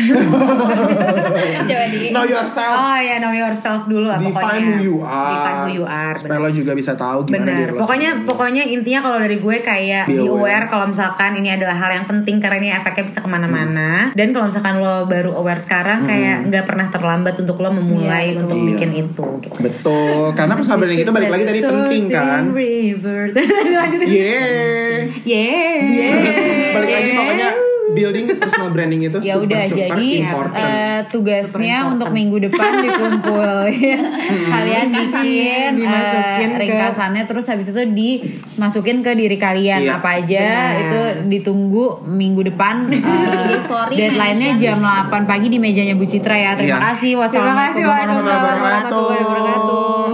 Coba 1.63 1.85
di 1.87 1.99
Know 2.09 2.23
yourself. 2.23 2.73
oh 2.75 2.97
ya 2.97 3.17
know 3.17 3.31
yourself 3.31 3.81
dulu 3.85 4.05
lah 4.05 4.17
Define 4.17 4.31
pokoknya 4.31 4.61
who 4.61 4.83
you 4.83 4.97
are. 4.99 5.31
Define 5.33 5.57
who 5.59 5.69
you 5.73 5.85
are 5.85 6.15
Supaya 6.15 6.37
bener. 6.37 6.45
lo 6.45 6.53
juga 6.53 6.71
bisa 6.73 6.91
tahu 6.93 7.17
gimana 7.23 7.41
Benar. 7.43 7.57
diri 7.67 7.71
Pokoknya 7.75 8.09
sendiri. 8.13 8.27
pokoknya 8.27 8.63
intinya 8.67 8.99
kalau 9.01 9.17
dari 9.17 9.37
gue 9.37 9.57
kayak 9.59 10.03
Be 10.05 10.15
aware. 10.19 10.31
aware, 10.31 10.65
kalau 10.67 10.85
misalkan 10.87 11.31
ini 11.35 11.49
adalah 11.51 11.75
hal 11.75 11.91
yang 11.93 12.05
penting 12.05 12.37
karena 12.37 12.57
ini 12.59 12.69
efeknya 12.71 13.03
bisa 13.05 13.19
ke 13.19 13.27
mana-mana. 13.27 14.13
Dan 14.13 14.31
kalau 14.31 14.45
misalkan 14.47 14.77
lo 14.77 15.05
baru 15.05 15.31
aware 15.33 15.59
sekarang 15.59 16.03
kayak 16.03 16.47
nggak 16.47 16.63
pernah 16.63 16.87
terlambat 16.87 17.35
untuk 17.37 17.57
lo 17.57 17.69
memulai 17.71 18.31
Iya, 18.31 18.39
untuk 18.39 18.55
Iya. 18.55 18.67
bikin 18.67 18.89
itu. 18.93 19.25
Gitu. 19.39 19.57
Betul. 19.59 20.25
Karena 20.33 20.53
persahabatan 20.53 20.93
itu 20.95 21.11
balik 21.11 21.29
lagi 21.29 21.43
tadi 21.43 21.61
penting 21.61 22.03
kan. 22.07 22.41
River. 22.49 23.21
Lanjutin. 23.33 24.07
Yeah. 24.07 25.01
Yeah. 25.23 26.73
balik 26.73 26.91
lagi 26.93 27.11
pokoknya 27.11 27.47
building 27.89 28.25
personal 28.35 28.69
branding 28.69 29.01
itu 29.01 29.17
Ya 29.21 29.33
super, 29.33 29.47
udah 29.47 29.61
super 29.63 29.79
jadi 29.79 30.07
important. 30.19 30.59
eh, 30.59 30.99
tugasnya 31.05 31.45
Super 31.45 31.63
important. 31.63 31.93
untuk 31.93 32.09
minggu 32.11 32.37
depan 32.43 32.71
dikumpul 32.81 33.49
ya. 33.85 33.99
Kalian 34.27 34.87
bikin 34.89 35.69
dimasukin 35.77 36.27
eh, 36.45 36.47
ke- 36.49 36.61
ringkasannya 36.61 37.23
terus 37.23 37.45
habis 37.45 37.67
itu 37.67 37.81
dimasukin 37.87 38.99
ke 38.99 39.11
diri 39.13 39.37
kalian 39.37 39.79
Iya. 39.79 39.97
apa 39.97 40.09
aja 40.17 40.43
Benar. 40.43 40.81
itu 40.81 40.99
ditunggu 41.29 41.85
minggu 42.05 42.41
depan 42.45 42.91
story, 43.65 43.93
deadline-nya 43.93 44.51
jam 44.57 44.77
8 44.77 45.23
pagi 45.23 45.47
di 45.47 45.57
mejanya 45.57 45.93
Bu 45.93 46.03
Citra 46.03 46.35
ya. 46.35 46.51
Terima 46.53 46.67
Iya. 46.73 46.87
kasih. 46.87 47.11
Terima 47.15 47.53
kasih 47.55 47.81
Wassalamualaikum 47.81 47.83
warahmatullahi 47.83 49.23
wabarakatuh. 49.23 50.06